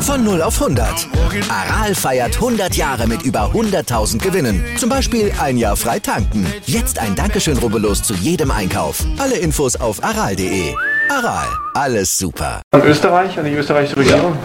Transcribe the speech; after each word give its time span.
Von 0.00 0.24
0 0.24 0.40
auf 0.40 0.62
100. 0.62 1.08
Aral 1.50 1.94
feiert 1.94 2.36
100 2.36 2.74
Jahre 2.74 3.06
mit 3.06 3.22
über 3.22 3.50
100.000 3.52 4.18
Gewinnen. 4.18 4.64
Zum 4.78 4.88
Beispiel 4.88 5.30
ein 5.38 5.58
Jahr 5.58 5.76
frei 5.76 5.98
tanken. 5.98 6.46
Jetzt 6.64 6.98
ein 6.98 7.14
Dankeschön, 7.14 7.58
rubbellos 7.58 8.02
zu 8.02 8.14
jedem 8.14 8.50
Einkauf. 8.50 9.04
Alle 9.18 9.36
Infos 9.36 9.76
auf 9.76 10.02
aral.de. 10.02 10.74
Aral, 11.10 11.46
alles 11.74 12.16
super. 12.16 12.62
An 12.70 12.82
Österreich, 12.82 13.38
an 13.38 13.44
die 13.44 13.52
österreichische 13.52 13.96
Regierung? 13.96 14.38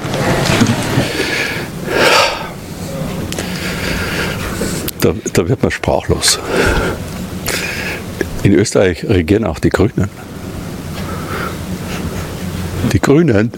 Da, 5.00 5.14
da 5.34 5.48
wird 5.48 5.62
man 5.62 5.72
sprachlos. 5.72 6.38
In 8.44 8.54
Österreich 8.54 9.04
regieren 9.08 9.46
auch 9.46 9.60
die 9.60 9.70
Grünen. 9.70 10.10
Die 12.92 13.00
Grünen. 13.00 13.52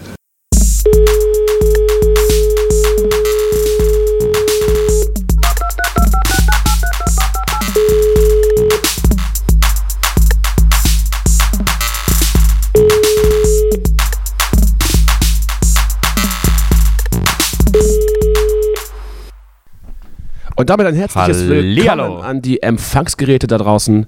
Und 20.64 20.70
damit 20.70 20.86
ein 20.86 20.94
herzliches 20.94 21.42
Hallihallo. 21.42 22.04
Willkommen 22.04 22.22
an 22.22 22.40
die 22.40 22.62
Empfangsgeräte 22.62 23.46
da 23.46 23.58
draußen. 23.58 24.06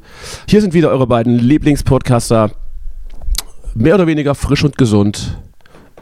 Hier 0.49 0.63
sind 0.63 0.73
wieder 0.73 0.89
eure 0.89 1.07
beiden 1.07 1.39
Lieblingspodcaster. 1.39 2.51
Mehr 3.75 3.97
oder 3.97 4.07
weniger 4.07 4.35
frisch 4.35 4.65
und 4.65 4.79
gesund. 4.79 5.37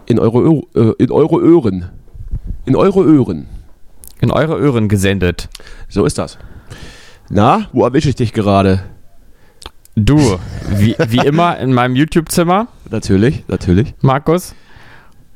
In 0.06 0.20
eure, 0.20 0.62
äh, 0.76 0.94
in 0.98 1.10
eure 1.10 1.40
Öhren. 1.40 1.90
In 2.66 2.76
eure 2.76 3.02
Öhren. 3.02 3.48
in 4.20 4.30
eure 4.30 4.64
Ohren 4.64 4.88
gesendet. 4.88 5.48
So 5.88 6.04
ist 6.04 6.18
das. 6.18 6.38
Na, 7.28 7.66
wo 7.72 7.82
erwische 7.82 8.10
ich 8.10 8.14
dich 8.14 8.32
gerade? 8.32 8.84
Du, 9.96 10.38
wie, 10.70 10.94
wie 11.08 11.26
immer 11.26 11.58
in 11.58 11.72
meinem 11.72 11.96
YouTube-Zimmer, 11.96 12.68
Natürlich, 12.90 13.42
natürlich. 13.48 13.92
Markus. 14.02 14.54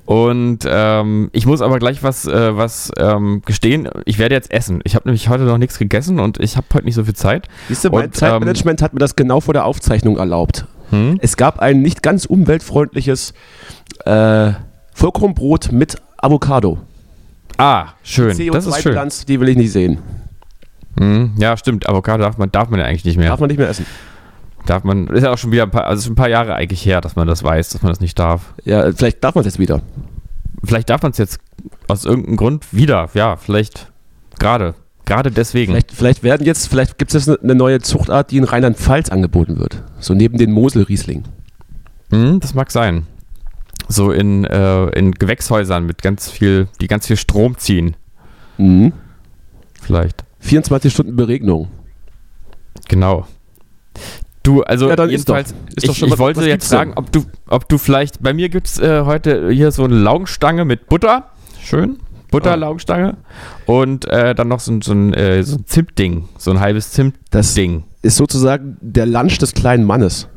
Und 0.09 0.61
ähm, 0.67 1.29
ich 1.35 1.45
muss 1.45 1.61
aber 1.61 1.79
gleich 1.79 2.03
was, 2.03 2.25
äh, 2.25 2.57
was 2.57 2.91
ähm, 2.97 3.43
gestehen. 3.45 3.91
Ich 4.07 4.19
werde 4.19 4.35
jetzt 4.35 4.51
essen. 4.51 4.81
Ich 4.85 4.95
habe 4.95 5.07
nämlich 5.07 5.29
heute 5.29 5.45
noch 5.45 5.59
nichts 5.59 5.79
gegessen 5.79 6.19
und 6.19 6.41
ich 6.41 6.57
habe 6.57 6.67
heute 6.73 6.87
nicht 6.87 6.95
so 6.95 7.05
viel 7.05 7.13
Zeit. 7.13 7.47
Siehst 7.69 7.85
du, 7.85 7.91
mein 7.91 8.07
Und, 8.07 8.17
Zeitmanagement 8.17 8.81
hat 8.81 8.95
mir 8.95 9.01
das 9.01 9.17
genau 9.17 9.41
vor 9.41 9.53
der 9.53 9.67
Aufzeichnung 9.67 10.17
erlaubt. 10.17 10.65
Hm? 10.89 11.19
Es 11.21 11.37
gab 11.37 11.59
ein 11.59 11.83
nicht 11.83 12.03
ganz 12.03 12.25
umweltfreundliches 12.25 13.35
äh, 14.07 14.53
Vollkornbrot 14.95 15.73
mit 15.73 16.01
Avocado. 16.17 16.79
Ah, 17.59 17.89
schön. 18.03 18.29
Das 18.29 18.39
ist 18.39 18.81
schön. 18.81 18.93
CO2-Bilanz, 18.93 19.27
die 19.27 19.39
will 19.41 19.51
ich 19.51 19.59
nicht 19.59 19.73
sehen. 19.73 19.99
Hm, 20.99 21.35
ja, 21.37 21.55
stimmt. 21.59 21.87
Avocado 21.87 22.23
darf 22.23 22.39
man, 22.39 22.51
darf 22.51 22.71
man 22.71 22.81
ja 22.81 22.87
eigentlich 22.87 23.05
nicht 23.05 23.19
mehr. 23.19 23.29
Darf 23.29 23.41
man 23.41 23.49
nicht 23.49 23.59
mehr 23.59 23.69
essen. 23.69 23.85
Darf 24.69 24.85
man, 24.85 25.07
ist 25.07 25.23
ja 25.23 25.33
auch 25.33 25.39
schon 25.39 25.51
wieder 25.51 25.63
ein 25.63 25.71
paar, 25.71 25.87
also 25.87 26.03
schon 26.03 26.13
ein 26.13 26.17
paar 26.17 26.29
Jahre 26.29 26.55
eigentlich 26.55 26.85
her, 26.85 27.01
dass 27.01 27.17
man 27.17 27.27
das 27.27 27.43
weiß, 27.43 27.71
dass 27.71 27.81
man 27.81 27.91
das 27.91 28.01
nicht 28.01 28.19
darf. 28.19 28.53
Ja, 28.67 28.93
vielleicht 28.93 29.25
darf 29.25 29.35
man 29.35 29.41
es 29.41 29.47
jetzt 29.47 29.59
wieder. 29.59 29.81
Vielleicht 30.63 30.91
darf 30.91 31.01
man 31.03 31.13
es 31.13 31.17
jetzt 31.17 31.39
aus 31.87 32.05
irgendeinem 32.05 32.37
Grund 32.37 32.67
wieder. 32.71 33.09
Ja, 33.15 33.37
vielleicht 33.37 33.91
gerade. 34.39 34.75
Gerade 35.07 35.31
deswegen. 35.31 35.73
Vielleicht, 35.73 35.93
vielleicht 35.93 36.23
werden 36.23 36.45
jetzt, 36.45 36.69
vielleicht 36.69 36.99
gibt 36.99 37.15
es 37.15 37.27
jetzt 37.27 37.43
eine 37.43 37.55
neue 37.55 37.81
Zuchtart, 37.81 38.31
die 38.31 38.37
in 38.37 38.45
Rheinland-Pfalz 38.45 39.09
angeboten 39.09 39.59
wird. 39.59 39.83
So 40.01 40.13
neben 40.13 40.37
den 40.37 40.53
Mosel-Riesling. 40.53 41.25
Hm, 42.11 42.41
das 42.41 42.53
mag 42.53 42.71
sein. 42.71 43.07
So 43.89 44.13
in, 44.13 44.45
äh, 44.45 44.89
in 44.91 45.13
Gewächshäusern 45.13 45.87
mit 45.87 46.03
ganz 46.03 46.31
viel, 46.31 46.69
die 46.83 46.89
ganz 46.89 47.07
viel 47.07 47.17
Strom 47.17 47.57
ziehen. 47.57 47.97
Mhm. 48.59 48.93
Vielleicht. 49.81 50.25
24 50.41 50.93
Stunden 50.93 51.17
Beregnung. 51.17 51.69
Genau. 52.89 53.27
Du, 54.49 54.63
also 54.63 54.89
Ja, 54.89 54.97
dann 54.97 55.09
ist 55.11 55.29
jedenfalls, 55.29 55.51
doch- 55.53 55.77
ist 55.77 55.87
doch 55.89 55.93
ich, 55.93 55.99
schon 55.99 56.09
ich 56.09 56.13
was- 56.13 56.19
wollte 56.19 56.41
was 56.41 56.47
jetzt 56.47 56.69
sagen, 56.71 56.93
ob 56.97 57.13
du, 57.13 57.25
ob 57.49 57.69
du 57.69 57.77
vielleicht, 57.77 58.23
bei 58.23 58.33
mir 58.33 58.49
gibt 58.49 58.67
es 58.67 58.79
äh, 58.79 59.03
heute 59.05 59.51
hier 59.51 59.71
so 59.73 59.85
eine 59.85 59.95
Laugenstange 59.97 60.65
mit 60.65 60.89
Butter. 60.89 61.33
Schön. 61.63 61.99
Butter-Laugenstange. 62.31 63.19
Und 63.67 64.07
äh, 64.07 64.35
dann 64.35 64.49
noch 64.49 64.61
so, 64.61 64.73
ein- 64.73 64.81
so 64.81 64.93
ein, 64.93 65.13
äh, 65.13 65.43
so 65.43 65.57
ein 65.57 65.67
Zimtding. 65.67 66.29
So 66.39 66.51
ein 66.51 66.61
halbes 66.61 66.87
Das 67.31 67.53
Zimtding. 67.55 67.85
ist 68.01 68.17
sozusagen 68.17 68.79
der 68.81 69.05
Lunch 69.05 69.37
des 69.39 69.53
kleinen 69.53 69.85
Mannes. 69.85 70.29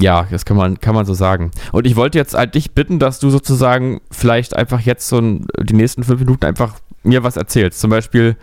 Ja, 0.00 0.26
das 0.30 0.44
kann 0.44 0.56
man, 0.56 0.78
kann 0.80 0.94
man 0.94 1.04
so 1.06 1.14
sagen. 1.14 1.50
Und 1.72 1.86
ich 1.88 1.96
wollte 1.96 2.18
jetzt 2.18 2.34
halt 2.34 2.54
dich 2.54 2.70
bitten, 2.72 2.98
dass 3.00 3.18
du 3.18 3.30
sozusagen 3.30 4.00
vielleicht 4.12 4.54
einfach 4.54 4.80
jetzt 4.80 5.08
so 5.08 5.18
ein, 5.18 5.46
die 5.60 5.74
nächsten 5.74 6.04
fünf 6.04 6.20
Minuten 6.20 6.44
einfach 6.46 6.74
mir 7.02 7.24
was 7.24 7.36
erzählst. 7.36 7.80
Zum 7.80 7.90
Beispiel, 7.90 8.36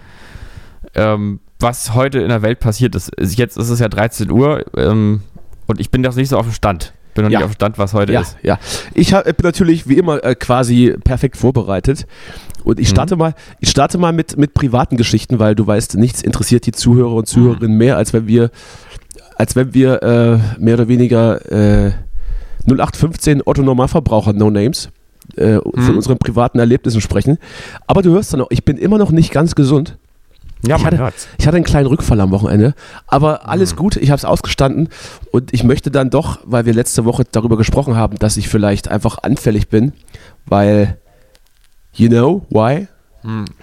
ähm, 0.96 1.40
was 1.64 1.94
heute 1.94 2.20
in 2.20 2.30
der 2.30 2.42
Welt 2.42 2.60
passiert 2.60 2.96
ist. 2.96 3.12
Jetzt 3.20 3.58
ist 3.58 3.70
es 3.70 3.80
ja 3.80 3.88
13 3.90 4.30
Uhr 4.30 4.64
ähm, 4.78 5.22
und 5.68 5.80
ich 5.80 5.90
bin 5.90 6.02
noch 6.02 6.16
nicht 6.16 6.30
so 6.30 6.38
auf 6.38 6.46
dem 6.46 6.54
Stand. 6.54 6.94
Bin 7.16 7.26
noch 7.26 7.32
Ja. 7.32 7.40
nicht 7.40 7.46
auf 7.46 7.52
dem 7.52 7.56
Stand, 7.56 7.78
was 7.78 7.94
heute 7.94 8.14
Ja, 8.14 8.22
ist. 8.22 8.38
ja. 8.44 8.60
Ich 8.94 9.14
hab, 9.14 9.26
bin 9.26 9.36
natürlich 9.44 9.88
wie 9.88 9.98
immer 9.98 10.24
äh, 10.24 10.36
quasi 10.36 10.96
perfekt 11.04 11.38
vorbereitet. 11.38 12.06
Und 12.64 12.80
ich 12.80 12.88
starte 12.90 13.16
mal, 13.16 13.34
ich 13.60 13.70
starte 13.70 13.98
mal 13.98 14.14
mit, 14.14 14.38
mit 14.38 14.54
privaten 14.54 14.96
Geschichten, 14.98 15.38
weil 15.40 15.54
du 15.54 15.68
weißt, 15.68 15.96
nichts 15.96 16.22
interessiert 16.22 16.66
die 16.66 16.72
Zuhörer 16.72 17.14
und 17.14 17.28
Zuhörerinnen 17.28 17.78
mehr, 17.78 17.98
als 17.98 18.14
wenn 18.14 18.26
wir, 18.26 18.52
als 19.38 19.56
wenn 19.56 19.74
wir 19.74 20.02
äh, 20.02 20.40
mehr 20.60 20.76
oder 20.76 20.88
weniger 20.88 21.52
äh, 21.52 21.92
0815 22.68 23.42
Otto 23.46 23.62
Normalverbraucher 23.62 24.34
No 24.34 24.50
Names 24.50 24.90
äh, 25.36 25.56
von 25.56 25.96
unseren 25.96 26.18
privaten 26.18 26.60
Erlebnissen 26.60 27.02
sprechen. 27.02 27.38
Aber 27.88 28.02
du 28.02 28.12
hörst 28.12 28.34
dann 28.34 28.40
noch, 28.40 28.48
ich 28.52 28.64
bin 28.64 28.78
immer 28.78 28.98
noch 28.98 29.12
nicht 29.12 29.32
ganz 29.32 29.56
gesund. 29.56 29.98
Ja, 30.66 30.78
ich, 30.78 30.86
hatte, 30.86 31.14
ich 31.38 31.46
hatte 31.48 31.58
einen 31.58 31.66
kleinen 31.66 31.88
Rückfall 31.88 32.20
am 32.22 32.32
Wochenende, 32.32 32.74
aber 33.08 33.50
alles 33.50 33.76
gut, 33.76 33.98
ich 33.98 34.10
habe 34.10 34.18
es 34.18 34.26
ausgestanden 34.26 34.90
und 35.32 35.54
ich 35.54 35.64
möchte 35.64 35.92
dann 35.92 36.10
doch, 36.10 36.40
weil 36.46 36.66
wir 36.66 36.74
letzte 36.74 37.04
Woche 37.06 37.24
darüber 37.30 37.58
gesprochen 37.58 37.96
haben, 37.96 38.18
dass 38.18 38.38
ich 38.38 38.48
vielleicht 38.48 38.88
einfach 38.88 39.18
anfällig 39.24 39.68
bin, 39.68 39.92
weil, 40.46 40.98
you 41.94 42.08
know, 42.08 42.46
why? 42.50 42.88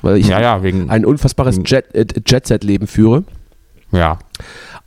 Weil 0.03 0.17
ich 0.19 0.29
Ja, 0.29 0.41
ja, 0.41 0.63
wegen. 0.63 0.89
ein 0.91 1.05
unfassbares 1.05 1.61
Jet, 1.67 1.95
äh, 1.95 2.07
Jet-Set-Leben 2.27 2.87
führe. 2.87 3.25
ja. 3.93 4.19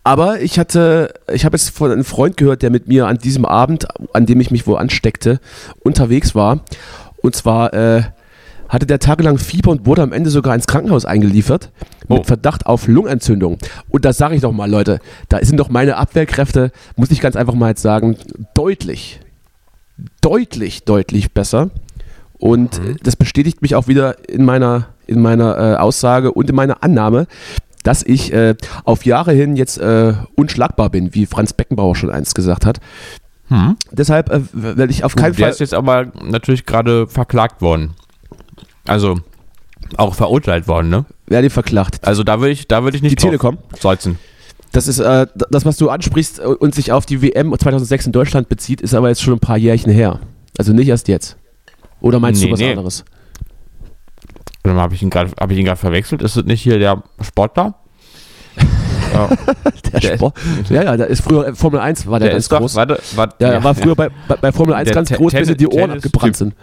Aber 0.05 0.41
ich 0.41 0.59
hatte, 0.59 1.13
ich 1.31 1.45
habe 1.45 1.55
jetzt 1.55 1.69
von 1.69 1.89
einem 1.89 2.03
Freund 2.03 2.35
gehört, 2.35 2.61
der 2.61 2.71
mit 2.71 2.89
mir 2.89 3.07
an 3.07 3.19
diesem 3.19 3.45
Abend, 3.45 3.87
an 4.13 4.25
dem 4.25 4.41
ich 4.41 4.51
mich 4.51 4.67
wohl 4.67 4.77
ansteckte, 4.77 5.39
unterwegs 5.81 6.35
war. 6.35 6.59
Und 7.21 7.37
zwar 7.37 7.73
äh, 7.73 8.03
hatte 8.69 8.85
der 8.85 8.99
tagelang 8.99 9.37
Fieber 9.37 9.71
und 9.71 9.85
wurde 9.85 10.01
am 10.01 10.11
Ende 10.13 10.29
sogar 10.29 10.55
ins 10.55 10.67
Krankenhaus 10.67 11.05
eingeliefert 11.05 11.71
mit 12.09 12.19
Oh. 12.19 12.23
Verdacht 12.23 12.65
auf 12.65 12.87
Lungenentzündung. 12.87 13.57
Und 13.89 14.05
das 14.05 14.17
sage 14.17 14.35
ich 14.35 14.41
doch 14.41 14.51
mal, 14.51 14.69
Leute, 14.69 14.99
da 15.29 15.43
sind 15.43 15.59
doch 15.59 15.69
meine 15.69 15.97
Abwehrkräfte, 15.97 16.71
muss 16.95 17.11
ich 17.11 17.21
ganz 17.21 17.35
einfach 17.35 17.53
mal 17.53 17.69
jetzt 17.69 17.81
sagen, 17.81 18.17
deutlich, 18.53 19.19
deutlich, 20.21 20.83
deutlich 20.83 21.33
besser. 21.33 21.69
Und 22.37 22.79
äh, 22.79 22.95
das 23.01 23.15
bestätigt 23.15 23.61
mich 23.61 23.75
auch 23.75 23.87
wieder 23.87 24.27
in 24.27 24.43
meiner, 24.43 24.87
in 25.07 25.21
meiner 25.21 25.57
äh, 25.57 25.75
Aussage 25.77 26.31
und 26.31 26.49
in 26.49 26.55
meiner 26.55 26.83
Annahme, 26.83 27.27
dass 27.83 28.03
ich 28.03 28.33
äh, 28.33 28.55
auf 28.85 29.05
Jahre 29.05 29.33
hin 29.33 29.55
jetzt 29.55 29.77
äh, 29.77 30.13
unschlagbar 30.35 30.89
bin, 30.89 31.13
wie 31.13 31.25
Franz 31.25 31.53
Beckenbauer 31.53 31.95
schon 31.95 32.09
einst 32.09 32.35
gesagt 32.35 32.65
hat. 32.65 32.79
Hm. 33.49 33.75
Deshalb 33.91 34.29
äh, 34.31 34.41
werde 34.53 34.91
ich 34.91 35.03
auf 35.03 35.15
keinen 35.15 35.35
Der 35.35 35.45
Fall. 35.45 35.51
ist 35.51 35.59
jetzt 35.59 35.73
aber 35.73 36.07
natürlich 36.23 36.65
gerade 36.65 37.07
verklagt 37.07 37.61
worden. 37.61 37.91
Also 38.87 39.19
auch 39.97 40.15
verurteilt 40.15 40.67
worden, 40.67 40.89
ne? 40.89 41.05
Werde 41.27 41.49
verklagt. 41.49 41.99
Also 42.05 42.23
da 42.23 42.39
würde 42.39 42.51
ich, 42.51 42.67
da 42.67 42.83
würde 42.83 42.97
ich 42.97 43.03
nicht 43.03 43.11
Die 43.19 43.23
Telekom? 43.23 43.57
Salzen. 43.79 44.17
Das 44.71 44.87
ist 44.87 44.99
äh, 44.99 45.27
das, 45.51 45.65
was 45.65 45.77
du 45.77 45.89
ansprichst 45.89 46.39
äh, 46.39 46.43
und 46.43 46.73
sich 46.73 46.91
auf 46.91 47.05
die 47.05 47.21
WM 47.21 47.55
2006 47.57 48.07
in 48.07 48.11
Deutschland 48.11 48.49
bezieht, 48.49 48.81
ist 48.81 48.93
aber 48.93 49.09
jetzt 49.09 49.21
schon 49.21 49.33
ein 49.33 49.39
paar 49.39 49.57
Jährchen 49.57 49.91
her. 49.91 50.19
Also 50.57 50.73
nicht 50.73 50.87
erst 50.87 51.07
jetzt. 51.07 51.37
Oder 52.01 52.19
meinst 52.19 52.41
Nee, 52.41 52.47
du 52.47 52.53
was 52.53 52.59
nee. 52.59 52.71
anderes? 52.71 53.05
Habe 54.65 54.95
ich 54.95 55.03
ihn 55.03 55.09
gerade 55.09 55.31
hab 55.39 55.51
ich 55.51 55.57
ihn 55.57 55.65
gerade 55.65 55.79
verwechselt? 55.79 56.21
Ist 56.21 56.35
es 56.37 56.45
nicht 56.45 56.61
hier 56.61 56.79
der 56.79 57.03
Sportler? 57.21 57.75
ja, 59.13 59.29
Der, 59.91 59.99
Der- 59.99 60.15
Sport. 60.15 60.37
Ja, 60.69 60.83
ja, 60.83 60.97
da 60.97 61.03
ist 61.05 61.21
früher 61.21 61.47
äh, 61.47 61.55
Formel 61.55 61.79
1 61.79 62.07
war 62.07 62.19
der, 62.19 62.29
der 62.29 62.33
ganz 62.35 62.45
ist 62.45 62.51
doch, 62.51 62.59
groß. 62.59 62.75
warte, 62.75 62.99
warte, 63.15 63.35
ja, 63.39 63.51
er 63.51 63.63
war 63.63 63.75
früher 63.75 63.95
bei, 63.95 64.09
bei, 64.41 64.51
Formel 64.51 64.73
1 64.75 64.85
Der 64.87 64.95
ganz 64.95 65.09
groß, 65.11 65.33
bis 65.33 65.55
die 65.57 65.67
Ohren 65.67 65.91
abgebrannt 65.91 66.35
sind. 66.37 66.53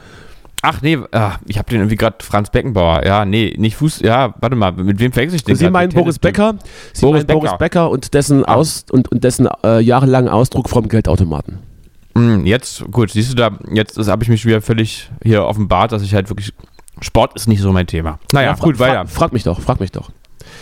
Ach 0.62 0.83
nee, 0.83 0.99
ah, 1.12 1.37
ich 1.47 1.57
habe 1.59 1.71
den 1.71 1.79
irgendwie 1.81 1.97
gerade 1.97 2.17
Franz 2.21 2.51
Beckenbauer. 2.51 3.05
Ja, 3.07 3.25
nee, 3.25 3.55
nicht 3.57 3.77
Fuß. 3.77 4.01
Ja, 4.01 4.35
warte 4.41 4.57
mal, 4.57 4.73
mit 4.73 4.99
wem 4.99 5.11
verwechsel 5.12 5.37
ich 5.37 5.45
den? 5.45 5.57
Sie 5.57 5.71
meinen 5.71 5.91
Boris 5.91 6.19
Becker, 6.19 6.57
Sie 6.93 7.01
Boris 7.07 7.25
meinen 7.27 7.39
Boris 7.39 7.51
Becker. 7.53 7.59
Becker 7.59 7.91
und 7.91 8.12
dessen, 8.12 8.45
Ah. 8.45 8.55
Aus, 8.57 8.85
und, 8.91 9.11
und 9.11 9.25
dessen 9.25 9.49
äh, 9.65 9.81
jahrelangen 9.81 10.29
Ausdruck 10.29 10.69
vom 10.69 10.89
Geldautomaten. 10.89 11.59
Hm, 12.15 12.45
jetzt, 12.45 12.85
gut, 12.91 13.11
siehst 13.11 13.33
du 13.33 13.37
da, 13.37 13.51
jetzt 13.73 13.97
habe 14.07 14.23
ich 14.23 14.29
mich 14.29 14.45
wieder 14.45 14.61
völlig 14.61 15.11
hier 15.23 15.45
offenbart, 15.45 15.93
dass 15.93 16.03
ich 16.03 16.15
halt 16.15 16.29
wirklich. 16.29 16.53
Sport 17.01 17.35
ist 17.35 17.49
nicht 17.49 17.62
so 17.62 17.73
mein 17.73 17.87
Thema. 17.87 18.19
Naja, 18.33 18.55
fra 18.57 18.65
gut, 18.65 18.79
weiter. 18.79 19.07
Fra 19.07 19.21
frag 19.21 19.33
mich 19.33 19.45
doch, 19.45 19.61
frag 19.61 19.81
mich 19.81 19.93
doch. 19.93 20.11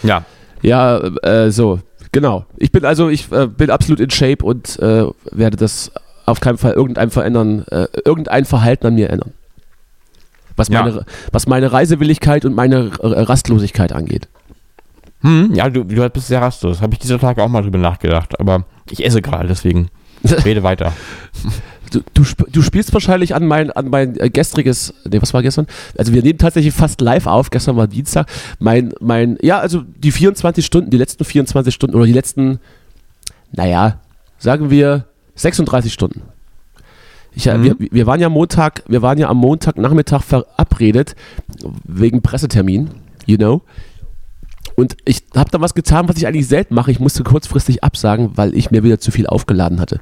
Ja. 0.04 0.24
Ja, 0.62 0.98
äh, 0.98 1.50
so. 1.50 1.80
Genau. 2.12 2.46
Ich 2.56 2.70
bin 2.70 2.84
also, 2.84 3.08
ich 3.08 3.32
äh, 3.32 3.48
bin 3.48 3.70
absolut 3.70 3.98
in 3.98 4.10
Shape 4.10 4.44
und 4.44 4.78
äh, 4.78 5.06
werde 5.32 5.56
das 5.56 5.90
auf 6.26 6.38
keinen 6.40 6.58
Fall 6.58 6.72
irgendein 6.72 7.10
verändern, 7.10 7.64
äh, 7.70 7.86
irgendein 8.04 8.44
Verhalten 8.44 8.86
an 8.86 8.94
mir 8.94 9.10
ändern. 9.10 9.32
Was 10.58 10.68
Ja. 10.68 10.82
meine, 10.82 11.04
was 11.32 11.46
meine 11.46 11.72
Reisewilligkeit 11.72 12.44
und 12.44 12.54
meine 12.54 12.90
Rastlosigkeit 13.00 13.92
angeht. 13.92 14.28
Hm, 15.22 15.52
ja, 15.54 15.68
du, 15.68 15.84
du 15.84 16.08
bist 16.10 16.28
sehr 16.28 16.40
rastlos. 16.42 16.80
Habe 16.80 16.92
ich 16.94 16.98
dieser 17.00 17.18
Tage 17.18 17.42
auch 17.42 17.48
mal 17.48 17.62
drüber 17.62 17.78
nachgedacht. 17.78 18.38
Aber 18.38 18.64
ich 18.90 19.04
esse 19.04 19.22
gerade, 19.22 19.48
deswegen 19.48 19.88
rede 20.44 20.62
weiter. 20.62 20.92
Du, 21.92 22.00
du, 22.12 22.22
du 22.52 22.62
spielst 22.62 22.92
wahrscheinlich 22.92 23.34
an 23.34 23.46
mein, 23.46 23.70
an 23.70 23.88
mein 23.88 24.18
äh, 24.20 24.28
gestriges, 24.28 24.92
nee, 25.10 25.22
was 25.22 25.32
war 25.32 25.42
gestern? 25.42 25.66
Also 25.96 26.12
wir 26.12 26.22
nehmen 26.22 26.38
tatsächlich 26.38 26.74
fast 26.74 27.00
live 27.00 27.26
auf, 27.26 27.48
gestern 27.50 27.76
war 27.76 27.86
Dienstag. 27.86 28.28
Mein, 28.58 28.92
mein, 29.00 29.38
ja, 29.40 29.58
also 29.58 29.82
die 29.96 30.12
24 30.12 30.64
Stunden, 30.66 30.90
die 30.90 30.98
letzten 30.98 31.24
24 31.24 31.74
Stunden 31.74 31.96
oder 31.96 32.04
die 32.04 32.12
letzten, 32.12 32.58
naja, 33.52 34.00
sagen 34.38 34.70
wir 34.70 35.06
36 35.36 35.92
Stunden. 35.92 36.22
Ich, 37.32 37.46
äh, 37.46 37.56
Mhm. 37.58 37.64
wir, 37.78 37.88
wir 37.90 38.06
waren 38.06 38.20
ja 38.20 38.28
Montag, 38.28 38.82
wir 38.88 39.02
waren 39.02 39.18
ja 39.18 39.28
am 39.28 39.36
Montagnachmittag 39.38 40.22
verabredet 40.22 41.14
wegen 41.84 42.22
Pressetermin, 42.22 42.90
you 43.26 43.36
know. 43.36 43.62
Und 44.76 44.96
ich 45.04 45.24
habe 45.34 45.50
da 45.50 45.60
was 45.60 45.74
getan, 45.74 46.08
was 46.08 46.16
ich 46.16 46.26
eigentlich 46.26 46.46
selten 46.46 46.74
mache. 46.74 46.90
Ich 46.90 47.00
musste 47.00 47.24
kurzfristig 47.24 47.82
absagen, 47.82 48.32
weil 48.36 48.54
ich 48.54 48.70
mir 48.70 48.84
wieder 48.84 48.98
zu 49.00 49.10
viel 49.10 49.26
aufgeladen 49.26 49.80
hatte. 49.80 50.00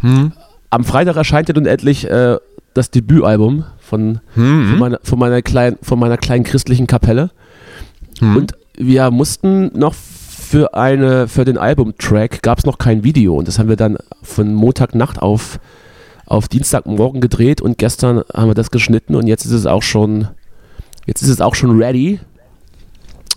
Hm. 0.00 0.32
Am 0.70 0.84
Freitag 0.84 1.16
erscheint 1.16 1.48
ja 1.48 1.54
nun 1.54 1.66
endlich 1.66 2.10
äh, 2.10 2.36
das 2.74 2.90
Debütalbum 2.90 3.64
von, 3.78 4.20
Hm. 4.34 4.68
von, 4.70 4.78
meiner, 4.78 4.98
von, 5.04 5.18
meiner 5.18 5.42
kleinen, 5.42 5.76
von 5.82 5.98
meiner 6.00 6.16
kleinen 6.16 6.42
christlichen 6.44 6.86
Kapelle. 6.88 7.30
Hm. 8.18 8.36
Und 8.36 8.52
wir 8.76 9.10
mussten 9.12 9.70
noch 9.78 9.94
für, 9.94 10.74
eine, 10.74 11.28
für 11.28 11.44
den 11.44 11.56
Albumtrack 11.58 12.42
gab 12.42 12.58
es 12.58 12.66
noch 12.66 12.78
kein 12.78 13.04
Video. 13.04 13.36
Und 13.36 13.46
das 13.46 13.58
haben 13.60 13.68
wir 13.68 13.76
dann 13.76 13.98
von 14.22 14.52
Montagnacht 14.52 15.20
auf, 15.22 15.60
auf 16.26 16.48
Dienstagmorgen 16.48 17.20
gedreht 17.20 17.60
und 17.60 17.78
gestern 17.78 18.22
haben 18.34 18.48
wir 18.48 18.54
das 18.54 18.70
geschnitten 18.70 19.14
und 19.14 19.26
jetzt 19.26 19.44
ist 19.44 19.52
es 19.52 19.66
auch 19.66 19.82
schon, 19.82 20.28
jetzt 21.06 21.22
ist 21.22 21.28
es 21.28 21.40
auch 21.40 21.54
schon 21.54 21.78
ready. 21.78 22.20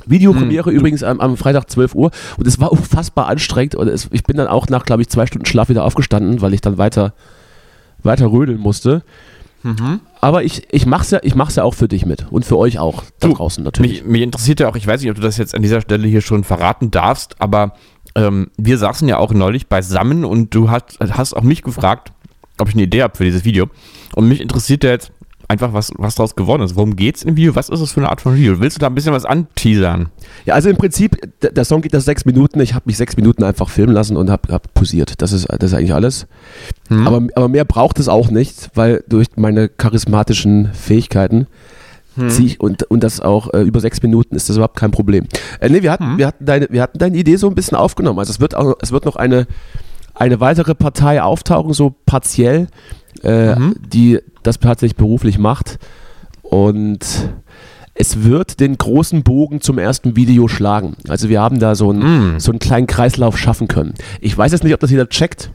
Videopremiere 0.08 0.70
übrigens 0.70 1.02
am, 1.02 1.20
am 1.20 1.36
Freitag 1.36 1.70
12 1.70 1.96
Uhr 1.96 2.12
und 2.38 2.46
es 2.46 2.60
war 2.60 2.72
unfassbar 2.74 3.28
anstrengend 3.28 3.76
und 3.76 3.88
es, 3.88 4.10
ich 4.12 4.24
bin 4.24 4.38
dann 4.38 4.48
auch 4.48 4.68
nach, 4.68 4.86
glaube 4.86 5.02
ich, 5.02 5.10
zwei 5.10 5.26
Stunden 5.26 5.46
Schlaf 5.46 5.70
wieder 5.70 5.84
aufgestanden, 5.84 6.42
weil 6.42 6.54
ich 6.54 6.62
dann 6.62 6.78
weiter, 6.78 7.14
weiter 8.04 8.32
rödeln 8.32 8.60
musste. 8.60 9.04
Aber 10.22 10.44
ich, 10.44 10.68
ich 10.72 10.86
mache 10.86 11.02
es 11.02 11.12
ja, 11.12 11.20
ich 11.24 11.34
mach's 11.34 11.56
ja 11.56 11.64
auch 11.64 11.74
für 11.74 11.88
dich 11.88 12.06
mit 12.06 12.32
und 12.32 12.46
für 12.46 12.58
euch 12.58 12.78
auch 12.78 13.04
da 13.20 13.28
Du, 13.28 13.34
draußen 13.34 13.64
natürlich. 13.64 14.04
Mich, 14.04 14.06
mich 14.06 14.22
interessiert 14.22 14.60
ja 14.60 14.70
auch, 14.70 14.76
ich 14.76 14.86
weiß 14.86 15.02
nicht, 15.02 15.10
ob 15.10 15.16
du 15.16 15.24
das 15.24 15.38
jetzt 15.38 15.56
an 15.56 15.64
dieser 15.64 15.82
Stelle 15.82 16.08
hier 16.08 16.22
schon 16.22 16.44
verraten 16.44 16.92
darfst, 16.92 17.42
aber 17.42 17.74
ähm, 18.16 18.52
wir 18.58 18.78
saßen 18.78 19.08
ja 19.08 19.18
auch 19.18 19.34
neulich 19.34 19.68
beisammen 19.68 20.24
und 20.24 20.54
du 20.54 20.70
hast, 20.70 21.00
hast 21.00 21.34
auch 21.34 21.42
mich 21.42 21.64
gefragt, 21.64 22.12
ob 22.60 22.70
ich 22.70 22.76
eine 22.76 22.84
Idee 22.84 23.04
habe 23.04 23.16
für 23.16 23.24
dieses 23.24 23.46
Video. 23.46 23.68
Und 24.16 24.28
mich 24.28 24.42
interessiert 24.42 24.84
ja 24.84 24.92
jetzt 24.92 25.12
einfach, 25.48 25.74
was, 25.74 25.92
was 25.98 26.16
daraus 26.16 26.36
geworden 26.36 26.64
ist. 26.64 26.76
Worum 26.76 26.96
geht's 26.96 27.24
im 27.24 27.38
Video? 27.38 27.56
Was 27.56 27.70
ist 27.70 27.80
das 27.80 27.92
für 27.92 28.00
eine 28.00 28.10
Art 28.10 28.22
von 28.22 28.36
Video? 28.36 28.60
Willst 28.60 28.78
du 28.78 28.80
da 28.80 28.88
ein 28.88 28.96
bisschen 28.96 29.14
was 29.14 29.26
anteasern? 29.26 30.10
Ja, 30.46 30.56
also 30.56 30.70
im 30.70 30.78
Prinzip, 30.78 31.18
der, 31.42 31.66
Song 31.66 31.82
geht 31.82 31.94
das 31.94 32.06
sechs 32.06 32.26
Minuten. 32.26 32.60
Ich 32.60 32.74
habe 32.74 32.84
mich 32.86 32.98
sechs 32.98 33.16
Minuten 33.18 33.44
einfach 33.44 33.70
filmen 33.70 33.94
lassen 33.94 34.18
und 34.18 34.30
habe 34.30 34.52
hab 34.54 34.74
posiert. 34.74 35.22
Das 35.22 35.32
ist, 35.32 35.48
das 35.48 35.72
ist 35.72 35.74
eigentlich 35.74 35.94
alles. 35.94 36.28
Hm? 36.88 37.08
Aber, 37.08 37.28
aber 37.36 37.48
mehr 37.48 37.66
braucht 37.66 38.00
es 38.00 38.08
auch 38.08 38.30
nicht, 38.30 38.72
weil 38.74 39.04
durch 39.08 39.28
meine 39.36 39.70
charismatischen 39.70 40.72
Fähigkeiten 40.74 41.48
zieh 42.30 42.46
ich 42.46 42.62
und, 42.62 42.84
und 42.84 43.04
das 43.04 43.20
auch 43.20 43.54
äh, 43.54 43.62
über 43.62 43.80
sechs 43.82 44.02
Minuten 44.02 44.36
ist 44.36 44.48
das 44.48 44.56
überhaupt 44.56 44.78
kein 44.78 44.92
Problem. 44.92 45.28
Äh, 45.60 45.70
nee, 45.70 45.82
wir 45.82 45.92
hatten, 45.92 46.18
wir, 46.18 46.28
hatten 46.28 46.46
deine, 46.46 46.68
wir 46.70 46.82
hatten 46.82 46.98
deine 46.98 47.18
Idee 47.18 47.36
so 47.36 47.50
ein 47.50 47.56
bisschen 47.56 47.78
aufgenommen. 47.78 48.20
Also 48.20 48.32
es 48.32 48.40
wird, 48.40 48.56
auch, 48.56 48.76
es 48.82 48.92
wird 48.92 49.06
noch 49.06 49.18
eine, 49.18 49.48
eine 50.16 50.40
weitere 50.40 50.74
Partei 50.74 51.22
auftauchen, 51.22 51.74
so 51.74 51.94
partiell, 52.06 52.68
äh, 53.22 53.56
die 53.88 54.20
das 54.44 54.60
tatsächlich 54.60 54.96
beruflich 54.96 55.38
macht. 55.38 55.78
Und 56.42 57.06
es 57.94 58.24
wird 58.24 58.60
den 58.60 58.78
großen 58.78 59.24
Bogen 59.24 59.62
zum 59.62 59.78
ersten 59.78 60.16
Video 60.16 60.48
schlagen. 60.48 60.96
Also 61.08 61.30
wir 61.30 61.42
haben 61.42 61.60
da 61.60 61.76
so 61.76 61.90
einen, 61.90 62.40
so 62.40 62.52
einen 62.52 62.60
kleinen 62.60 62.88
Kreislauf 62.88 63.38
schaffen 63.38 63.68
können. 63.68 63.94
Ich 64.20 64.38
weiß 64.38 64.52
jetzt 64.52 64.64
nicht, 64.64 64.74
ob 64.74 64.82
das 64.82 64.92
jeder 64.92 65.08
checkt, 65.08 65.52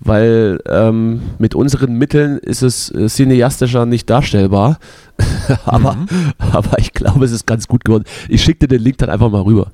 weil 0.00 0.58
ähm, 0.66 1.22
mit 1.38 1.54
unseren 1.54 1.94
Mitteln 1.94 2.38
ist 2.38 2.62
es 2.62 2.90
äh, 2.90 3.08
cineastischer 3.08 3.86
nicht 3.86 4.10
darstellbar. 4.10 4.78
aber, 5.64 5.96
aber 6.38 6.78
ich 6.78 6.92
glaube, 6.92 7.24
es 7.24 7.30
ist 7.30 7.46
ganz 7.46 7.68
gut 7.68 7.84
geworden. 7.84 8.04
Ich 8.28 8.42
schicke 8.42 8.66
dir 8.66 8.76
den 8.76 8.82
Link 8.82 8.98
dann 8.98 9.10
einfach 9.10 9.30
mal 9.30 9.42
rüber. 9.42 9.70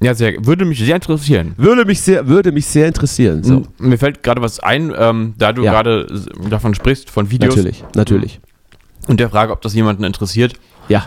Ja, 0.00 0.14
sehr, 0.14 0.46
würde 0.46 0.64
mich 0.64 0.78
sehr 0.78 0.94
interessieren. 0.94 1.54
Würde 1.56 1.84
mich 1.84 2.00
sehr, 2.00 2.28
würde 2.28 2.52
mich 2.52 2.66
sehr 2.66 2.86
interessieren. 2.86 3.42
So, 3.42 3.56
M- 3.56 3.66
Mir 3.78 3.98
fällt 3.98 4.22
gerade 4.22 4.40
was 4.40 4.60
ein, 4.60 4.92
ähm, 4.96 5.34
da 5.38 5.52
du 5.52 5.64
Ja. 5.64 5.72
gerade 5.72 6.06
davon 6.48 6.74
sprichst, 6.74 7.10
von 7.10 7.30
Videos 7.30 7.56
natürlich, 7.56 7.84
natürlich. 7.96 8.40
und 9.08 9.18
der 9.18 9.28
Frage, 9.30 9.52
ob 9.52 9.60
das 9.60 9.74
jemanden 9.74 10.04
interessiert. 10.04 10.54
Ja. 10.88 11.04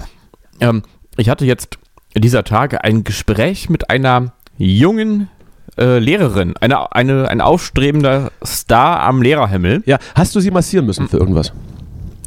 Ähm, 0.59 0.83
ich 1.17 1.29
hatte 1.29 1.45
jetzt 1.45 1.77
dieser 2.17 2.43
Tage 2.43 2.83
ein 2.83 3.03
Gespräch 3.05 3.69
mit 3.69 3.89
einer 3.89 4.33
jungen 4.57 5.29
äh, 5.77 5.99
Lehrerin, 5.99 6.55
eine, 6.59 6.91
eine, 6.91 7.29
ein 7.29 7.39
aufstrebender 7.39 8.31
Star 8.45 8.99
am 9.03 9.21
Lehrerhimmel. 9.21 9.83
Ja, 9.85 9.99
hast 10.15 10.35
du 10.35 10.41
sie 10.41 10.51
massieren 10.51 10.85
müssen 10.85 11.07
für 11.07 11.15
irgendwas? 11.17 11.53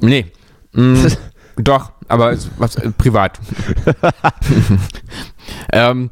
Nee. 0.00 0.24
Mm, 0.72 0.94
doch, 1.58 1.92
aber 2.08 2.34
was 2.56 2.76
privat. 2.96 3.38
ähm, 5.72 6.10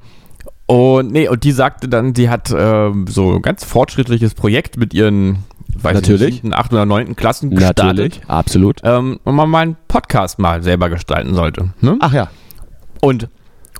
und 0.73 1.13
nee, 1.13 1.29
und 1.29 1.45
die 1.45 1.53
sagte 1.53 1.89
dann, 1.89 2.15
sie 2.15 2.31
hat 2.31 2.51
ähm, 2.57 3.07
so 3.07 3.35
ein 3.35 3.43
ganz 3.43 3.63
fortschrittliches 3.65 4.35
Projekt 4.35 4.79
mit 4.79 4.95
ihren 4.95 5.45
weiß 5.75 5.93
ich 5.97 6.01
Natürlich. 6.03 6.21
nicht, 6.21 6.35
siebten, 6.35 6.55
achten 6.55 6.75
oder 6.75 6.87
neunten 6.87 7.17
Klassen 7.17 7.51
gestartet. 7.51 8.21
absolut. 8.29 8.81
Ähm, 8.85 9.21
und 9.25 9.35
man 9.35 9.51
mal 9.51 9.61
einen 9.61 9.77
Podcast 9.89 10.39
mal 10.39 10.63
selber 10.63 10.89
gestalten 10.89 11.35
sollte. 11.35 11.71
Ne? 11.81 11.97
Ach 12.01 12.13
ja. 12.13 12.29
Und, 13.01 13.29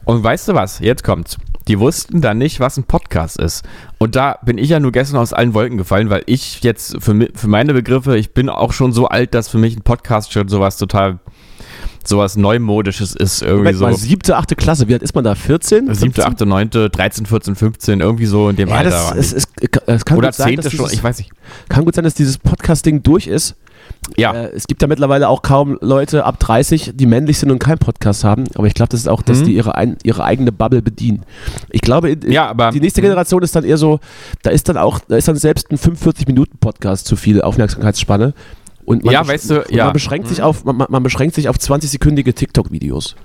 und 0.05 0.23
weißt 0.23 0.49
du 0.49 0.55
was? 0.55 0.81
Jetzt 0.81 1.05
kommt's. 1.05 1.39
Die 1.69 1.79
wussten 1.79 2.21
dann 2.21 2.39
nicht, 2.39 2.61
was 2.61 2.77
ein 2.77 2.85
Podcast 2.85 3.39
ist. 3.39 3.65
Und 3.99 4.17
da 4.17 4.39
bin 4.45 4.59
ich 4.59 4.69
ja 4.69 4.81
nur 4.81 4.91
gestern 4.91 5.19
aus 5.19 5.33
allen 5.33 5.55
Wolken 5.55 5.79
gefallen, 5.79 6.11
weil 6.11 6.25
ich 6.27 6.63
jetzt 6.63 6.97
für, 7.01 7.29
für 7.35 7.49
meine 7.49 7.73
Begriffe, 7.73 8.17
ich 8.19 8.35
bin 8.35 8.49
auch 8.49 8.73
schon 8.73 8.93
so 8.93 9.07
alt, 9.07 9.33
dass 9.33 9.49
für 9.49 9.59
mich 9.59 9.77
ein 9.77 9.83
Podcast 9.83 10.33
schon 10.33 10.49
sowas 10.49 10.77
total, 10.77 11.21
sowas 12.09 12.37
Neumodisches 12.37 13.15
ist. 13.15 13.43
Irgendwie 13.43 13.59
Moment 13.73 13.79
so 13.79 13.85
mal, 13.85 13.95
siebte, 13.95 14.37
achte 14.37 14.57
Klasse. 14.57 14.89
Wie 14.89 14.95
alt 14.95 15.03
ist 15.03 15.15
man 15.15 15.25
da? 15.25 15.35
14? 15.35 15.87
siebte, 15.95 16.23
15? 16.23 16.25
achte, 16.25 16.47
neunte, 16.47 16.91
13, 16.91 17.27
14, 17.27 17.55
15, 17.55 18.01
irgendwie 18.01 18.27
so 18.27 18.49
in 18.49 18.57
dem 18.57 18.69
Ja, 18.69 18.77
Alter. 18.77 18.91
das, 18.91 19.33
es, 19.33 19.33
es, 19.33 19.45
es 19.87 20.05
kann 20.05 20.19
Oder 20.19 20.29
gut 20.29 20.35
sein, 20.35 20.49
zehnte 20.49 20.63
dass 20.65 20.73
schon, 20.73 20.85
dieses, 20.87 20.99
ich 20.99 21.05
weiß 21.05 21.19
nicht. 21.19 21.31
kann 21.69 21.85
gut 21.85 21.95
sein, 21.95 22.05
dass 22.05 22.15
dieses 22.15 22.39
Podcasting 22.39 23.03
durch 23.03 23.27
ist. 23.27 23.55
Ja, 24.17 24.33
Äh, 24.33 24.51
es 24.55 24.67
gibt 24.69 24.81
ja 24.81 24.89
mittlerweile 24.89 25.29
auch 25.29 25.43
kaum 25.43 25.77
Leute 25.81 26.25
ab 26.25 26.39
30, 26.39 26.93
die 26.95 27.07
männlich 27.07 27.39
sind 27.39 27.51
und 27.51 27.59
keinen 27.59 27.79
Podcast 27.79 28.23
haben. 28.25 28.45
Aber 28.55 28.67
ich 28.67 28.75
glaube, 28.75 28.91
das 28.91 29.01
ist 29.01 29.09
auch, 29.09 29.23
dass 29.23 29.41
Mhm. 29.41 29.45
die 29.47 29.55
ihre, 29.57 29.75
ein, 29.75 29.97
ihre 30.05 30.23
eigene 30.25 30.53
Bubble 30.53 30.83
bedienen. 30.83 31.25
Ich 31.71 31.81
glaube, 31.81 32.11
in, 32.11 32.21
in- 32.23 32.33
Ja, 32.33 32.49
aber- 32.49 32.71
die 32.71 32.81
nächste 32.81 33.01
Mhm. 33.01 33.07
Generation 33.07 33.43
ist 33.43 33.55
dann 33.57 33.65
eher 33.65 33.79
so, 33.79 33.99
da 34.43 34.51
ist 34.51 34.69
dann 34.69 34.77
auch, 34.77 35.01
da 35.09 35.17
ist 35.17 35.27
dann 35.29 35.37
selbst 35.37 35.71
ein 35.73 35.79
45-Minuten-Podcast 35.79 37.07
zu 37.07 37.17
viel 37.17 37.43
Aufmerksamkeitsspanne. 37.43 38.35
Und 38.85 39.05
man 39.05 39.13
Ja, 39.13 39.27
weißt 39.27 39.51
du, 39.51 39.63
und 39.63 39.71
ja. 39.71 39.85
Man 39.85 39.93
beschränkt, 39.93 40.29
sich 40.29 40.43
auf, 40.43 40.65
man, 40.65 40.87
man 40.89 41.03
beschränkt 41.03 41.35
sich 41.35 41.49
auf 41.49 41.57
20-sekündige 41.57 42.35
TikTok-Videos. 42.35 43.17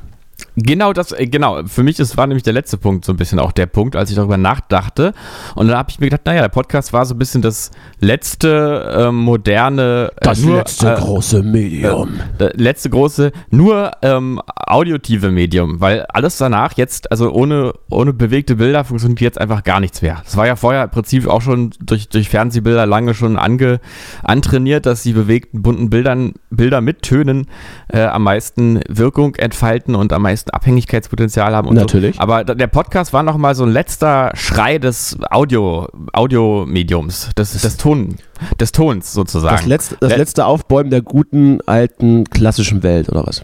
Genau 0.60 0.92
das, 0.92 1.12
äh, 1.12 1.28
genau. 1.28 1.64
Für 1.68 1.84
mich 1.84 2.00
ist, 2.00 2.18
war 2.18 2.26
nämlich 2.26 2.44
der 2.44 2.54
letzte 2.54 2.78
Punkt 2.78 3.06
so 3.06 3.14
ein 3.14 3.18
bisschen 3.18 3.40
auch 3.40 3.52
der 3.52 3.68
Punkt, 3.68 3.96
als 3.96 4.10
ich 4.10 4.16
darüber 4.16 4.38
nachdachte. 4.38 5.14
Und 5.56 5.68
dann 5.68 5.78
habe 5.78 5.92
ich 5.92 6.00
mir 6.00 6.08
gedacht, 6.08 6.26
naja, 6.26 6.42
der 6.42 6.50
Podcast 6.50 6.94
war 6.94 7.06
so 7.06 7.14
ein 7.14 7.20
bisschen 7.20 7.44
das 7.44 7.72
letzte 8.00 8.92
ähm, 8.98 9.18
moderne, 9.18 10.12
äh, 10.20 10.34
nur, 10.40 10.62
äh, 10.62 10.96
große 10.96 11.44
Medium. 11.44 12.20
das 12.40 12.54
letzte 12.56 12.90
große, 12.90 13.32
nur 13.52 13.92
ähm, 14.02 14.42
audiotive 14.48 15.30
Medium, 15.30 15.80
weil 15.80 16.06
alles 16.08 16.38
danach 16.38 16.74
jetzt, 16.76 17.12
also 17.12 17.32
ohne, 17.32 17.74
ohne 17.90 18.14
bewegte 18.14 18.56
Bilder 18.56 18.84
funktioniert 18.84 19.22
jetzt 19.22 19.40
einfach 19.40 19.64
gar 19.64 19.80
nichts 19.80 20.02
mehr. 20.02 20.22
Das 20.24 20.38
war 20.38 20.48
ja 20.48 20.56
vorher 20.56 20.86
im 20.86 20.90
Prinzip 20.90 21.28
auch 21.28 21.42
schon 21.42 21.72
durch, 21.80 22.10
durch 22.10 22.30
Fernsehbilder 22.30 22.86
lange 22.88 23.14
schon 23.14 23.38
ange, 23.38 23.80
antrainiert, 24.24 24.88
dass 24.88 25.04
die 25.04 25.14
bewegten 25.14 25.62
bunten 25.62 25.90
Bildern, 25.90 26.34
Bilder 26.50 26.82
mit 26.82 27.04
Tönen 27.04 27.48
äh, 27.90 28.02
am 28.02 28.24
meisten 28.24 28.80
Wirkung 28.90 29.36
entfalten 29.36 29.96
und 29.96 30.14
am 30.14 30.24
meisten 30.28 30.50
Abhängigkeitspotenzial 30.52 31.56
haben. 31.56 31.68
Und 31.68 31.76
Natürlich. 31.76 32.16
So. 32.16 32.22
Aber 32.22 32.44
der 32.44 32.68
Podcast 32.68 33.14
war 33.14 33.24
nochmal 33.24 33.56
so 33.56 33.64
ein 33.64 33.72
letzter 33.72 34.32
Schrei 34.36 34.78
des 34.80 35.18
Audio, 35.32 35.88
Audiomediums, 36.14 37.30
des, 37.38 37.54
des, 37.62 37.78
Ton, 37.78 38.16
des 38.60 38.72
Tons 38.72 39.14
sozusagen. 39.14 39.56
Das, 39.56 39.66
letzte, 39.66 39.98
das 40.00 40.12
Le- 40.12 40.18
letzte 40.18 40.46
Aufbäumen 40.46 40.90
der 40.92 41.02
guten, 41.02 41.60
alten, 41.66 42.26
klassischen 42.26 42.84
Welt, 42.84 43.10
oder 43.10 43.26
was? 43.26 43.44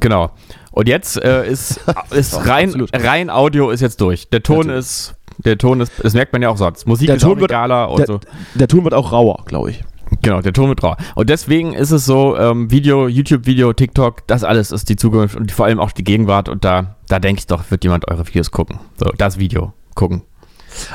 Genau. 0.00 0.30
Und 0.72 0.88
jetzt 0.88 1.22
äh, 1.22 1.48
ist, 1.48 1.80
ist 2.10 2.46
rein, 2.46 2.66
absolut. 2.68 2.90
rein 2.94 3.30
Audio 3.30 3.70
ist 3.70 3.80
jetzt 3.80 4.00
durch. 4.00 4.28
Der 4.30 4.42
Ton 4.42 4.58
Natürlich. 4.66 4.78
ist, 4.80 5.14
der 5.44 5.58
Ton 5.58 5.80
ist, 5.80 5.92
das 6.02 6.14
merkt 6.14 6.32
man 6.32 6.42
ja 6.42 6.48
auch 6.48 6.56
sonst. 6.56 6.86
Musik 6.86 7.06
Der 7.06 7.16
ist 7.16 7.22
Ton 7.22 7.40
wird- 7.40 7.50
egaler 7.50 7.90
und 7.90 7.98
Der, 7.98 8.06
so. 8.06 8.20
der 8.54 8.68
Ton 8.68 8.84
wird 8.84 8.94
auch 8.94 9.12
rauer, 9.12 9.44
glaube 9.46 9.70
ich. 9.70 9.84
Genau, 10.24 10.40
der 10.40 10.54
Ton 10.54 10.68
wird 10.68 10.82
rau. 10.82 10.96
Und 11.14 11.28
deswegen 11.28 11.74
ist 11.74 11.90
es 11.90 12.06
so, 12.06 12.36
ähm, 12.38 12.70
Video, 12.70 13.08
YouTube-Video, 13.08 13.74
TikTok, 13.74 14.26
das 14.26 14.42
alles 14.42 14.72
ist 14.72 14.88
die 14.88 14.96
Zukunft 14.96 15.36
und 15.36 15.52
vor 15.52 15.66
allem 15.66 15.78
auch 15.78 15.92
die 15.92 16.02
Gegenwart. 16.02 16.48
Und 16.48 16.64
da, 16.64 16.96
da 17.08 17.18
denke 17.18 17.40
ich 17.40 17.46
doch, 17.46 17.70
wird 17.70 17.84
jemand 17.84 18.08
eure 18.08 18.26
Videos 18.26 18.50
gucken. 18.50 18.78
So, 18.96 19.10
das 19.18 19.38
Video 19.38 19.74
gucken. 19.94 20.22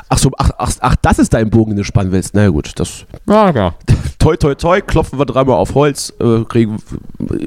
Ach 0.09 0.17
so, 0.17 0.31
ach, 0.37 0.49
ach, 0.57 0.71
ach, 0.81 0.95
das 1.01 1.19
ist 1.19 1.33
dein 1.33 1.51
Bogen, 1.51 1.71
den 1.71 1.77
du 1.77 1.83
spannen 1.83 2.11
willst. 2.11 2.33
Na 2.33 2.49
gut, 2.49 2.71
das. 2.79 3.05
Ja, 3.27 3.51
genau. 3.51 3.73
Toi, 4.19 4.35
toi, 4.35 4.53
toi, 4.53 4.81
klopfen 4.81 5.17
wir 5.17 5.25
dreimal 5.25 5.55
auf 5.55 5.75
Holz. 5.75 6.13
Äh, 6.19 6.43
kriegen, 6.43 6.77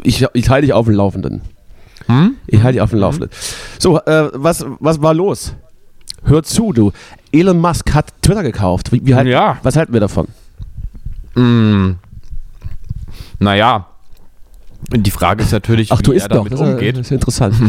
ich 0.04 0.24
ich 0.32 0.48
halte 0.48 0.66
dich 0.66 0.72
auf 0.72 0.86
dem 0.86 0.94
Laufenden. 0.94 1.42
Hm? 2.06 2.36
Ich 2.46 2.62
halte 2.62 2.74
dich 2.74 2.80
auf 2.80 2.90
dem 2.90 3.00
Laufenden. 3.00 3.28
So, 3.78 3.98
äh, 4.00 4.30
was, 4.32 4.64
was 4.80 5.02
war 5.02 5.12
los? 5.12 5.54
Hör 6.24 6.42
zu, 6.42 6.72
du. 6.72 6.92
Elon 7.30 7.58
Musk 7.58 7.92
hat 7.92 8.14
Twitter 8.22 8.42
gekauft. 8.42 8.90
Wie, 8.92 9.04
wie 9.04 9.14
halt, 9.14 9.26
Ja. 9.26 9.58
Was 9.62 9.76
halten 9.76 9.92
wir 9.92 10.00
davon? 10.00 10.28
Mm, 11.34 11.92
naja. 13.38 13.86
Die 14.94 15.10
Frage 15.10 15.42
ist 15.44 15.52
natürlich, 15.52 15.92
Ach, 15.92 16.02
du 16.02 16.12
wie 16.12 16.16
er 16.16 16.22
noch. 16.28 16.36
damit 16.38 16.52
Das 16.52 16.60
umgeht. 16.60 16.96
das 16.96 17.06
ist 17.06 17.12
interessant. 17.12 17.54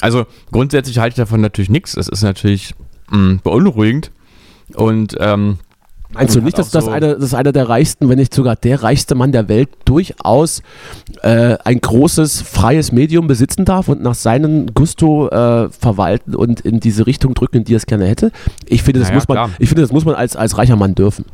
Also 0.00 0.26
grundsätzlich 0.50 0.98
halte 0.98 1.12
ich 1.12 1.16
davon 1.16 1.40
natürlich 1.40 1.70
nichts. 1.70 1.96
Es 1.96 2.08
ist 2.08 2.22
natürlich 2.22 2.74
mh, 3.10 3.38
beunruhigend. 3.44 4.10
Und 4.74 5.14
ähm, 5.20 5.58
Meinst 6.12 6.34
du 6.34 6.40
nicht, 6.42 6.58
dass 6.58 6.70
das, 6.70 6.86
so- 6.86 6.90
einer, 6.90 7.14
das 7.14 7.32
einer 7.32 7.52
der 7.52 7.68
reichsten, 7.68 8.08
wenn 8.08 8.18
nicht 8.18 8.34
sogar 8.34 8.56
der 8.56 8.82
reichste 8.82 9.14
Mann 9.14 9.30
der 9.32 9.48
Welt 9.48 9.70
durchaus 9.84 10.62
äh, 11.22 11.56
ein 11.64 11.80
großes 11.80 12.42
freies 12.42 12.90
Medium 12.92 13.28
besitzen 13.28 13.64
darf 13.64 13.88
und 13.88 14.02
nach 14.02 14.14
seinem 14.16 14.66
Gusto 14.74 15.28
äh, 15.30 15.70
verwalten 15.70 16.34
und 16.34 16.60
in 16.60 16.80
diese 16.80 17.06
Richtung 17.06 17.32
drücken, 17.34 17.58
in 17.58 17.64
die 17.64 17.74
er 17.74 17.78
es 17.78 17.86
gerne 17.86 18.06
hätte? 18.06 18.32
Ich 18.66 18.82
finde, 18.82 18.98
das, 19.00 19.08
Naja, 19.08 19.18
muss, 19.20 19.28
man, 19.28 19.36
klar. 19.36 19.50
ich 19.60 19.68
finde, 19.68 19.82
das 19.82 19.92
muss 19.92 20.04
man 20.04 20.16
als, 20.16 20.34
als 20.36 20.58
reicher 20.58 20.76
Mann 20.76 20.94
dürfen. 20.96 21.24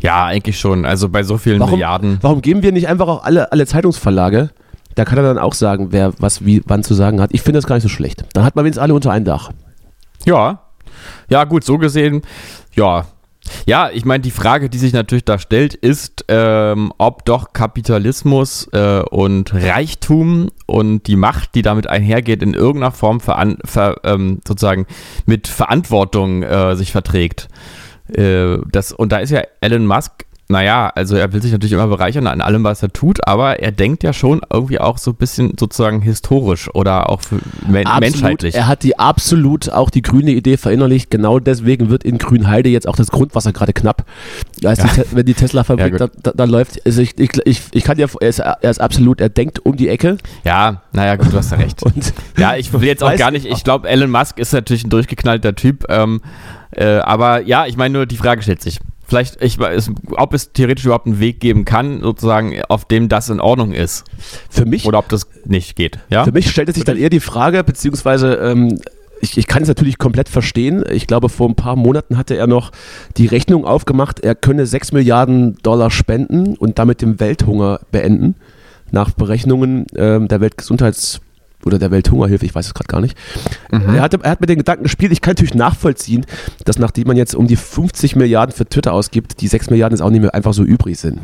Ja, 0.00 0.24
eigentlich 0.24 0.58
schon. 0.58 0.84
Also 0.84 1.08
bei 1.08 1.22
so 1.22 1.38
vielen 1.38 1.60
Warum, 1.60 1.72
Milliarden. 1.72 2.18
warum 2.20 2.40
geben 2.40 2.62
wir 2.62 2.72
nicht 2.72 2.88
einfach 2.88 3.08
auch 3.08 3.24
alle, 3.24 3.52
alle 3.52 3.66
Zeitungsverlage? 3.66 4.50
Da 4.94 5.04
kann 5.04 5.18
er 5.18 5.24
dann 5.24 5.38
auch 5.38 5.54
sagen, 5.54 5.88
wer 5.90 6.12
was 6.18 6.44
wie 6.44 6.62
wann 6.66 6.82
zu 6.82 6.94
sagen 6.94 7.20
hat. 7.20 7.30
Ich 7.32 7.42
finde 7.42 7.58
das 7.58 7.66
gar 7.66 7.76
nicht 7.76 7.84
so 7.84 7.88
schlecht. 7.88 8.24
Dann 8.32 8.44
hat 8.44 8.56
man 8.56 8.64
wenigstens 8.64 8.82
alle 8.82 8.94
unter 8.94 9.12
ein 9.12 9.24
Dach. 9.24 9.50
Ja. 10.24 10.60
Ja, 11.28 11.44
gut, 11.44 11.64
so 11.64 11.78
gesehen, 11.78 12.22
ja. 12.74 13.06
Ja, 13.66 13.90
ich 13.90 14.04
meine, 14.04 14.20
die 14.20 14.30
Frage, 14.30 14.68
die 14.68 14.78
sich 14.78 14.92
natürlich 14.92 15.24
da 15.24 15.38
stellt, 15.38 15.74
ist, 15.74 16.24
ähm, 16.28 16.92
ob 16.98 17.24
doch 17.24 17.52
Kapitalismus 17.52 18.68
äh, 18.72 19.00
und 19.10 19.54
Reichtum 19.54 20.50
und 20.66 21.06
die 21.06 21.16
Macht, 21.16 21.54
die 21.54 21.62
damit 21.62 21.88
einhergeht, 21.88 22.42
in 22.42 22.54
irgendeiner 22.54 22.92
Form 22.92 23.20
ver 23.20 24.00
ähm, 24.04 24.40
sozusagen 24.46 24.86
mit 25.26 25.48
Verantwortung 25.48 26.42
äh, 26.42 26.76
sich 26.76 26.92
verträgt. 26.92 27.48
Äh, 28.14 28.58
das, 28.70 28.92
und 28.92 29.12
da 29.12 29.18
ist 29.18 29.30
ja 29.30 29.42
Elon 29.60 29.86
Musk, 29.86 30.24
naja, 30.50 30.90
also 30.94 31.14
er 31.14 31.30
will 31.34 31.42
sich 31.42 31.52
natürlich 31.52 31.72
immer 31.74 31.88
bereichern 31.88 32.26
an 32.26 32.40
allem, 32.40 32.64
was 32.64 32.82
er 32.82 32.90
tut, 32.90 33.26
aber 33.28 33.60
er 33.60 33.70
denkt 33.70 34.02
ja 34.02 34.14
schon 34.14 34.40
irgendwie 34.50 34.80
auch 34.80 34.96
so 34.96 35.10
ein 35.10 35.16
bisschen 35.16 35.52
sozusagen 35.60 36.00
historisch 36.00 36.74
oder 36.74 37.10
auch 37.10 37.20
für 37.20 37.36
men 37.68 37.86
menschheitlich. 38.00 38.54
Er 38.54 38.66
hat 38.66 38.82
die 38.82 38.98
absolut 38.98 39.68
auch 39.68 39.90
die 39.90 40.00
grüne 40.00 40.30
Idee 40.30 40.56
verinnerlicht. 40.56 41.10
Genau 41.10 41.38
deswegen 41.38 41.90
wird 41.90 42.02
in 42.02 42.16
Grünheide 42.16 42.70
jetzt 42.70 42.88
auch 42.88 42.96
das 42.96 43.08
Grundwasser 43.08 43.52
gerade 43.52 43.74
knapp. 43.74 44.06
Als 44.64 44.78
die 44.80 44.88
Te- 44.88 45.06
wenn 45.10 45.26
die 45.26 45.34
Tesla-Fabrik 45.34 45.92
Ja, 45.92 45.98
da, 45.98 46.08
da, 46.22 46.32
da 46.34 46.44
läuft, 46.44 46.80
also 46.86 47.02
ich, 47.02 47.18
ich, 47.18 47.30
ich, 47.44 47.62
ich 47.72 47.84
kann 47.84 47.98
ja, 47.98 48.06
er 48.18 48.28
ist, 48.28 48.38
er 48.38 48.70
ist 48.70 48.80
absolut, 48.80 49.20
er 49.20 49.28
denkt 49.28 49.66
um 49.66 49.76
die 49.76 49.88
Ecke 49.90 50.16
Ja, 50.44 50.80
naja, 50.94 51.16
gut, 51.16 51.30
du 51.30 51.36
hast 51.36 51.52
ja 51.52 51.58
recht. 51.58 51.82
Ja, 52.38 52.56
ich 52.56 52.72
will 52.72 52.84
jetzt 52.84 53.04
auch 53.04 53.14
gar 53.16 53.30
nicht, 53.30 53.44
ich 53.44 53.64
glaube, 53.64 53.86
Elon 53.86 54.10
Musk 54.10 54.38
ist 54.38 54.54
natürlich 54.54 54.84
ein 54.84 54.90
durchgeknallter 54.90 55.54
Typ, 55.54 55.84
ähm, 55.90 56.22
äh, 56.78 56.98
aber 56.98 57.42
ja, 57.42 57.66
ich 57.66 57.76
meine 57.76 57.92
nur, 57.94 58.06
die 58.06 58.16
Frage 58.16 58.42
stellt 58.42 58.62
sich. 58.62 58.78
Vielleicht, 59.06 59.42
ich 59.42 59.58
weiß, 59.58 59.90
ob 60.12 60.34
es 60.34 60.52
theoretisch 60.52 60.84
überhaupt 60.84 61.06
einen 61.06 61.18
Weg 61.18 61.40
geben 61.40 61.64
kann, 61.64 62.02
sozusagen, 62.02 62.60
auf 62.68 62.84
dem 62.84 63.08
das 63.08 63.30
in 63.30 63.40
Ordnung 63.40 63.72
ist. 63.72 64.04
für 64.50 64.66
mich, 64.66 64.84
Oder 64.84 64.98
ob 64.98 65.08
das 65.08 65.26
nicht 65.46 65.76
geht. 65.76 65.98
Ja? 66.10 66.24
für 66.24 66.32
mich 66.32 66.50
stellt 66.50 66.68
es 66.68 66.74
sich 66.74 66.84
dann 66.84 66.98
eher 66.98 67.08
die 67.10 67.20
Frage, 67.20 67.64
beziehungsweise 67.64 68.34
ähm, 68.34 68.78
ich, 69.20 69.36
ich 69.38 69.46
kann 69.46 69.62
es 69.62 69.68
natürlich 69.68 69.98
komplett 69.98 70.28
verstehen. 70.28 70.84
Ich 70.92 71.06
glaube, 71.06 71.30
vor 71.30 71.48
ein 71.48 71.56
paar 71.56 71.74
Monaten 71.74 72.16
hatte 72.16 72.36
er 72.36 72.46
noch 72.46 72.70
die 73.16 73.26
Rechnung 73.26 73.64
aufgemacht, 73.64 74.20
er 74.20 74.34
könne 74.34 74.66
6 74.66 74.92
Milliarden 74.92 75.56
Dollar 75.62 75.90
spenden 75.90 76.54
und 76.56 76.78
damit 76.78 77.00
den 77.02 77.18
Welthunger 77.18 77.80
beenden. 77.90 78.36
Nach 78.90 79.10
Berechnungen 79.10 79.86
ähm, 79.96 80.28
der 80.28 80.40
Weltgesundheits- 80.40 81.20
oder 81.64 81.78
der 81.78 81.90
Welthungerhilfe, 81.90 82.46
ich 82.46 82.54
weiß 82.54 82.66
es 82.66 82.74
gerade 82.74 82.86
gar 82.88 83.00
nicht. 83.00 83.16
Er, 83.70 84.00
hatte, 84.00 84.18
er 84.22 84.30
hat 84.30 84.40
mit 84.40 84.48
den 84.48 84.58
Gedanken 84.58 84.84
gespielt. 84.84 85.12
Ich 85.12 85.20
kann 85.20 85.32
natürlich 85.32 85.54
nachvollziehen, 85.54 86.24
dass 86.64 86.78
nachdem 86.78 87.08
man 87.08 87.16
jetzt 87.16 87.34
um 87.34 87.46
die 87.46 87.56
50 87.56 88.16
Milliarden 88.16 88.54
für 88.54 88.64
Twitter 88.66 88.92
ausgibt, 88.92 89.40
die 89.40 89.48
6 89.48 89.70
Milliarden 89.70 89.96
jetzt 89.96 90.02
auch 90.02 90.10
nicht 90.10 90.20
mehr 90.22 90.34
einfach 90.34 90.54
so 90.54 90.62
übrig 90.62 90.98
sind. 90.98 91.20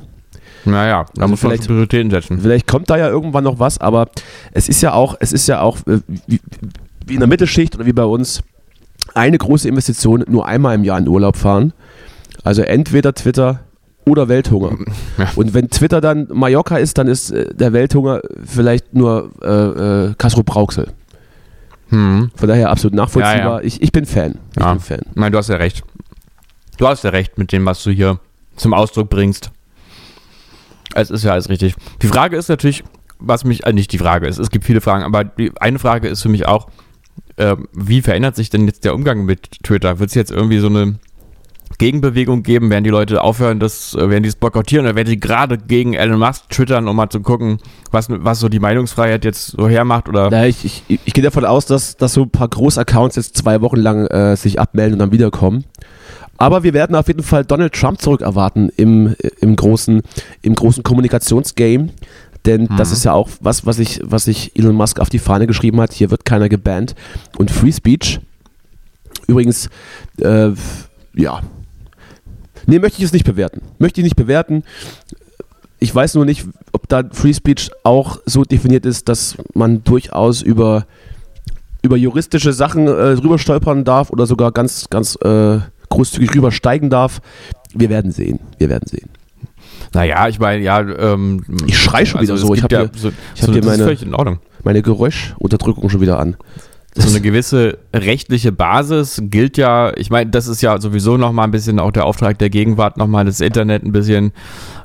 Naja, 0.64 1.07
da 1.14 1.23
Also 1.23 1.31
muss 1.31 1.43
man 1.43 1.53
vielleicht- 1.53 1.67
Prioritäten 1.69 2.11
setzen. 2.11 2.41
Vielleicht 2.41 2.67
kommt 2.67 2.88
da 2.91 2.97
ja 2.97 3.09
irgendwann 3.09 3.45
noch 3.45 3.59
was, 3.59 3.79
aber 3.79 4.09
es 4.53 4.69
ist 4.69 4.81
ja 4.81 4.93
auch, 4.95 5.14
es 5.21 5.33
ist 5.33 5.47
ja 5.47 5.61
auch 5.61 5.79
äh, 5.87 6.00
wie, 6.26 6.41
wie 7.07 7.14
in 7.14 7.21
der 7.21 7.29
Mittelschicht 7.29 7.75
oder 7.76 7.87
wie 7.87 7.93
bei 7.93 8.05
uns 8.05 8.43
eine 9.14 9.37
große 9.38 9.69
Investition 9.69 10.25
nur 10.26 10.47
einmal 10.47 10.75
im 10.75 10.85
Jahr 10.85 10.99
in 10.99 11.07
Urlaub 11.07 11.37
fahren. 11.37 11.73
Also 12.43 12.62
entweder 12.62 13.14
Twitter 13.14 13.61
oder 14.06 14.28
Welthunger. 14.28 14.76
Ja. 15.18 15.30
Und 15.37 15.54
wenn 15.54 15.70
Twitter 15.70 16.00
dann 16.00 16.28
Mallorca 16.32 16.76
ist, 16.76 16.99
dann 16.99 17.06
ist 17.06 17.30
äh, 17.30 17.54
der 17.54 17.73
Welthunger 17.73 18.20
vielleicht 18.44 18.94
nur 18.94 19.30
äh, 19.42 20.08
äh, 20.08 20.14
Castro 20.18 20.42
Brauxel. 20.42 20.92
Hm. 21.90 22.30
Von 22.34 22.49
daher 22.49 22.70
absolut 22.70 22.94
nachvollziehbar. 22.94 23.37
Ja, 23.37 23.58
ja. 23.58 23.61
Ich, 23.61 23.82
ich 23.82 23.92
bin 23.92 24.06
Fan. 24.06 24.38
Ich 24.56 24.64
bin 24.64 24.80
Fan. 24.80 25.00
Nein, 25.14 25.32
du 25.32 25.38
hast 25.38 25.49
ja 25.49 25.56
recht. 25.56 25.82
Du 26.78 26.88
hast 26.88 27.04
ja 27.04 27.11
recht 27.11 27.38
mit 27.38 27.52
dem, 27.52 27.64
was 27.66 27.82
du 27.84 27.90
hier 27.90 28.18
zum 28.56 28.75
Ausdruck 28.75 29.11
bringst. 29.11 29.50
Es 30.94 31.11
ist 31.11 31.25
ja 31.25 31.32
alles 31.32 31.49
richtig. 31.49 31.75
Die 32.02 32.06
Frage 32.06 32.37
ist 32.37 32.49
natürlich, 32.49 32.84
was 33.18 33.44
mich, 33.44 33.64
also 33.64 33.75
nicht 33.75 33.92
die 33.92 33.99
Frage 33.99 34.26
ist, 34.26 34.38
es 34.38 34.50
gibt 34.50 34.64
viele 34.64 34.80
Fragen, 34.80 35.04
aber 35.04 35.25
die 35.25 35.52
eine 35.61 35.78
Frage 35.78 36.08
ist 36.08 36.23
für 36.23 36.28
mich 36.28 36.46
auch, 36.46 36.68
ähm, 37.37 37.68
wie 37.73 38.02
verändert 38.02 38.37
sich 38.37 38.50
denn 38.50 38.66
jetzt 38.66 38.84
der 38.84 38.94
Umgang 38.94 39.25
mit 39.25 39.62
Twitter? 39.62 39.99
Wird 39.99 40.11
es 40.11 40.14
jetzt 40.14 40.30
irgendwie 40.30 40.58
so 40.58 40.68
eine 40.68 40.99
Gegenbewegung 41.78 42.43
geben? 42.43 42.71
Werden 42.71 42.85
die 42.85 42.90
Leute 42.90 43.23
aufhören, 43.23 43.61
das, 43.61 43.95
äh, 43.95 44.09
werden 44.11 44.23
die 44.23 44.28
es 44.28 44.37
boykottieren 44.37 44.87
oder 44.87 44.97
werden 44.97 45.09
die 45.09 45.21
gerade 45.21 45.59
gegen 45.59 45.95
Elon 45.95 46.19
Musk 46.19 46.49
twittern, 46.50 46.88
um 46.88 46.97
mal 46.97 47.11
zu 47.11 47.21
gucken, 47.21 47.59
was, 47.90 48.07
was 48.09 48.40
so 48.40 48.49
die 48.49 48.61
Meinungsfreiheit 48.61 49.25
jetzt 49.25 49.49
so 49.49 49.69
hermacht? 49.69 50.09
Oder 50.09 50.31
Naja, 50.31 50.47
ich, 50.47 50.64
ich, 50.88 51.00
ich 51.04 51.12
gehe 51.14 51.25
davon 51.25 51.45
aus, 51.45 51.66
dass, 51.66 51.97
dass 51.97 52.14
so 52.14 52.23
ein 52.23 52.31
paar 52.31 52.49
Großaccounts 52.49 53.16
jetzt 53.16 53.37
zwei 53.37 53.61
Wochen 53.61 53.78
lang 53.78 54.07
äh, 54.07 54.37
sich 54.37 54.61
abmelden 54.61 54.95
und 54.95 54.99
dann 55.00 55.12
wiederkommen. 55.12 55.64
Aber 56.37 56.62
wir 56.62 56.75
werden 56.75 56.97
auf 56.97 57.07
jeden 57.09 57.23
Fall 57.23 57.45
Donald 57.45 57.73
Trump 57.73 58.00
zurück 58.00 58.21
erwarten 58.21 58.69
im, 58.76 59.14
im, 59.40 59.54
großen, 59.54 60.02
im 60.43 60.54
großen 60.54 60.83
Kommunikationsgame. 60.83 61.90
Denn 62.45 62.69
das 62.76 62.93
ist 62.93 63.04
ja 63.04 63.12
auch 63.12 63.31
was, 63.40 63.64
was 63.64 63.78
ich, 63.78 64.00
was 64.02 64.25
sich 64.25 64.52
Elon 64.54 64.75
Musk 64.75 65.00
auf 65.00 65.09
die 65.09 65.19
Fahne 65.19 65.47
geschrieben 65.47 65.81
hat. 65.81 65.93
Hier 65.95 66.11
wird 66.11 66.26
keiner 66.26 66.49
gebannt. 66.49 66.95
Und 67.38 67.50
Free 67.50 67.73
Speech. 67.73 68.21
Übrigens, 69.26 69.71
äh, 70.21 70.50
ja. 71.14 71.40
Nee, 72.66 72.78
möchte 72.78 72.99
ich 72.99 73.04
es 73.04 73.12
nicht 73.12 73.25
bewerten. 73.25 73.61
Möchte 73.78 74.00
ich 74.00 74.04
nicht 74.04 74.16
bewerten. 74.16 74.62
Ich 75.78 75.94
weiß 75.94 76.14
nur 76.14 76.25
nicht, 76.25 76.47
ob 76.73 76.88
da 76.88 77.02
Free 77.12 77.35
Speech 77.35 77.71
auch 77.83 78.18
so 78.25 78.42
definiert 78.44 78.87
ist, 78.87 79.09
dass 79.09 79.37
man 79.54 79.85
durchaus 79.85 80.40
über, 80.40 80.87
über 81.83 81.97
juristische 81.97 82.52
Sachen 82.52 82.87
äh, 82.87 82.90
rüber 82.90 83.38
stolpern 83.38 83.85
darf 83.85 84.11
oder 84.11 84.26
sogar 84.26 84.52
ganz, 84.52 84.88
ganz 84.88 85.16
äh, 85.16 85.59
großzügig 85.90 86.35
rübersteigen 86.35 86.88
darf. 86.90 87.21
Wir 87.75 87.90
werden 87.90 88.12
sehen. 88.12 88.40
Wir 88.59 88.68
werden 88.71 88.87
sehen. 88.88 89.11
naja, 89.92 90.28
ich 90.28 90.38
meine, 90.38 90.62
ja, 90.62 90.80
ähm, 90.80 91.44
Ich 91.66 91.78
schrei 91.78 92.04
schon 92.06 92.21
wieder 92.23 92.35
es 92.35 92.40
so. 92.40 92.54
Ich 92.54 92.61
gibt 92.62 92.73
hab 92.73 92.85
ja 92.85 92.90
hier- 92.90 93.00
so, 93.00 93.09
ich 93.35 93.42
hab 93.42 93.47
so, 93.47 93.52
hier 93.52 93.64
meine-. 93.64 93.85
Meine 94.62 94.80
Geräuschunterdrückung 94.80 95.90
schon 95.90 96.00
wieder 96.00 96.18
an. 96.18 96.37
So 96.95 97.09
eine 97.09 97.21
gewisse 97.21 97.79
rechtliche 97.93 98.53
Basis 98.53 99.21
gilt 99.25 99.57
ja, 99.57 99.93
ich 99.97 100.11
meine, 100.11 100.31
das 100.31 100.47
ist 100.47 100.63
ja 100.63 100.81
sowieso 100.81 101.17
nochmal 101.17 101.47
ein 101.47 101.51
bisschen 101.51 101.81
auch 101.81 101.91
der 101.91 102.07
Auftrag 102.07 102.39
der 102.39 102.51
Gegenwart, 102.51 102.97
nochmal 102.97 103.25
das 103.25 103.41
Internet 103.41 103.83
ein 103.85 103.93
bisschen 103.93 104.33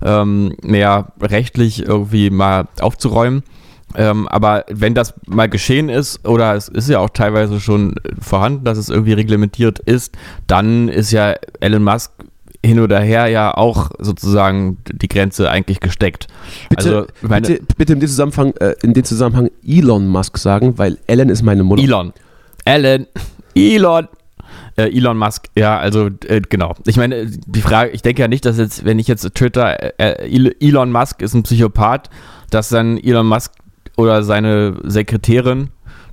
ähm, 0.01 0.55
mehr 0.63 1.13
rechtlich 1.21 1.85
irgendwie 1.85 2.31
mal 2.31 2.67
aufzuräumen. 2.79 3.43
Ähm, 3.95 4.27
aber 4.27 4.65
wenn 4.69 4.93
das 4.93 5.13
mal 5.27 5.49
geschehen 5.49 5.89
ist, 5.89 6.27
oder 6.27 6.55
es 6.55 6.67
ist 6.67 6.89
ja 6.89 6.99
auch 6.99 7.09
teilweise 7.09 7.59
schon 7.59 7.95
vorhanden, 8.19 8.63
dass 8.63 8.77
es 8.77 8.89
irgendwie 8.89 9.13
reglementiert 9.13 9.79
ist, 9.79 10.15
dann 10.47 10.89
ist 10.89 11.11
ja 11.11 11.33
Elon 11.59 11.83
Musk 11.83 12.11
hin 12.65 12.79
oder 12.79 12.99
her 12.99 13.27
ja 13.27 13.55
auch 13.55 13.91
sozusagen 13.99 14.77
die 14.91 15.07
Grenze 15.07 15.49
eigentlich 15.49 15.79
gesteckt. 15.79 16.27
Bitte, 16.69 17.07
also, 17.21 17.27
bitte, 17.27 17.59
bitte 17.77 17.93
in, 17.93 17.99
dem 17.99 18.09
Zusammenhang, 18.09 18.53
äh, 18.59 18.75
in 18.81 18.93
dem 18.93 19.03
Zusammenhang 19.03 19.49
Elon 19.65 20.07
Musk 20.07 20.37
sagen, 20.37 20.77
weil 20.77 20.97
Ellen 21.07 21.29
ist 21.29 21.41
meine 21.41 21.63
Mutter. 21.63 21.81
Elon. 21.81 22.13
Alan. 22.65 23.07
Elon. 23.55 24.07
Äh, 24.75 24.95
Elon 24.95 25.17
Musk, 25.17 25.47
ja, 25.55 25.77
also 25.77 26.09
äh, 26.27 26.41
genau. 26.47 26.73
Ich 26.85 26.97
meine, 26.97 27.27
die 27.27 27.61
Frage, 27.61 27.91
ich 27.91 28.01
denke 28.01 28.21
ja 28.21 28.27
nicht, 28.27 28.45
dass 28.45 28.57
jetzt, 28.57 28.85
wenn 28.85 28.99
ich 28.99 29.07
jetzt 29.07 29.23
Twitter, 29.35 29.99
äh, 29.99 30.29
El- 30.29 30.55
Elon 30.59 30.91
Musk 30.91 31.21
ist 31.21 31.33
ein 31.33 31.43
Psychopath, 31.43 32.09
dass 32.49 32.69
dann 32.69 32.97
Elon 32.97 33.27
Musk 33.27 33.51
oder 33.97 34.23
seine 34.23 34.77
Sekretärin, 34.83 35.69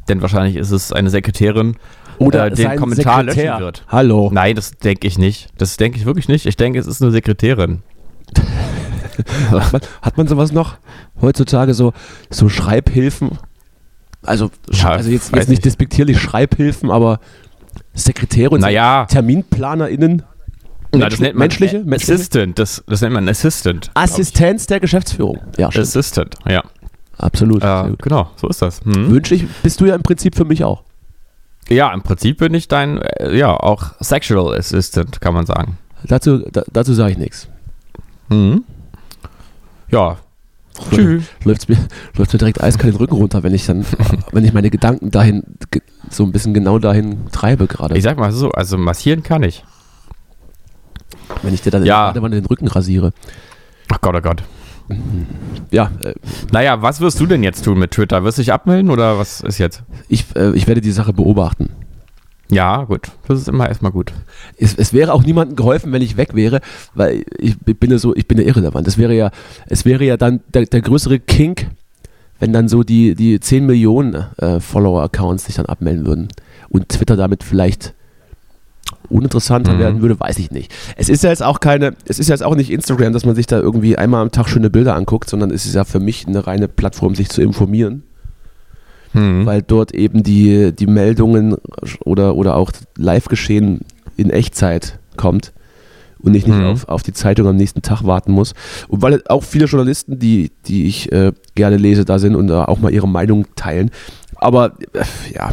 denn 0.08 0.22
wahrscheinlich 0.22 0.56
ist 0.56 0.70
es 0.70 0.92
eine 0.92 1.10
Sekretärin, 1.10 1.76
Oder 2.18 2.46
äh, 2.46 2.50
den 2.54 2.76
Kommentar 2.76 3.20
Sekretär. 3.20 3.52
löschen 3.52 3.64
wird. 3.64 3.84
Hallo. 3.88 4.30
Nein, 4.32 4.56
das 4.56 4.72
denke 4.72 5.06
ich 5.06 5.18
nicht. 5.18 5.48
Das 5.58 5.76
denke 5.76 5.98
ich 5.98 6.06
wirklich 6.06 6.28
nicht. 6.28 6.46
Ich 6.46 6.56
denke, 6.56 6.78
es 6.78 6.86
ist 6.86 7.02
eine 7.02 7.10
Sekretärin. 7.12 7.82
Hat 9.50 9.72
man, 9.72 9.80
hat 10.02 10.16
man 10.18 10.28
sowas 10.28 10.52
noch 10.52 10.76
heutzutage 11.22 11.72
so, 11.72 11.94
so 12.28 12.50
Schreibhilfen? 12.50 13.38
Also, 14.22 14.50
Ja, 14.70 14.90
also 14.90 15.08
jetzt, 15.10 15.34
jetzt 15.34 15.48
nicht 15.48 15.64
despektierlich 15.64 16.20
Schreibhilfen, 16.20 16.90
aber 16.90 17.20
Sekretäre 17.94 18.50
und 18.50 18.60
Naja. 18.60 19.06
TerminplanerInnen. 19.06 20.22
Na, 20.92 21.08
das 21.08 21.18
nennt 21.18 21.34
man 21.34 21.44
menschliche, 21.44 21.78
menschliche 21.84 22.14
Assistant. 22.14 22.58
Das, 22.58 22.84
das 22.86 23.00
nennt 23.00 23.14
man 23.14 23.28
Assistant. 23.28 23.90
Assistenz 23.94 24.66
der 24.66 24.80
Geschäftsführung. 24.80 25.40
Ja, 25.56 25.70
stimmt. 25.70 25.86
Assistant, 25.86 26.34
ja. 26.46 26.62
Absolut. 27.18 27.62
Äh, 27.62 27.92
genau, 27.99 28.30
so 28.37 28.49
ist 28.49 28.62
das. 28.62 28.80
Hm. 28.85 29.11
Wünschlich 29.11 29.46
bist 29.62 29.80
du 29.80 29.87
ja 29.87 29.94
im 29.94 30.02
Prinzip 30.02 30.35
für 30.37 30.44
mich 30.44 30.64
auch. 30.64 30.82
Ja, 31.68 31.92
im 31.92 32.02
Prinzip 32.02 32.38
bin 32.38 32.54
ich 32.54 32.68
dein, 32.68 32.99
äh, 33.02 33.37
ja, 33.37 33.52
auch 33.52 33.92
Sexual 34.00 34.56
Assistant, 34.56 35.20
kann 35.20 35.35
man 35.35 35.46
sagen. 35.46 35.78
Dazu, 36.04 36.38
da, 36.50 36.62
dazu 36.73 36.94
sage 36.94 37.12
ich 37.12 37.18
nichts. 37.18 37.49
Mhm. 38.28 38.64
Ja. 39.90 40.18
Tschüss. 40.90 41.25
Läuft 41.44 41.68
mir, 41.68 41.78
läuft's 42.16 42.35
mir 42.35 42.38
direkt 42.38 42.62
eiskalt 42.62 42.92
den 42.92 42.99
Rücken 42.99 43.14
runter, 43.14 43.42
wenn 43.42 43.54
ich 43.54 43.66
dann, 43.66 43.85
wenn 44.32 44.44
ich 44.44 44.52
meine 44.52 44.70
Gedanken 44.70 45.11
dahin, 45.11 45.42
so 46.11 46.23
ein 46.23 46.32
bisschen 46.32 46.54
genau 46.54 46.78
dahin 46.78 47.26
treibe 47.32 47.66
gerade. 47.66 47.96
Ich 47.96 48.04
sag 48.04 48.18
mal 48.18 48.30
so, 48.30 48.50
also 48.50 48.76
massieren 48.76 49.23
kann 49.23 49.42
ich. 49.42 49.64
Wenn 51.42 51.54
ich 51.54 51.62
dir 51.62 51.70
dann 51.70 51.85
Ja. 51.85 52.06
gerade 52.06 52.20
mal 52.20 52.30
den 52.30 52.44
Rücken 52.46 52.68
rasiere. 52.68 53.12
Ach 53.90 54.00
Gott, 54.00 54.14
oh 54.16 54.20
Gott. 54.20 54.42
Ja, 55.71 55.90
äh, 56.02 56.14
Naja, 56.52 56.81
was 56.83 57.00
wirst 57.00 57.19
du 57.21 57.26
denn 57.26 57.43
jetzt 57.43 57.64
tun 57.64 57.78
mit 57.78 57.90
Twitter? 57.90 58.23
Wirst 58.25 58.38
du 58.38 58.43
dich 58.43 58.52
abmelden 58.52 58.90
oder 58.90 59.19
was 59.19 59.40
ist 59.40 59.59
jetzt? 59.59 59.83
ich, 60.09 60.25
äh, 60.37 60.52
ich 60.52 60.66
werde 60.66 60.81
die 60.81 60.93
Sache 60.93 61.12
beobachten. 61.12 61.71
Ja, 62.49 62.85
gut. 62.85 63.11
Das 63.26 63.40
ist 63.40 63.49
immer 63.49 63.69
erstmal 63.69 63.90
gut. 63.90 64.12
Es, 64.57 64.75
es 64.75 64.93
wäre 64.93 65.12
auch 65.12 65.25
niemandem 65.25 65.57
geholfen, 65.57 65.93
wenn 65.93 66.02
ich 66.02 66.16
weg 66.16 66.35
wäre, 66.35 66.61
weil 66.95 67.25
ich 67.38 67.59
bin 67.59 67.90
ja 67.90 67.99
so, 67.99 68.14
ich 68.14 68.28
bin 68.28 68.38
ja 68.38 68.45
irrelevant. 68.45 68.87
Es 68.87 68.99
wäre 68.99 69.14
ja, 69.14 69.31
es 69.66 69.85
wäre 69.85 70.05
ja 70.05 70.16
dann 70.16 70.40
der, 70.55 70.66
der 70.66 70.81
größere 70.81 71.19
Kink, 71.19 71.66
wenn 72.38 72.52
dann 72.52 72.69
so 72.69 72.85
die, 72.85 73.16
die 73.16 73.40
10 73.40 73.66
Millionen 73.66 74.26
äh, 74.37 74.61
Follower-Accounts 74.61 75.47
sich 75.47 75.57
dann 75.57 75.66
abmelden 75.66 76.07
würden 76.07 76.28
und 76.69 76.88
Twitter 76.90 77.16
damit 77.16 77.43
vielleicht 77.43 77.95
uninteressanter 79.09 79.75
Mhm. 79.75 79.78
werden 79.78 80.02
würde, 80.02 80.19
weiß 80.19 80.38
ich 80.38 80.50
nicht. 80.50 80.73
Es 80.97 81.09
ist 81.09 81.23
ja 81.23 81.31
jetzt 81.31 81.43
auch 81.43 81.61
keine, 81.61 81.95
es 82.07 82.19
ist 82.19 82.28
ja 82.28 82.35
jetzt 82.35 82.43
auch 82.43 82.57
nicht 82.57 82.71
Instagram, 82.71 83.12
dass 83.12 83.25
man 83.25 83.35
sich 83.35 83.47
da 83.47 83.59
irgendwie 83.61 83.97
einmal 83.97 84.23
am 84.23 84.31
Tag 84.33 84.49
schöne 84.49 84.71
Bilder 84.71 84.95
anguckt, 84.97 85.28
sondern 85.31 85.50
es 85.50 85.64
ist 85.66 85.75
ja 85.75 85.85
für 85.85 86.00
mich 86.00 86.26
eine 86.26 86.47
reine 86.47 86.69
Plattform, 86.69 87.14
sich 87.14 87.28
zu 87.28 87.40
informieren 87.43 88.02
Hm. 89.12 89.47
weil 89.47 89.62
dort 89.62 89.95
eben 89.95 90.23
die, 90.25 90.73
die 90.75 90.87
Meldungen 90.87 91.57
oder, 92.05 92.35
oder 92.35 92.57
auch 92.57 92.73
Live-Geschehen 92.99 93.81
in 94.16 94.31
Echtzeit 94.31 94.99
kommt 95.16 95.52
und 96.19 96.35
ich 96.35 96.47
nicht 96.47 96.59
Mhm. 96.59 96.64
auf, 96.66 96.88
auf 96.88 97.02
die 97.02 97.12
Zeitung 97.12 97.47
am 97.47 97.57
nächsten 97.57 97.83
Tag 97.83 98.02
warten 98.05 98.33
muss. 98.33 98.52
Und 98.88 99.02
weil 99.02 99.23
auch 99.28 99.45
viele 99.45 99.66
Journalisten, 99.66 100.19
die, 100.19 100.50
die 100.66 100.87
ich 100.87 101.12
äh, 101.12 101.33
gerne 101.55 101.76
lese, 101.76 102.05
da 102.05 102.19
sind 102.19 102.35
und 102.35 102.49
da 102.49 102.64
auch 102.64 102.78
mal 102.81 102.93
ihre 102.93 103.09
Meinung 103.09 103.47
teilen. 103.55 103.90
Aber 104.35 104.73
äh, 104.93 105.05
ja, 105.35 105.52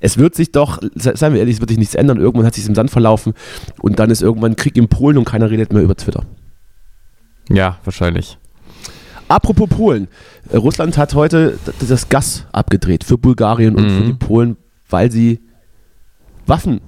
es 0.00 0.18
wird 0.18 0.34
sich 0.34 0.52
doch, 0.52 0.78
se- 0.94 1.16
seien 1.16 1.32
wir 1.32 1.40
ehrlich, 1.40 1.54
es 1.56 1.60
wird 1.60 1.70
sich 1.70 1.78
nichts 1.78 1.94
ändern. 1.94 2.18
Irgendwann 2.18 2.46
hat 2.46 2.54
sich 2.54 2.66
im 2.66 2.74
Sand 2.74 2.90
verlaufen 2.90 3.34
und 3.80 3.98
dann 3.98 4.10
ist 4.10 4.22
irgendwann 4.22 4.56
Krieg 4.56 4.76
in 4.76 4.88
Polen 4.88 5.18
und 5.18 5.24
keiner 5.24 5.50
redet 5.50 5.72
mehr 5.72 5.82
über 5.82 5.96
Twitter. 5.96 6.24
Ja, 7.48 7.78
wahrscheinlich. 7.84 8.38
Apropos 9.28 9.68
Polen. 9.68 10.08
Äh, 10.50 10.56
Russland 10.56 10.98
hat 10.98 11.14
heute 11.14 11.58
das 11.88 12.08
Gas 12.08 12.46
abgedreht 12.52 13.04
für 13.04 13.18
Bulgarien 13.18 13.76
und 13.76 13.84
Mhm. 13.84 13.96
für 13.98 14.04
die 14.04 14.12
Polen, 14.14 14.56
weil 14.88 15.10
sie 15.12 15.40
Waffen 16.46 16.80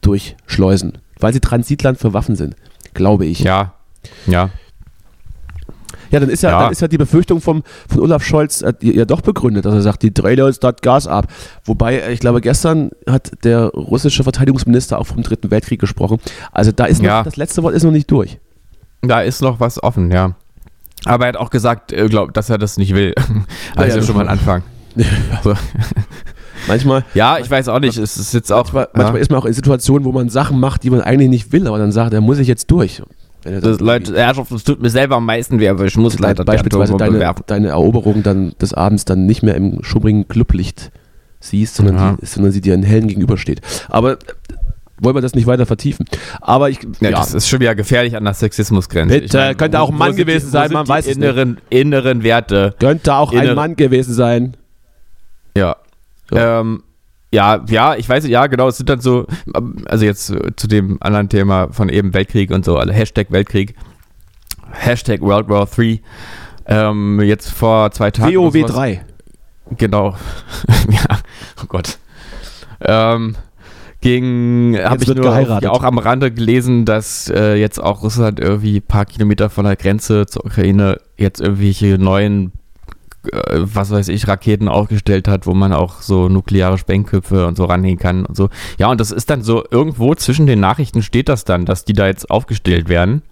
durchschleusen. 0.00 0.98
Weil 1.18 1.32
sie 1.32 1.40
Transitland 1.40 1.98
für 1.98 2.12
Waffen 2.12 2.36
sind, 2.36 2.54
glaube 2.94 3.26
ich. 3.26 3.40
Ja. 3.40 3.74
Ja. 4.26 4.50
Ja, 6.10 6.20
dann 6.20 6.28
ist 6.30 6.42
ja, 6.42 6.50
Ja. 6.50 6.62
Dann 6.62 6.72
ist 6.72 6.80
ja 6.80 6.88
die 6.88 6.98
Befürchtung 6.98 7.40
vom, 7.40 7.62
von 7.88 8.00
Olaf 8.00 8.22
Scholz 8.24 8.62
äh, 8.62 8.72
ja 8.80 9.04
doch 9.04 9.20
begründet, 9.20 9.64
dass 9.64 9.74
er 9.74 9.82
sagt, 9.82 10.02
die 10.02 10.12
drehen 10.12 10.40
uns 10.40 10.58
das 10.58 10.74
Gas 10.82 11.06
ab. 11.06 11.26
Wobei, 11.64 11.96
äh, 11.98 12.12
ich 12.12 12.20
glaube, 12.20 12.40
gestern 12.40 12.90
hat 13.08 13.32
der 13.44 13.66
russische 13.68 14.22
Verteidigungsminister 14.22 14.98
auch 14.98 15.06
vom 15.06 15.22
Dritten 15.22 15.50
Weltkrieg 15.50 15.80
gesprochen. 15.80 16.18
Also 16.52 16.72
da 16.72 16.84
ist 16.86 16.98
noch, 17.00 17.06
Ja. 17.08 17.22
das 17.22 17.36
letzte 17.36 17.62
Wort 17.62 17.74
ist 17.74 17.82
noch 17.84 17.90
nicht 17.92 18.10
durch. 18.10 18.38
Da 19.02 19.20
ist 19.20 19.42
noch 19.42 19.60
was 19.60 19.82
offen, 19.82 20.10
ja. 20.10 20.34
Aber 21.04 21.24
er 21.26 21.28
hat 21.28 21.36
auch 21.36 21.50
gesagt, 21.50 21.92
äh, 21.92 22.06
glaub, 22.08 22.34
dass 22.34 22.50
er 22.50 22.58
das 22.58 22.76
nicht 22.76 22.94
will. 22.94 23.14
Also 23.76 23.98
ja, 23.98 24.04
schon 24.04 24.16
mal 24.16 24.22
ein 24.22 24.28
Anfang. 24.28 24.62
So. 25.44 25.54
Manchmal, 26.66 27.04
Ja, 27.14 27.38
ich 27.38 27.48
weiß 27.50 27.68
auch 27.68 27.78
nicht. 27.78 27.96
Es 27.98 28.16
ist 28.16 28.34
jetzt 28.34 28.52
auch. 28.52 28.64
manchmal, 28.72 28.88
manchmal 28.94 29.14
ja. 29.16 29.20
ist 29.22 29.30
man 29.30 29.40
auch 29.40 29.44
in 29.44 29.52
Situationen, 29.52 30.04
wo 30.04 30.12
man 30.12 30.28
Sachen 30.28 30.58
macht, 30.58 30.82
die 30.82 30.90
man 30.90 31.00
eigentlich 31.00 31.28
nicht 31.30 31.52
will, 31.52 31.66
aber 31.66 31.78
dann 31.78 31.92
sagt, 31.92 32.12
er 32.12 32.20
muss 32.20 32.38
ich 32.38 32.48
jetzt 32.48 32.70
durch. 32.70 33.00
Das, 33.44 33.80
Leute, 33.80 34.16
Herrschaft, 34.16 34.50
das 34.50 34.64
tut 34.64 34.82
mir 34.82 34.90
selber 34.90 35.16
am 35.16 35.24
meisten 35.26 35.60
weh, 35.60 35.68
aber 35.68 35.84
ich 35.84 35.96
muss 35.96 36.18
leider 36.18 36.44
beispielsweise 36.44 36.96
deine, 36.96 37.34
deine 37.46 37.68
Eroberung 37.68 38.22
dann 38.22 38.52
des 38.60 38.74
Abends 38.74 39.04
dann 39.04 39.26
nicht 39.26 39.42
mehr 39.42 39.54
im 39.54 39.82
schummrigen 39.84 40.26
Clublicht 40.28 40.90
siehst, 41.40 41.76
sondern, 41.76 41.94
Ja. 41.96 42.16
die, 42.20 42.26
sondern 42.26 42.50
sie 42.52 42.60
dir 42.60 42.74
in 42.74 42.82
hellen 42.82 43.06
gegenübersteht. 43.06 43.60
Aber 43.88 44.14
äh, 44.14 44.16
wollen 45.00 45.14
wir 45.16 45.20
das 45.20 45.34
nicht 45.36 45.46
weiter 45.46 45.66
vertiefen. 45.66 46.06
Aber 46.40 46.68
ich, 46.68 46.80
Ja, 47.00 47.10
ja, 47.10 47.18
das 47.18 47.32
ist 47.32 47.48
schon 47.48 47.60
wieder 47.60 47.76
gefährlich 47.76 48.16
an 48.16 48.24
der 48.24 48.34
Sexismusgrenze. 48.34 49.20
Bitte, 49.20 49.54
könnte 49.54 49.78
auch 49.80 49.90
ein 49.90 49.96
Mann 49.96 50.16
gewesen 50.16 50.46
die, 50.46 50.50
sein, 50.50 50.72
man 50.72 50.88
weiß 50.88 51.04
die 51.04 51.12
es 51.12 51.16
nicht. 51.16 51.24
inneren, 51.28 51.58
inneren 51.70 52.22
Werte. 52.24 52.74
könnte 52.80 53.14
auch 53.14 53.32
ein 53.32 53.38
Innere- 53.42 53.54
Mann 53.54 53.76
gewesen 53.76 54.12
sein. 54.14 54.56
Ja. 55.56 55.76
Ähm, 56.32 56.82
ja, 57.30 57.64
ja, 57.68 57.94
ich 57.94 58.08
weiß, 58.08 58.26
ja, 58.26 58.46
genau, 58.46 58.68
es 58.68 58.78
sind 58.78 58.88
dann 58.88 59.00
so, 59.00 59.26
also 59.86 60.04
jetzt 60.04 60.34
zu 60.56 60.66
dem 60.66 60.98
anderen 61.00 61.28
Thema 61.28 61.68
von 61.72 61.88
eben 61.88 62.14
Weltkrieg 62.14 62.50
und 62.50 62.64
so, 62.64 62.76
also 62.76 62.92
Hashtag 62.92 63.30
Weltkrieg, 63.30 63.74
Hashtag 64.72 65.20
World 65.20 65.48
War 65.48 65.68
III, 65.76 66.02
ähm, 66.66 67.20
jetzt 67.20 67.50
vor 67.50 67.90
zwei 67.90 68.10
Tagen. 68.10 68.32
sowas. 68.32 68.54
WoW3. 68.54 69.00
Genau. 69.76 70.16
ja, 70.90 71.18
oh 71.62 71.66
Gott. 71.68 71.98
Ähm, 72.80 73.36
ging, 74.00 74.78
habe 74.82 75.02
ich 75.02 75.08
nur 75.08 75.24
geheiratet. 75.24 75.68
auch 75.70 75.82
am 75.82 75.98
Rande 75.98 76.30
gelesen, 76.30 76.84
dass 76.84 77.28
äh, 77.28 77.54
jetzt 77.54 77.82
auch 77.82 78.02
Russland 78.02 78.40
irgendwie 78.40 78.76
ein 78.76 78.82
paar 78.82 79.04
Kilometer 79.04 79.50
von 79.50 79.64
der 79.64 79.76
Grenze 79.76 80.26
zur 80.26 80.44
Ukraine 80.46 81.00
jetzt 81.16 81.40
irgendwelche 81.40 81.98
neuen, 81.98 82.52
was 83.22 83.90
weiß 83.90 84.08
ich, 84.08 84.28
Raketen 84.28 84.68
aufgestellt 84.68 85.28
hat, 85.28 85.46
wo 85.46 85.54
man 85.54 85.72
auch 85.72 86.02
so 86.02 86.28
nukleare 86.28 86.78
Sprengköpfe 86.78 87.46
und 87.46 87.56
so 87.56 87.64
ranhängen 87.64 87.98
kann 87.98 88.24
und 88.24 88.36
so. 88.36 88.48
Ja, 88.78 88.88
und 88.88 89.00
das 89.00 89.10
ist 89.10 89.28
dann 89.30 89.42
so, 89.42 89.64
irgendwo 89.70 90.14
zwischen 90.14 90.46
den 90.46 90.60
Nachrichten 90.60 91.02
steht 91.02 91.28
das 91.28 91.44
dann, 91.44 91.66
dass 91.66 91.84
die 91.84 91.92
da 91.92 92.06
jetzt 92.06 92.30
aufgestellt 92.30 92.88
werden. 92.88 93.22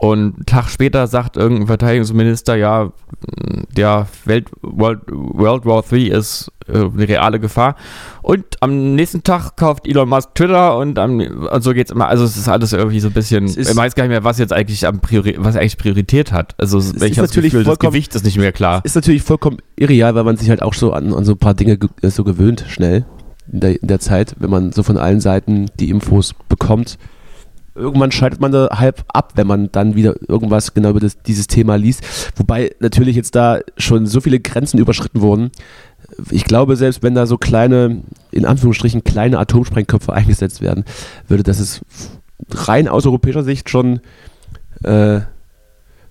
Und 0.00 0.18
einen 0.36 0.46
Tag 0.46 0.68
später 0.70 1.08
sagt 1.08 1.36
irgendein 1.36 1.66
Verteidigungsminister, 1.66 2.54
ja, 2.54 2.92
der 3.76 4.06
Welt, 4.26 4.48
World, 4.62 5.00
World 5.10 5.66
War 5.66 5.82
III 5.92 6.08
ist 6.10 6.52
äh, 6.68 6.78
eine 6.78 7.08
reale 7.08 7.40
Gefahr. 7.40 7.74
Und 8.22 8.44
am 8.60 8.94
nächsten 8.94 9.24
Tag 9.24 9.56
kauft 9.56 9.88
Elon 9.88 10.08
Musk 10.08 10.36
Twitter 10.36 10.78
und, 10.78 11.00
am, 11.00 11.18
und 11.20 11.62
so 11.64 11.72
geht's 11.74 11.90
immer. 11.90 12.06
Also 12.06 12.22
es 12.24 12.36
ist 12.36 12.48
alles 12.48 12.72
irgendwie 12.72 13.00
so 13.00 13.08
ein 13.08 13.12
bisschen, 13.12 13.44
Es 13.46 13.56
ist- 13.56 13.70
ich 13.70 13.76
weiß 13.76 13.96
gar 13.96 14.04
nicht 14.04 14.10
mehr, 14.10 14.22
was 14.22 14.38
jetzt 14.38 14.52
eigentlich 14.52 14.86
am 14.86 15.00
Priori 15.00 15.34
was 15.38 15.56
eigentlich 15.56 15.76
Priorität 15.78 16.30
hat. 16.30 16.54
Also 16.58 16.78
ist 16.78 16.94
ich 17.02 17.16
das 17.16 17.30
natürlich 17.30 17.50
Gefühl, 17.52 17.64
das 17.64 17.78
Gewicht 17.80 18.14
ist 18.14 18.24
nicht 18.24 18.38
mehr 18.38 18.52
klar. 18.52 18.82
Ist 18.84 18.94
natürlich 18.94 19.22
vollkommen 19.22 19.58
irreal, 19.74 20.14
weil 20.14 20.22
man 20.24 20.36
sich 20.36 20.48
halt 20.48 20.62
auch 20.62 20.74
so 20.74 20.92
an, 20.92 21.12
an 21.12 21.24
so 21.24 21.32
ein 21.32 21.38
paar 21.38 21.54
Dinge 21.54 21.76
ge 21.76 21.88
äh, 22.02 22.10
so 22.10 22.22
gewöhnt, 22.22 22.64
schnell 22.68 23.04
in 23.52 23.60
der, 23.60 23.82
in 23.82 23.88
der 23.88 23.98
Zeit, 23.98 24.36
wenn 24.38 24.50
man 24.50 24.70
so 24.70 24.84
von 24.84 24.96
allen 24.96 25.20
Seiten 25.20 25.66
die 25.80 25.90
Infos 25.90 26.34
bekommt. 26.48 26.98
Irgendwann 27.78 28.12
schaltet 28.12 28.40
man 28.40 28.52
da 28.52 28.68
halb 28.72 29.04
ab, 29.08 29.32
wenn 29.36 29.46
man 29.46 29.70
dann 29.72 29.94
wieder 29.94 30.14
irgendwas 30.28 30.74
genau 30.74 30.90
über 30.90 31.00
das, 31.00 31.22
dieses 31.22 31.46
Thema 31.46 31.76
liest. 31.76 32.02
Wobei 32.36 32.74
natürlich 32.80 33.16
jetzt 33.16 33.34
da 33.34 33.60
schon 33.76 34.06
so 34.06 34.20
viele 34.20 34.40
Grenzen 34.40 34.78
überschritten 34.78 35.20
wurden. 35.20 35.50
Ich 36.30 36.44
glaube, 36.44 36.76
selbst 36.76 37.02
wenn 37.02 37.14
da 37.14 37.26
so 37.26 37.38
kleine, 37.38 38.02
in 38.30 38.44
Anführungsstrichen 38.44 39.04
kleine 39.04 39.38
Atomsprengköpfe 39.38 40.12
eingesetzt 40.12 40.60
werden, 40.60 40.84
würde 41.28 41.42
das 41.42 41.60
es 41.60 41.80
rein 42.50 42.88
aus 42.88 43.06
europäischer 43.06 43.44
Sicht 43.44 43.70
schon 43.70 44.00
äh, 44.84 45.20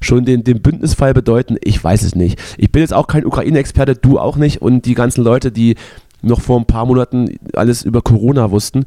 schon 0.01 0.25
den, 0.25 0.43
den 0.43 0.61
Bündnisfall 0.61 1.13
bedeuten? 1.13 1.57
Ich 1.63 1.83
weiß 1.83 2.03
es 2.03 2.15
nicht. 2.15 2.39
Ich 2.57 2.71
bin 2.71 2.81
jetzt 2.81 2.93
auch 2.93 3.07
kein 3.07 3.25
Ukraine-Experte, 3.25 3.95
du 3.95 4.19
auch 4.19 4.37
nicht. 4.37 4.61
Und 4.61 4.85
die 4.85 4.93
ganzen 4.93 5.23
Leute, 5.23 5.51
die 5.51 5.75
noch 6.21 6.41
vor 6.41 6.59
ein 6.59 6.65
paar 6.65 6.85
Monaten 6.85 7.37
alles 7.53 7.83
über 7.83 8.01
Corona 8.01 8.51
wussten, 8.51 8.85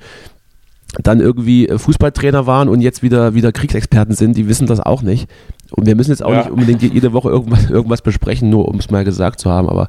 dann 1.03 1.20
irgendwie 1.20 1.68
äh, 1.68 1.79
Fußballtrainer 1.79 2.46
waren 2.46 2.68
und 2.68 2.81
jetzt 2.81 3.03
wieder, 3.03 3.35
wieder 3.35 3.53
Kriegsexperten 3.53 4.14
sind, 4.14 4.37
die 4.37 4.48
wissen 4.48 4.66
das 4.66 4.81
auch 4.81 5.03
nicht. 5.03 5.29
Und 5.70 5.87
wir 5.87 5.94
müssen 5.94 6.11
jetzt 6.11 6.22
auch 6.22 6.33
Ja. 6.33 6.38
nicht 6.38 6.50
unbedingt 6.50 6.83
jede 6.83 7.12
Woche 7.12 7.29
irgendwas, 7.29 7.70
irgendwas 7.70 8.03
besprechen, 8.03 8.50
nur 8.50 8.66
um 8.68 8.79
es 8.79 8.90
mal 8.90 9.05
gesagt 9.05 9.38
zu 9.40 9.50
haben. 9.50 9.68
Aber 9.68 9.88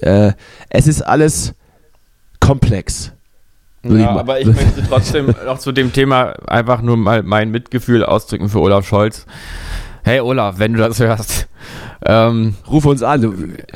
äh, 0.00 0.32
es 0.70 0.86
ist 0.86 1.02
alles 1.02 1.54
komplex. 2.40 3.12
Ja, 3.82 3.90
mal- 4.12 4.18
aber 4.20 4.40
ich 4.40 4.46
möchte 4.46 4.82
trotzdem 4.88 5.26
noch 5.46 5.58
zu 5.58 5.72
dem 5.72 5.92
Thema 5.92 6.34
einfach 6.48 6.82
nur 6.82 6.96
mal 6.96 7.22
mein 7.22 7.50
Mitgefühl 7.50 8.04
ausdrücken 8.04 8.48
für 8.48 8.60
Olaf 8.60 8.86
Scholz. 8.86 9.26
Hey 10.02 10.20
Olaf, 10.20 10.58
wenn 10.58 10.72
du 10.72 10.78
das 10.80 10.98
hörst, 10.98 11.46
ähm, 12.04 12.54
Ruf 12.70 12.86
uns 12.86 13.02
an. 13.02 13.22
Wir 13.22 13.30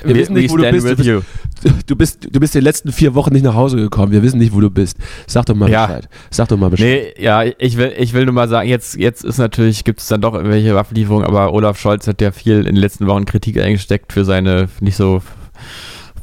we, 0.05 0.15
wissen 0.15 0.35
nicht, 0.35 0.51
wo 0.51 0.57
du 0.57 0.71
bist. 0.71 0.87
Du 0.87 0.97
bist. 0.97 1.27
du, 1.87 1.97
bist. 1.97 2.29
du 2.31 2.41
bist 2.41 2.55
die 2.55 2.61
letzten 2.61 2.93
vier 2.93 3.15
Wochen 3.15 3.33
nicht 3.33 3.45
nach 3.45 3.55
Hause 3.55 3.77
gekommen. 3.77 4.13
Wir 4.13 4.23
wissen 4.23 4.39
nicht, 4.39 4.55
wo 4.55 4.61
du 4.61 4.71
bist. 4.71 4.97
Sag 5.27 5.47
doch 5.47 5.55
mal 5.55 5.71
Ja. 5.71 5.87
Bescheid. 5.87 6.09
Sag 6.31 6.49
doch 6.49 6.57
mal 6.57 6.71
Bescheid. 6.71 7.15
Nee, 7.17 7.23
ja, 7.23 7.43
ich 7.43 7.77
will, 7.77 7.93
ich 7.97 8.13
will 8.13 8.25
nur 8.25 8.35
mal 8.35 8.49
sagen, 8.49 8.69
jetzt, 8.69 8.97
jetzt 8.97 9.25
ist 9.25 9.39
natürlich, 9.39 9.85
gibt 9.85 10.01
es 10.01 10.09
dann 10.09 10.21
doch 10.21 10.35
irgendwelche 10.35 10.75
Waffenlieferungen, 10.75 11.27
aber 11.27 11.53
Olaf 11.53 11.79
Scholz 11.79 12.07
hat 12.07 12.21
ja 12.21 12.33
viel 12.33 12.59
in 12.59 12.65
den 12.65 12.77
letzten 12.77 13.07
Wochen 13.07 13.25
Kritik 13.25 13.59
eingesteckt 13.61 14.13
für 14.13 14.25
seine 14.25 14.69
nicht 14.81 14.97
so 14.97 15.23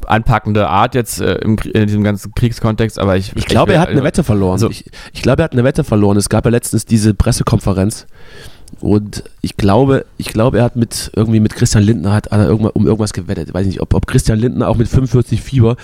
anpackende 0.07 0.67
Art 0.67 0.95
jetzt 0.95 1.21
äh, 1.21 1.35
im, 1.35 1.57
in 1.73 1.87
diesem 1.87 2.03
ganzen 2.03 2.33
Kriegskontext, 2.33 2.99
aber 2.99 3.17
ich. 3.17 3.35
Ich 3.35 3.45
glaube, 3.45 3.71
ich, 3.71 3.75
er 3.77 3.81
hat 3.81 3.89
eine 3.89 4.03
Wette 4.03 4.23
verloren. 4.23 4.53
Also, 4.53 4.69
ich, 4.69 4.85
ich 5.13 5.21
glaube, 5.21 5.41
er 5.41 5.45
hat 5.45 5.53
eine 5.53 5.63
Wette 5.63 5.83
verloren. 5.83 6.17
Es 6.17 6.29
gab 6.29 6.45
ja 6.45 6.51
letztens 6.51 6.85
diese 6.85 7.13
Pressekonferenz 7.13 8.07
und 8.79 9.23
ich 9.41 9.57
glaube, 9.57 10.05
ich 10.17 10.27
glaube, 10.27 10.59
er 10.59 10.63
hat 10.63 10.75
mit 10.75 11.11
irgendwie 11.15 11.39
mit 11.39 11.53
Christian 11.53 11.83
Lindner 11.83 12.13
hat, 12.13 12.31
hat 12.31 12.39
er 12.39 12.47
irgendwann 12.47 12.71
um 12.71 12.85
irgendwas 12.87 13.13
gewettet. 13.13 13.49
Ich 13.49 13.53
weiß 13.53 13.67
nicht, 13.67 13.81
ob, 13.81 13.93
ob 13.93 14.07
Christian 14.07 14.39
Lindner 14.39 14.67
auch 14.69 14.77
mit 14.77 14.87
45 14.87 15.41
Fieber 15.41 15.75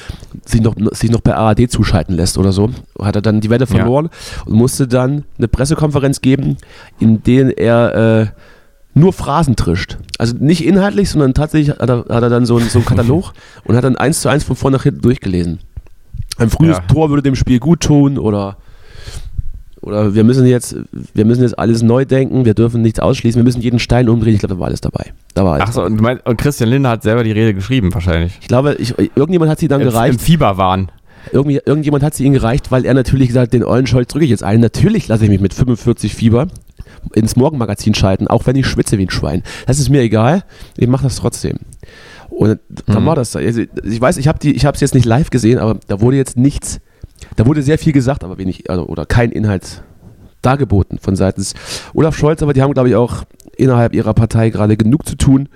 sich 0.45 0.61
noch, 0.61 0.75
sich 0.93 1.11
noch 1.11 1.21
bei 1.21 1.35
ARD 1.35 1.69
zuschalten 1.69 2.15
lässt 2.15 2.37
oder 2.37 2.51
so. 2.51 2.69
Hat 2.99 3.15
er 3.15 3.21
dann 3.21 3.41
die 3.41 3.49
Wette 3.49 3.65
Ja. 3.65 3.75
verloren 3.77 4.09
und 4.45 4.53
musste 4.55 4.87
dann 4.87 5.25
eine 5.37 5.47
Pressekonferenz 5.47 6.21
geben, 6.21 6.57
in 6.99 7.21
der 7.23 7.57
er 7.57 8.21
äh, 8.21 8.27
nur 8.93 9.13
Phrasen 9.13 9.55
trischt. 9.55 9.97
Also 10.17 10.35
nicht 10.39 10.65
inhaltlich, 10.65 11.09
sondern 11.11 11.33
tatsächlich 11.35 11.77
hat 11.77 11.89
er, 11.89 11.99
hat 12.09 12.23
er 12.23 12.29
dann 12.29 12.45
so, 12.47 12.57
einen- 12.57 12.69
so 12.69 12.79
einen 12.79 12.85
Katalog 12.87 13.33
und 13.65 13.75
hat 13.75 13.83
dann 13.83 13.95
eins 13.95 14.21
zu 14.21 14.29
eins 14.29 14.43
von 14.43 14.55
vorne 14.55 14.77
nach 14.77 14.83
hinten 14.83 15.01
durchgelesen. 15.01 15.59
Ein 16.39 16.49
frühes 16.49 16.77
Ja. 16.77 16.83
Tor 16.83 17.09
würde 17.09 17.21
dem 17.23 17.35
Spiel 17.35 17.59
gut 17.59 17.81
tun 17.81 18.17
oder 18.17 18.57
oder 19.87 20.13
wir 20.13 20.23
müssen 20.23 20.45
jetzt, 20.45 20.75
wir 21.13 21.25
müssen 21.25 21.41
jetzt 21.41 21.57
alles 21.57 21.81
neu 21.81 22.05
denken, 22.05 22.45
wir 22.45 22.53
dürfen 22.53 22.81
nichts 22.81 22.99
ausschließen, 22.99 23.39
wir 23.39 23.43
müssen 23.43 23.61
jeden 23.61 23.79
Stein 23.79 24.09
umdrehen. 24.09 24.33
Ich 24.33 24.39
glaube, 24.39 24.55
da 24.55 24.59
war 24.59 24.67
alles 24.67 24.81
dabei. 24.81 25.13
Da 25.33 25.43
war 25.45 25.53
alles 25.55 25.69
Achso, 25.69 25.79
dabei. 25.81 25.91
und, 25.91 25.97
du 25.97 26.03
meinst- 26.03 26.25
und 26.27 26.37
Christian 26.37 26.69
Lindner 26.69 26.89
hat 26.89 27.03
selber 27.03 27.23
die 27.23 27.31
Rede 27.31 27.53
geschrieben, 27.53 27.93
wahrscheinlich. 27.93 28.37
Ich 28.41 28.47
glaube, 28.47 28.75
ich, 28.75 28.93
irgendjemand 28.97 29.49
hat 29.51 29.59
sie 29.59 29.67
dann 29.67 29.81
Im, 29.81 29.87
Im 29.87 29.93
gereicht. 29.93 30.21
Fieberwahn. 30.21 30.91
Irgendwie, 31.33 31.59
irgendjemand 31.65 32.03
hat 32.03 32.13
sie 32.13 32.23
ihn 32.23 32.31
gereicht, 32.33 32.71
weil 32.71 32.85
er 32.85 32.93
natürlich 32.93 33.27
gesagt 33.27 33.47
hat, 33.47 33.53
den 33.53 33.63
Eulenscholz 33.65 34.07
drücke 34.11 34.23
ich 34.25 34.31
jetzt 34.31 34.43
ein. 34.43 34.61
Natürlich 34.61 35.07
lasse 35.09 35.23
ich 35.25 35.29
mich 35.29 35.41
mit 35.41 35.53
45 35.53 36.13
Fieber 36.15 36.47
ins 37.13 37.35
Morgenmagazin 37.35 37.93
schalten, 37.95 38.27
auch 38.27 38.45
wenn 38.45 38.55
ich 38.55 38.65
schwitze 38.65 38.97
wie 38.97 39.05
ein 39.05 39.09
Schwein. 39.09 39.43
Das 39.65 39.77
ist 39.79 39.89
mir 39.89 40.01
egal, 40.01 40.43
ich 40.77 40.87
mache 40.87 41.03
das 41.03 41.17
trotzdem. 41.17 41.57
Und 42.29 42.59
dann 42.85 43.03
Mhm. 43.03 43.05
war 43.07 43.15
das. 43.15 43.35
Also 43.35 43.61
ich 43.61 43.99
weiß, 44.01 44.17
ich 44.17 44.27
habe 44.27 44.39
es 44.41 44.79
jetzt 44.79 44.93
nicht 44.95 45.05
live 45.05 45.29
gesehen, 45.29 45.59
aber 45.59 45.79
da 45.87 45.99
wurde 46.01 46.17
jetzt 46.17 46.37
nichts, 46.37 46.79
da 47.35 47.45
wurde 47.45 47.61
sehr 47.61 47.77
viel 47.77 47.93
gesagt, 47.93 48.23
aber 48.23 48.37
wenig, 48.37 48.69
also, 48.69 48.85
oder 48.85 49.05
kein 49.05 49.31
Inhalt 49.31 49.83
dargeboten 50.41 50.99
von 50.99 51.15
seitens 51.15 51.53
Olaf 51.93 52.15
Scholz, 52.15 52.41
aber 52.41 52.53
die 52.53 52.61
haben, 52.61 52.73
glaube 52.73 52.89
ich, 52.89 52.95
auch 52.95 53.23
innerhalb 53.57 53.93
ihrer 53.93 54.13
Partei 54.13 54.49
gerade 54.49 54.77
genug 54.77 55.07
zu 55.07 55.15
tun. 55.15 55.49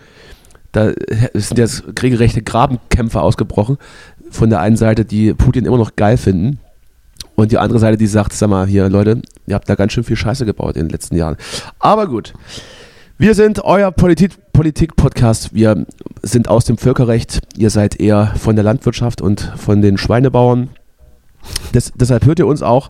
Da 0.72 0.92
sind 1.34 1.58
jetzt 1.58 1.84
regelrechte 2.02 2.42
Grabenkämpfe 2.42 3.22
ausgebrochen. 3.22 3.78
Von 4.30 4.50
der 4.50 4.62
einen 4.62 4.78
Seite, 4.78 5.04
die 5.06 5.34
Putin 5.34 5.66
immer 5.66 5.78
noch 5.78 5.96
geil 5.96 6.18
finden. 6.18 6.60
Und 7.36 7.52
die 7.52 7.58
andere 7.58 7.80
Seite, 7.80 7.98
die 7.98 8.08
sagt, 8.08 8.34
sag 8.34 8.50
mal, 8.50 8.66
hier, 8.68 8.90
Leute, 8.90 9.22
ihr 9.48 9.56
habt 9.56 9.70
da 9.70 9.76
ganz 9.76 9.92
schön 9.94 10.04
viel 10.04 10.16
Scheiße 10.16 10.46
gebaut 10.46 10.76
in 10.76 10.84
den 10.84 10.90
letzten 10.90 11.16
Jahren. 11.16 11.36
Aber 11.80 12.08
gut. 12.08 12.34
Wir 13.18 13.36
sind 13.36 13.64
euer 13.64 13.92
Politik- 13.92 14.52
Politik-Podcast. 14.54 15.54
Wir 15.54 15.86
sind 16.24 16.48
aus 16.48 16.66
dem 16.66 16.78
Völkerrecht. 16.78 17.42
Ihr 17.58 17.70
seid 17.70 18.00
eher 18.00 18.34
von 18.38 18.56
der 18.56 18.64
Landwirtschaft 18.64 19.22
und 19.22 19.42
von 19.58 19.82
den 19.82 19.98
Schweinebauern. 19.98 20.70
Des, 21.74 21.92
deshalb 21.96 22.26
hört 22.26 22.40
ihr 22.40 22.48
uns 22.48 22.62
auch. 22.62 22.90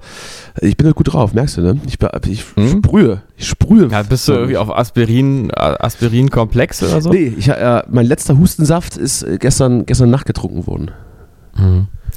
Ich 0.59 0.75
bin 0.77 0.87
halt 0.87 0.95
gut 0.95 1.13
drauf, 1.13 1.33
merkst 1.33 1.57
du, 1.57 1.61
ne? 1.61 1.79
Ich, 1.87 1.97
ich 2.27 2.45
Hm? 2.55 2.83
sprühe. 2.83 3.21
Ich 3.37 3.47
sprühe. 3.47 3.87
Ja, 3.89 4.03
bist 4.03 4.27
du 4.27 4.33
irgendwie 4.33 4.57
auf 4.57 4.75
Aspirin, 4.75 5.49
äh, 5.51 5.53
Aspirin-Komplex 5.53 6.83
oder 6.83 7.01
so? 7.01 7.11
Nee, 7.11 7.33
ich, 7.37 7.47
äh, 7.47 7.83
mein 7.89 8.05
letzter 8.05 8.37
Hustensaft 8.37 8.97
ist 8.97 9.23
äh, 9.23 9.37
gestern, 9.39 9.85
gestern 9.85 10.09
Nacht 10.09 10.25
getrunken 10.25 10.67
worden. 10.67 10.91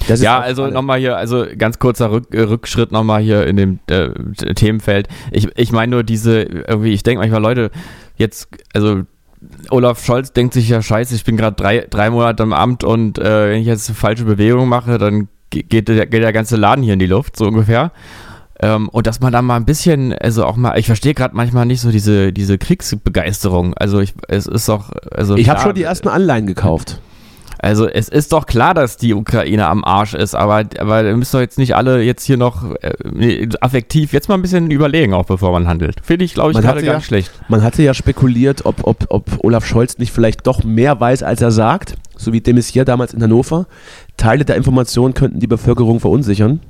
Das 0.08 0.18
ist 0.18 0.22
Ja, 0.24 0.40
also 0.40 0.66
nochmal 0.68 0.98
hier, 0.98 1.16
also 1.16 1.44
ganz 1.56 1.78
kurzer 1.78 2.10
Rück, 2.10 2.34
äh, 2.34 2.40
Rückschritt 2.42 2.92
nochmal 2.92 3.22
hier 3.22 3.46
in 3.46 3.56
dem 3.56 3.78
äh, 3.88 4.08
Themenfeld. 4.54 5.08
Ich, 5.30 5.48
ich 5.56 5.72
meine 5.72 5.90
nur 5.90 6.02
diese, 6.02 6.42
irgendwie, 6.42 6.92
ich 6.92 7.02
denke 7.02 7.20
manchmal, 7.20 7.42
Leute, 7.42 7.70
jetzt, 8.16 8.48
also 8.74 9.02
Olaf 9.70 10.04
Scholz 10.04 10.32
denkt 10.32 10.54
sich 10.54 10.68
ja, 10.68 10.80
scheiße, 10.82 11.14
ich 11.14 11.24
bin 11.24 11.36
gerade 11.36 11.56
drei, 11.56 11.86
drei 11.88 12.10
Monate 12.10 12.42
im 12.42 12.52
Amt 12.52 12.82
und 12.82 13.18
äh, 13.18 13.50
wenn 13.50 13.60
ich 13.60 13.66
jetzt 13.66 13.88
eine 13.88 13.96
falsche 13.96 14.24
Bewegung 14.24 14.68
mache, 14.68 14.98
dann 14.98 15.28
geht 15.62 15.88
der, 15.88 16.06
geht 16.06 16.22
der 16.22 16.32
ganze 16.32 16.56
Laden 16.56 16.82
hier 16.82 16.94
in 16.94 16.98
die 16.98 17.06
Luft, 17.06 17.36
so 17.36 17.46
ungefähr. 17.46 17.92
Ähm, 18.60 18.88
und 18.90 19.06
dass 19.06 19.20
man 19.20 19.32
da 19.32 19.42
mal 19.42 19.56
ein 19.56 19.64
bisschen, 19.64 20.12
also 20.12 20.44
auch 20.44 20.56
mal, 20.56 20.78
ich 20.78 20.86
verstehe 20.86 21.14
gerade 21.14 21.34
manchmal 21.36 21.66
nicht 21.66 21.80
so 21.80 21.90
diese, 21.90 22.32
diese 22.32 22.56
Kriegsbegeisterung. 22.58 23.74
Also 23.74 24.00
ich, 24.00 24.14
es 24.28 24.46
ist 24.46 24.68
doch, 24.68 24.90
also 25.10 25.36
Ich 25.36 25.48
habe 25.48 25.60
schon 25.60 25.74
die 25.74 25.82
ersten 25.82 26.08
Anleihen 26.08 26.46
gekauft. 26.46 27.00
also 27.58 27.88
es 27.88 28.08
ist 28.08 28.32
doch 28.32 28.46
klar, 28.46 28.72
dass 28.74 28.96
die 28.96 29.12
Ukraine 29.12 29.66
am 29.66 29.84
Arsch 29.84 30.14
ist, 30.14 30.34
aber, 30.36 30.62
aber 30.78 31.02
müsst 31.16 31.34
doch 31.34 31.40
jetzt 31.40 31.58
nicht 31.58 31.74
alle 31.74 32.02
jetzt 32.02 32.24
hier 32.24 32.36
noch 32.36 32.64
äh, 32.80 33.48
affektiv 33.60 34.12
jetzt 34.12 34.28
mal 34.28 34.36
ein 34.36 34.42
bisschen 34.42 34.70
überlegen, 34.70 35.14
auch 35.14 35.26
bevor 35.26 35.50
man 35.50 35.66
handelt. 35.66 35.96
Finde 36.04 36.24
ich, 36.24 36.34
glaube 36.34 36.50
ich, 36.52 36.54
Man 36.54 36.62
gerade 36.62 36.82
gar 36.84 36.94
ja- 36.94 37.00
schlecht. 37.00 37.32
Man 37.48 37.62
hatte 37.62 37.82
ja 37.82 37.92
spekuliert, 37.92 38.64
ob, 38.66 38.86
ob, 38.86 39.06
ob 39.08 39.24
Olaf 39.44 39.66
Scholz 39.66 39.98
nicht 39.98 40.12
vielleicht 40.12 40.46
doch 40.46 40.62
mehr 40.62 41.00
weiß, 41.00 41.24
als 41.24 41.40
er 41.42 41.50
sagt, 41.50 41.96
so 42.16 42.32
wie 42.32 42.40
de 42.40 42.54
Maizière 42.54 42.84
damals 42.84 43.12
in 43.14 43.20
Hannover. 43.22 43.66
Teile 44.16 44.44
der 44.44 44.56
Informationen 44.56 45.14
könnten 45.14 45.40
die 45.40 45.46
Bevölkerung 45.46 46.00
verunsichern. 46.00 46.60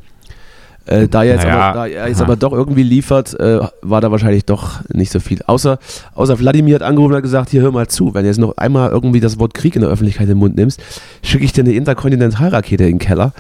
Äh, 0.86 1.08
da, 1.08 1.24
er 1.24 1.34
jetzt 1.34 1.44
Naja, 1.44 1.60
aber, 1.60 1.78
da 1.78 1.86
er 1.86 2.08
jetzt 2.08 2.20
aber 2.20 2.36
doch 2.36 2.52
irgendwie 2.52 2.82
liefert, 2.82 3.38
äh, 3.40 3.60
war 3.82 4.00
da 4.00 4.10
wahrscheinlich 4.10 4.44
doch 4.44 4.80
nicht 4.92 5.10
so 5.10 5.20
viel. 5.20 5.40
Außer, 5.46 5.78
außer 6.14 6.38
Wladimir 6.38 6.74
hat 6.76 6.82
angerufen 6.82 7.12
und 7.12 7.16
hat 7.16 7.22
gesagt, 7.22 7.50
hier 7.50 7.62
hör 7.62 7.72
mal 7.72 7.88
zu, 7.88 8.14
wenn 8.14 8.22
du 8.22 8.28
jetzt 8.28 8.38
noch 8.38 8.56
einmal 8.56 8.90
irgendwie 8.90 9.20
das 9.20 9.38
Wort 9.38 9.54
Krieg 9.54 9.76
in 9.76 9.82
der 9.82 9.90
Öffentlichkeit 9.90 10.24
in 10.24 10.34
den 10.34 10.38
Mund 10.38 10.56
nimmst, 10.56 10.82
schicke 11.22 11.44
ich 11.44 11.52
dir 11.52 11.64
eine 11.64 11.72
Interkontinentalrakete 11.72 12.84
in 12.84 12.90
den 12.90 12.98
Keller. 12.98 13.32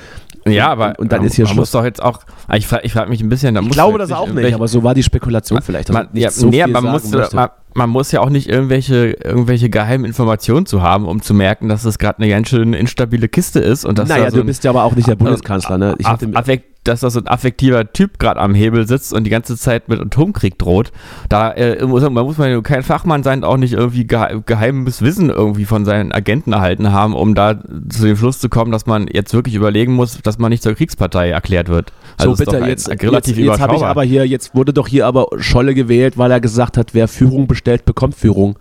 Ja, 0.46 0.68
aber 0.68 0.88
und, 0.90 0.98
und 0.98 1.12
dann 1.12 1.20
man, 1.20 1.26
ist 1.26 1.34
hier 1.36 1.44
man 1.44 1.54
Schluss. 1.54 1.62
muss 1.62 1.70
doch 1.70 1.84
jetzt 1.84 2.02
auch, 2.02 2.20
ich 2.52 2.66
frage 2.66 2.84
ich 2.84 2.92
frag 2.92 3.08
mich 3.08 3.22
ein 3.22 3.28
bisschen, 3.28 3.54
da 3.54 3.62
Ich 3.62 3.70
glaube 3.70 3.98
das 3.98 4.12
auch 4.12 4.28
nicht, 4.28 4.54
aber 4.54 4.68
so 4.68 4.82
war 4.82 4.94
die 4.94 5.02
Spekulation 5.02 5.62
vielleicht. 5.62 5.90
man, 5.92 6.08
ja, 6.12 6.30
so 6.30 6.48
nee, 6.48 6.60
man, 6.66 6.72
sagen 6.72 6.90
muss, 6.90 7.10
möchte. 7.10 7.36
man, 7.36 7.48
man 7.74 7.90
muss 7.90 8.12
ja 8.12 8.20
auch 8.20 8.28
nicht 8.28 8.48
irgendwelche, 8.48 9.16
irgendwelche 9.24 9.70
geheimen 9.70 10.04
Informationen 10.04 10.66
zu 10.66 10.82
haben, 10.82 11.06
um 11.06 11.22
zu 11.22 11.32
merken, 11.32 11.68
dass 11.68 11.84
es 11.84 11.98
gerade 11.98 12.18
eine 12.18 12.28
ganz 12.28 12.48
schön 12.48 12.74
instabile 12.74 13.28
Kiste 13.28 13.60
ist 13.60 13.84
und 13.84 13.98
dass 13.98 14.08
naja, 14.08 14.26
da 14.26 14.30
so 14.30 14.36
du 14.38 14.44
bist 14.44 14.64
ja 14.64 14.70
aber 14.70 14.84
auch 14.84 14.94
nicht 14.94 15.08
der 15.08 15.16
Bundeskanzler, 15.16 15.78
ne? 15.78 15.94
Ich 15.98 16.06
hatte, 16.06 16.28
affekt, 16.34 16.73
dass 16.84 17.00
da 17.00 17.10
so 17.10 17.18
ein 17.20 17.26
affektiver 17.26 17.92
Typ 17.92 18.18
gerade 18.18 18.38
am 18.40 18.54
Hebel 18.54 18.86
sitzt 18.86 19.12
und 19.12 19.24
die 19.24 19.30
ganze 19.30 19.56
Zeit 19.56 19.88
mit 19.88 20.00
Atomkrieg 20.00 20.58
droht. 20.58 20.92
Da 21.28 21.50
äh, 21.52 21.84
muss, 21.86 22.02
man 22.02 22.12
muss 22.12 22.38
man 22.38 22.50
ja 22.50 22.60
kein 22.60 22.82
Fachmann 22.82 23.22
sein, 23.22 23.42
auch 23.44 23.56
nicht 23.56 23.72
irgendwie 23.72 24.06
gehe 24.06 24.42
geheimes 24.44 25.00
Wissen 25.02 25.30
irgendwie 25.30 25.64
von 25.64 25.84
seinen 25.84 26.12
Agenten 26.12 26.52
erhalten 26.52 26.92
haben, 26.92 27.14
um 27.14 27.34
da 27.34 27.58
zu 27.88 28.04
dem 28.06 28.16
Schluss 28.16 28.38
zu 28.38 28.48
kommen, 28.48 28.70
dass 28.70 28.86
man 28.86 29.06
jetzt 29.10 29.32
wirklich 29.34 29.54
überlegen 29.54 29.94
muss, 29.94 30.18
dass 30.22 30.38
man 30.38 30.50
nicht 30.50 30.62
zur 30.62 30.74
Kriegspartei 30.74 31.30
erklärt 31.30 31.68
wird. 31.68 31.92
so 32.20 32.32
ist 32.32 32.40
doch 32.40 32.44
bitte, 32.52 32.62
ein- 32.62 32.68
jetzt, 32.68 32.88
ein 32.88 32.92
jetzt, 32.92 33.02
relativ 33.02 33.38
jetzt 33.38 33.60
habe 33.60 33.76
ich 33.76 33.82
aber 33.82 34.02
hier, 34.04 34.26
jetzt 34.26 34.54
wurde 34.54 34.72
doch 34.72 34.86
hier 34.88 35.06
aber 35.06 35.26
Scholle 35.38 35.74
gewählt, 35.74 36.18
weil 36.18 36.30
er 36.30 36.40
gesagt 36.40 36.76
hat, 36.76 36.94
wer 36.94 37.08
Führung 37.08 37.46
bestellt, 37.46 37.84
bekommt 37.84 38.14
Führung. 38.14 38.58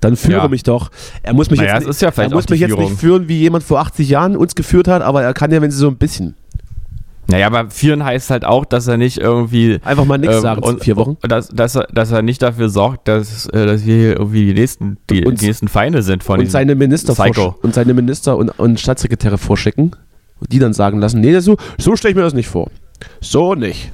Dann 0.00 0.16
führe 0.16 0.38
Ja. 0.42 0.48
mich 0.48 0.62
doch. 0.64 0.90
Er 1.22 1.34
muss 1.34 1.50
mich 1.50 1.60
Naja, 1.60 1.76
jetzt, 1.78 1.86
nicht- 1.86 2.00
ja 2.02 2.10
er 2.14 2.30
muss 2.30 2.48
mich 2.48 2.60
jetzt 2.60 2.76
nicht 2.76 2.98
führen, 2.98 3.28
wie 3.28 3.38
jemand 3.38 3.64
vor 3.64 3.78
80 3.80 4.08
Jahren 4.08 4.36
uns 4.36 4.54
geführt 4.54 4.88
hat, 4.88 5.02
aber 5.02 5.22
er 5.22 5.32
kann 5.34 5.50
ja, 5.50 5.62
wenn 5.62 5.70
sie 5.70 5.78
so 5.78 5.88
ein 5.88 5.96
bisschen. 5.96 6.34
Naja, 7.26 7.46
aber 7.46 7.70
führen 7.70 8.04
heißt 8.04 8.30
halt 8.30 8.44
auch, 8.44 8.64
dass 8.64 8.86
er 8.86 8.96
nicht 8.98 9.18
irgendwie 9.18 9.80
Einfach 9.84 10.04
mal 10.04 10.18
nichts 10.18 10.36
ähm, 10.36 10.42
sagen 10.42 10.62
und, 10.62 10.74
in 10.74 10.80
vier 10.80 10.96
Wochen. 10.96 11.16
und 11.22 11.32
Dass, 11.32 11.48
dass, 11.48 11.74
er, 11.74 11.86
dass 11.92 12.10
er 12.10 12.22
nicht 12.22 12.42
dafür 12.42 12.68
sorgt, 12.68 13.08
dass, 13.08 13.46
äh, 13.46 13.64
dass 13.66 13.86
wir 13.86 13.94
hier 13.96 14.12
irgendwie 14.18 14.46
die 14.46 14.54
nächsten, 14.54 14.98
die, 15.10 15.24
Und- 15.24 15.40
die 15.40 15.46
nächsten 15.46 15.68
Feinde 15.68 16.02
sind 16.02 16.22
von 16.22 16.38
Und 16.40 16.50
seine 16.50 16.74
Minister, 16.74 17.14
Psycho. 17.14 17.56
und 17.62 17.74
seine 17.74 17.94
Minister 17.94 18.36
und, 18.36 18.50
und 18.58 18.78
Staatssekretäre 18.78 19.38
vorschicken, 19.38 19.92
die 20.50 20.58
dann 20.58 20.74
sagen 20.74 20.98
lassen, 21.00 21.20
nee, 21.20 21.38
so, 21.40 21.56
so 21.78 21.96
stelle 21.96 22.10
ich 22.12 22.16
mir 22.16 22.22
das 22.22 22.34
nicht 22.34 22.48
vor. 22.48 22.70
So 23.20 23.54
nicht. 23.54 23.90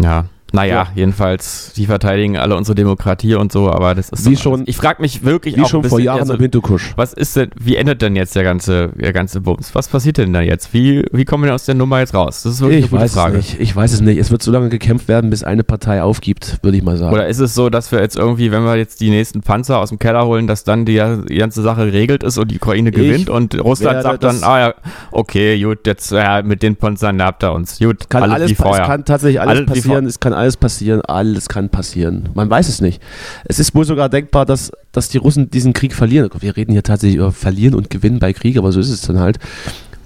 Ja, 0.00 0.24
naja, 0.52 0.74
Ja. 0.74 0.88
jedenfalls, 0.94 1.72
die 1.76 1.86
verteidigen 1.86 2.36
alle 2.38 2.56
unsere 2.56 2.74
Demokratie 2.74 3.34
und 3.34 3.52
so, 3.52 3.70
aber 3.70 3.94
das 3.94 4.08
ist 4.10 4.24
Wie 4.28 4.34
doch- 4.34 4.42
schon- 4.42 4.62
Ich 4.66 4.76
frage 4.76 5.02
mich 5.02 5.24
wirklich 5.24 5.56
Wie 5.56 5.62
auch 5.62 5.68
schon 5.68 5.84
vor 5.84 6.00
Jahren 6.00 6.20
also, 6.20 6.34
am 6.34 6.40
Hindukusch. 6.40 6.92
was 6.96 7.12
ist 7.12 7.36
denn, 7.36 7.50
wie 7.58 7.76
endet 7.76 8.02
denn 8.02 8.16
jetzt 8.16 8.34
der 8.36 8.44
ganze, 8.44 8.88
der 8.96 9.12
ganze 9.12 9.40
Bums? 9.40 9.74
Was 9.74 9.88
passiert 9.88 10.18
denn 10.18 10.32
da 10.32 10.40
jetzt? 10.40 10.72
Wie, 10.72 11.04
wie 11.12 11.24
kommen 11.24 11.42
wir 11.44 11.48
denn 11.48 11.54
aus 11.54 11.64
der 11.66 11.74
Nummer 11.74 12.00
jetzt 12.00 12.14
raus? 12.14 12.42
Das 12.42 12.54
ist 12.54 12.60
wirklich 12.60 12.78
Ich 12.80 12.84
eine 12.86 12.90
gute 12.90 13.02
weiß 13.02 13.14
Frage. 13.14 13.36
nicht. 13.38 13.60
Ich 13.60 13.74
weiß 13.76 13.92
es 13.92 14.00
nicht. 14.00 14.18
Es 14.18 14.30
wird 14.30 14.42
so 14.42 14.50
lange 14.50 14.68
gekämpft 14.68 15.08
werden, 15.08 15.30
bis 15.30 15.42
eine 15.44 15.64
Partei 15.64 16.02
aufgibt, 16.02 16.58
würde 16.62 16.76
ich 16.76 16.82
mal 16.82 16.96
sagen. 16.96 17.12
Oder 17.14 17.26
ist 17.28 17.38
es 17.40 17.54
so, 17.54 17.68
dass 17.70 17.92
wir 17.92 18.00
jetzt 18.00 18.16
irgendwie, 18.16 18.50
wenn 18.50 18.64
wir 18.64 18.76
jetzt 18.76 19.00
die 19.00 19.10
nächsten 19.10 19.42
Panzer 19.42 19.78
aus 19.78 19.90
dem 19.90 19.98
Keller 19.98 20.24
holen, 20.26 20.46
dass 20.46 20.64
dann 20.64 20.84
die, 20.84 21.02
die 21.28 21.36
ganze 21.36 21.62
Sache 21.62 21.86
geregelt 21.86 22.22
ist 22.22 22.38
und 22.38 22.50
die 22.50 22.56
Ukraine 22.56 22.90
gewinnt 22.90 23.28
und 23.30 23.58
Russland 23.62 24.02
sagt 24.02 24.24
dann, 24.24 24.42
ah 24.42 24.58
ja, 24.60 24.74
okay, 25.12 25.60
gut, 25.62 25.86
jetzt 25.86 26.10
ja, 26.12 26.42
mit 26.42 26.62
den 26.62 26.76
Panzern 26.76 27.22
habt 27.22 27.42
ihr 27.44 27.52
uns. 27.52 27.78
Gut, 27.78 28.08
kann 28.08 28.22
alles, 28.22 28.34
alles, 28.34 28.50
wie 28.50 28.54
vorher. 28.54 28.82
es 28.82 28.88
kann 28.88 29.04
tatsächlich 29.04 29.40
alles 29.40 29.58
Alles 29.58 29.66
passieren, 29.66 30.06
es 30.06 30.20
kann 30.20 30.32
alles 30.38 30.56
passieren, 30.56 31.00
alles 31.02 31.48
kann 31.48 31.68
passieren. 31.68 32.28
Man 32.34 32.48
weiß 32.48 32.68
es 32.68 32.80
nicht. 32.80 33.02
Es 33.44 33.58
ist 33.58 33.74
wohl 33.74 33.84
sogar 33.84 34.08
denkbar, 34.08 34.46
dass, 34.46 34.72
dass 34.92 35.08
die 35.08 35.18
Russen 35.18 35.50
diesen 35.50 35.72
Krieg 35.74 35.94
verlieren. 35.94 36.30
Wir 36.40 36.56
reden 36.56 36.72
hier 36.72 36.82
tatsächlich 36.82 37.16
über 37.18 37.32
Verlieren 37.32 37.74
und 37.74 37.90
Gewinnen 37.90 38.18
bei 38.18 38.32
Krieg, 38.32 38.56
aber 38.56 38.72
so 38.72 38.80
ist 38.80 38.90
es 38.90 39.02
dann 39.02 39.18
halt. 39.18 39.38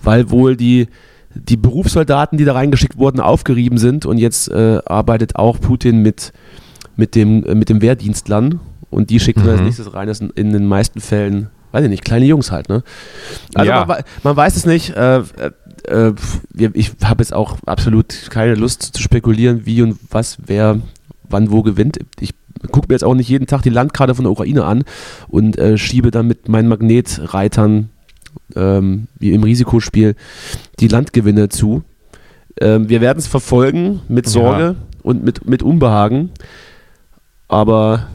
Weil 0.02 0.30
wohl 0.30 0.56
die, 0.56 0.88
die 1.34 1.56
Berufssoldaten, 1.56 2.36
die 2.38 2.44
da 2.44 2.54
reingeschickt 2.54 2.98
wurden, 2.98 3.20
aufgerieben 3.20 3.78
sind 3.78 4.04
und 4.06 4.18
jetzt 4.18 4.50
äh, 4.50 4.80
arbeitet 4.86 5.36
auch 5.36 5.60
Putin 5.60 5.98
mit, 6.02 6.32
mit, 6.96 7.14
dem, 7.14 7.44
äh, 7.46 7.54
mit 7.54 7.68
dem 7.68 7.80
Wehrdienstlern 7.80 8.58
und 8.90 9.10
die 9.10 9.20
schickt 9.20 9.38
er 9.40 9.52
als 9.52 9.60
Mhm. 9.60 9.66
nächstes 9.66 9.94
rein. 9.94 10.08
Das 10.08 10.18
sind 10.18 10.32
in 10.36 10.52
den 10.52 10.66
meisten 10.66 11.00
Fällen, 11.00 11.48
weiß 11.70 11.84
ich 11.84 11.90
nicht, 11.90 12.04
kleine 12.04 12.26
Jungs 12.26 12.50
halt, 12.52 12.68
ne? 12.68 12.82
Also 13.54 13.70
Ja. 13.70 13.84
man, 13.86 14.02
man 14.22 14.36
weiß 14.36 14.56
es 14.56 14.66
nicht. 14.66 14.90
Äh, 14.90 15.22
äh, 15.88 16.12
ich 16.74 16.92
habe 17.02 17.22
jetzt 17.22 17.32
auch 17.32 17.56
absolut 17.66 18.28
keine 18.30 18.54
Lust 18.54 18.82
zu 18.82 19.02
spekulieren, 19.02 19.62
wie 19.64 19.82
und 19.82 19.98
was, 20.10 20.38
wer, 20.44 20.80
wann, 21.28 21.50
wo 21.50 21.62
gewinnt. 21.62 21.98
Ich 22.20 22.34
gucke 22.70 22.88
mir 22.88 22.94
jetzt 22.94 23.04
auch 23.04 23.14
nicht 23.14 23.28
jeden 23.28 23.46
Tag 23.46 23.62
die 23.62 23.70
Landkarte 23.70 24.14
von 24.14 24.24
der 24.24 24.32
Ukraine 24.32 24.64
an 24.64 24.84
und 25.28 25.58
äh, 25.58 25.76
schiebe 25.78 26.10
dann 26.10 26.26
mit 26.28 26.48
meinen 26.48 26.68
Magnetreitern 26.68 27.88
ähm, 28.54 29.08
wie 29.18 29.32
im 29.32 29.42
Risikospiel, 29.42 30.14
die 30.80 30.88
Landgewinne 30.88 31.48
zu. 31.48 31.82
Ähm, 32.60 32.88
wir 32.88 33.00
werden 33.00 33.18
es 33.18 33.26
verfolgen 33.26 34.00
mit 34.08 34.28
Sorge 34.28 34.62
Ja. 34.62 34.74
und 35.02 35.24
mit, 35.24 35.46
mit 35.48 35.62
Unbehagen. 35.62 36.30
Aber 37.48 38.06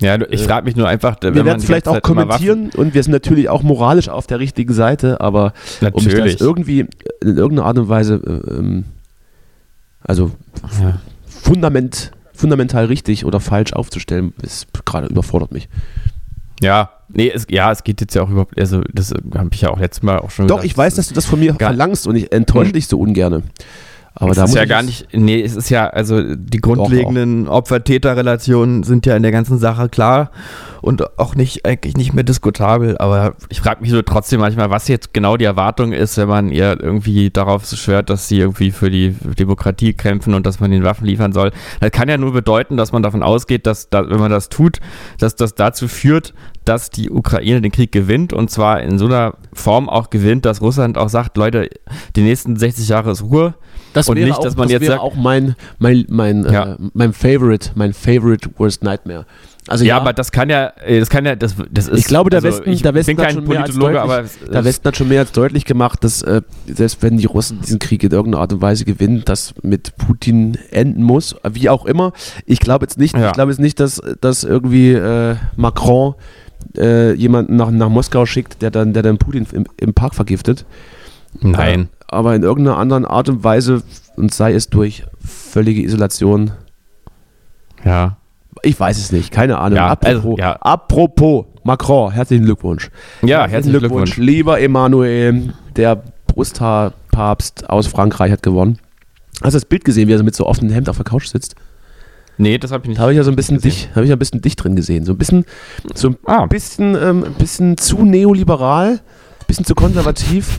Ja, 0.00 0.18
ich 0.30 0.42
frage 0.42 0.64
mich 0.64 0.76
nur 0.76 0.88
einfach, 0.88 1.16
wenn 1.20 1.34
wir 1.34 1.44
werden 1.44 1.58
es 1.58 1.64
vielleicht 1.64 1.86
auch 1.86 1.94
Zeit 1.94 2.02
kommentieren 2.02 2.70
und 2.76 2.94
wir 2.94 3.02
sind 3.02 3.12
natürlich 3.12 3.48
auch 3.48 3.62
moralisch 3.62 4.08
auf 4.08 4.26
der 4.26 4.40
richtigen 4.40 4.74
Seite, 4.74 5.20
aber 5.20 5.52
Waffen, 5.80 5.94
um 5.94 6.04
natürlich. 6.04 6.32
das 6.34 6.40
irgendwie 6.40 6.86
in 7.20 7.36
irgendeiner 7.36 7.66
Art 7.68 7.78
und 7.78 7.88
Weise, 7.88 8.14
äh, 8.14 8.50
ähm, 8.50 8.84
also 10.00 10.32
ja. 10.80 10.98
fundament, 11.28 12.10
fundamental 12.32 12.86
richtig 12.86 13.24
oder 13.24 13.38
falsch 13.38 13.72
aufzustellen, 13.72 14.34
ist 14.42 14.66
gerade 14.84 15.06
überfordert 15.06 15.52
mich. 15.52 15.68
ja, 16.60 16.90
nee, 17.08 17.30
es, 17.32 17.46
ja, 17.48 17.70
es 17.70 17.84
geht 17.84 18.00
jetzt 18.00 18.14
ja 18.14 18.22
auch 18.22 18.30
überhaupt, 18.30 18.58
also 18.58 18.82
das 18.92 19.14
habe 19.34 19.50
ich 19.52 19.60
ja 19.60 19.70
auch 19.70 19.78
letztes 19.78 20.02
Mal 20.02 20.18
auch 20.18 20.30
schon 20.30 20.48
Doch, 20.48 20.56
gesagt. 20.56 20.72
ich 20.72 20.76
weiß, 20.76 20.94
dass 20.96 21.08
du 21.08 21.14
das 21.14 21.24
von 21.24 21.38
mir 21.38 21.54
verlangst 21.54 22.06
und 22.08 22.16
ich 22.16 22.32
enttäusche 22.32 22.72
dich 22.72 22.88
so 22.88 22.98
ungerne. 22.98 23.42
Aber 24.16 24.30
es 24.30 24.36
da 24.36 24.44
ist 24.44 24.54
ja 24.54 24.64
gar 24.64 24.82
nicht, 24.82 25.08
nee, 25.12 25.42
es 25.42 25.56
ist 25.56 25.70
ja, 25.70 25.88
also 25.88 26.36
die 26.36 26.60
grundlegenden 26.60 27.48
Opfer-Täter-Relationen 27.48 28.84
sind 28.84 29.06
ja 29.06 29.16
in 29.16 29.24
der 29.24 29.32
ganzen 29.32 29.58
Sache 29.58 29.88
klar 29.88 30.30
und 30.82 31.18
auch 31.18 31.34
nicht, 31.34 31.66
eigentlich 31.66 31.96
nicht 31.96 32.14
mehr 32.14 32.22
diskutabel, 32.22 32.96
aber 32.98 33.34
ich 33.48 33.60
frage 33.60 33.80
mich 33.80 33.90
so 33.90 34.02
trotzdem 34.02 34.38
manchmal, 34.38 34.70
was 34.70 34.86
jetzt 34.86 35.14
genau 35.14 35.36
die 35.36 35.46
Erwartung 35.46 35.92
ist, 35.92 36.16
wenn 36.16 36.28
man 36.28 36.50
ihr 36.50 36.78
irgendwie 36.80 37.30
darauf 37.30 37.66
schwört, 37.66 38.08
dass 38.08 38.28
sie 38.28 38.38
irgendwie 38.38 38.70
für 38.70 38.88
die 38.88 39.16
Demokratie 39.36 39.94
kämpfen 39.94 40.34
und 40.34 40.46
dass 40.46 40.60
man 40.60 40.70
den 40.70 40.84
Waffen 40.84 41.06
liefern 41.06 41.32
soll. 41.32 41.50
Das 41.80 41.90
kann 41.90 42.08
ja 42.08 42.16
nur 42.16 42.32
bedeuten, 42.32 42.76
dass 42.76 42.92
man 42.92 43.02
davon 43.02 43.24
ausgeht, 43.24 43.66
dass, 43.66 43.90
da, 43.90 44.08
wenn 44.08 44.20
man 44.20 44.30
das 44.30 44.48
tut, 44.48 44.78
dass 45.18 45.34
das 45.34 45.56
dazu 45.56 45.88
führt, 45.88 46.34
dass 46.64 46.90
die 46.90 47.10
Ukraine 47.10 47.60
den 47.60 47.72
Krieg 47.72 47.90
gewinnt 47.90 48.32
und 48.32 48.48
zwar 48.48 48.80
in 48.80 48.98
so 48.98 49.06
einer 49.06 49.34
Form 49.52 49.88
auch 49.88 50.10
gewinnt, 50.10 50.44
dass 50.44 50.60
Russland 50.60 50.98
auch 50.98 51.08
sagt, 51.08 51.36
Leute, 51.36 51.68
die 52.14 52.22
nächsten 52.22 52.56
60 52.56 52.88
Jahre 52.88 53.10
ist 53.10 53.22
Ruhe, 53.22 53.54
Das 53.94 54.08
Und 54.08 54.18
nicht, 54.18 54.30
auch, 54.32 54.40
dass 54.42 54.56
man 54.56 54.68
das 54.68 54.72
jetzt 54.72 54.86
sagt- 54.86 55.00
auch 55.00 55.14
mein, 55.14 55.54
mein, 55.78 56.04
mein, 56.08 56.44
Ja. 56.44 56.72
äh, 56.74 56.76
mein 56.92 57.12
Favorite, 57.14 57.70
mein 57.74 57.94
Favorite 57.94 58.50
Worst 58.58 58.82
Nightmare. 58.84 59.24
Also 59.66 59.82
Ja, 59.86 59.96
aber 59.96 60.12
das 60.12 60.30
kann 60.30 60.50
ja, 60.50 60.72
äh, 60.84 61.00
das 61.00 61.08
kann 61.08 61.24
ja, 61.24 61.36
das, 61.36 61.54
das 61.70 61.88
ist. 61.88 61.98
ich 62.00 62.04
glaube, 62.04 62.28
der 62.28 62.38
also 62.44 62.48
Westen, 62.48 62.70
ich 62.70 62.82
der 62.82 62.92
Westen 62.92 63.16
hat 63.18 63.32
schon 63.32 63.48
mehr 63.48 63.62
als 63.62 63.74
deutlich, 63.74 63.98
aber 63.98 64.16
der 64.50 64.58
es- 64.60 64.64
Westen 64.66 64.88
hat 64.88 64.96
schon 64.98 65.08
mehr 65.08 65.20
als 65.20 65.32
deutlich 65.32 65.64
gemacht, 65.64 66.04
dass 66.04 66.20
äh, 66.20 66.42
selbst 66.66 67.02
wenn 67.02 67.16
die 67.16 67.24
Russen 67.24 67.62
diesen 67.62 67.78
Krieg 67.78 68.02
in 68.02 68.10
irgendeiner 68.10 68.42
Art 68.42 68.52
und 68.52 68.60
Weise 68.60 68.84
gewinnen, 68.84 69.22
das 69.24 69.54
mit 69.62 69.96
Putin 69.96 70.58
enden 70.70 71.02
muss, 71.02 71.34
wie 71.50 71.70
auch 71.70 71.86
immer. 71.86 72.12
Ich 72.44 72.60
glaube 72.60 72.84
jetzt 72.84 72.98
nicht, 72.98 73.16
Ja. 73.16 73.28
ich 73.28 73.32
glaube 73.32 73.52
jetzt 73.52 73.60
nicht, 73.60 73.80
dass, 73.80 74.02
dass 74.20 74.44
irgendwie 74.44 74.92
äh, 74.92 75.36
Macron 75.56 76.14
äh, 76.76 77.14
jemanden 77.14 77.56
nach, 77.56 77.70
nach 77.70 77.88
Moskau 77.88 78.26
schickt, 78.26 78.60
der 78.60 78.70
dann, 78.70 78.92
der 78.92 79.02
dann 79.02 79.16
Putin 79.16 79.46
im, 79.52 79.64
im 79.78 79.94
Park 79.94 80.14
vergiftet. 80.14 80.66
Nein. 81.40 81.88
Aber 82.14 82.34
in 82.34 82.42
irgendeiner 82.42 82.78
anderen 82.78 83.04
Art 83.04 83.28
und 83.28 83.44
Weise, 83.44 83.82
und 84.16 84.32
sei 84.32 84.54
es 84.54 84.68
durch 84.68 85.04
völlige 85.24 85.82
Isolation, 85.82 86.52
Ja. 87.84 88.16
ich 88.62 88.78
weiß 88.78 88.96
es 88.98 89.12
nicht, 89.12 89.30
keine 89.30 89.58
Ahnung. 89.58 89.76
Ja, 89.76 89.88
apropos, 89.90 90.14
also, 90.24 90.36
ja. 90.38 90.52
apropos 90.60 91.44
Macron, 91.64 92.12
herzlichen 92.12 92.44
Glückwunsch. 92.44 92.90
Ja, 93.22 93.46
herzlichen 93.46 93.78
Glückwunsch. 93.78 94.16
Lieber 94.16 94.60
Emmanuel, 94.60 95.52
der 95.76 96.02
Brusthaarpapst 96.26 97.68
aus 97.70 97.86
Frankreich 97.86 98.32
hat 98.32 98.42
gewonnen. 98.42 98.78
Hast 99.42 99.54
du 99.54 99.56
das 99.56 99.64
Bild 99.64 99.84
gesehen, 99.84 100.08
wie 100.08 100.12
er 100.12 100.18
so 100.18 100.24
mit 100.24 100.34
so 100.36 100.46
offenem 100.46 100.72
Hemd 100.72 100.88
auf 100.88 100.96
der 100.96 101.04
Couch 101.04 101.26
sitzt? 101.26 101.54
Nee, 102.36 102.58
das 102.58 102.72
habe 102.72 102.82
ich 102.84 102.88
nicht. 102.88 102.98
Da 102.98 103.02
habe 103.02 103.12
ich 103.12 103.16
ja 103.16 103.22
so 103.24 103.30
ein 103.30 103.36
bisschen 103.36 103.60
dich, 103.60 103.88
habe 103.94 104.04
ich 104.04 104.12
ein 104.12 104.18
bisschen 104.18 104.40
dich 104.40 104.56
drin 104.56 104.74
gesehen. 104.76 105.04
So 105.04 105.12
ein 105.12 105.18
bisschen, 105.18 105.44
so 105.94 106.08
ein 106.08 106.16
Ah. 106.26 106.46
bisschen, 106.46 106.96
ähm, 106.96 107.24
ein 107.24 107.34
bisschen 107.34 107.76
zu 107.76 108.04
neoliberal, 108.04 108.88
ein 108.94 109.46
bisschen 109.46 109.64
zu 109.64 109.74
konservativ 109.74 110.58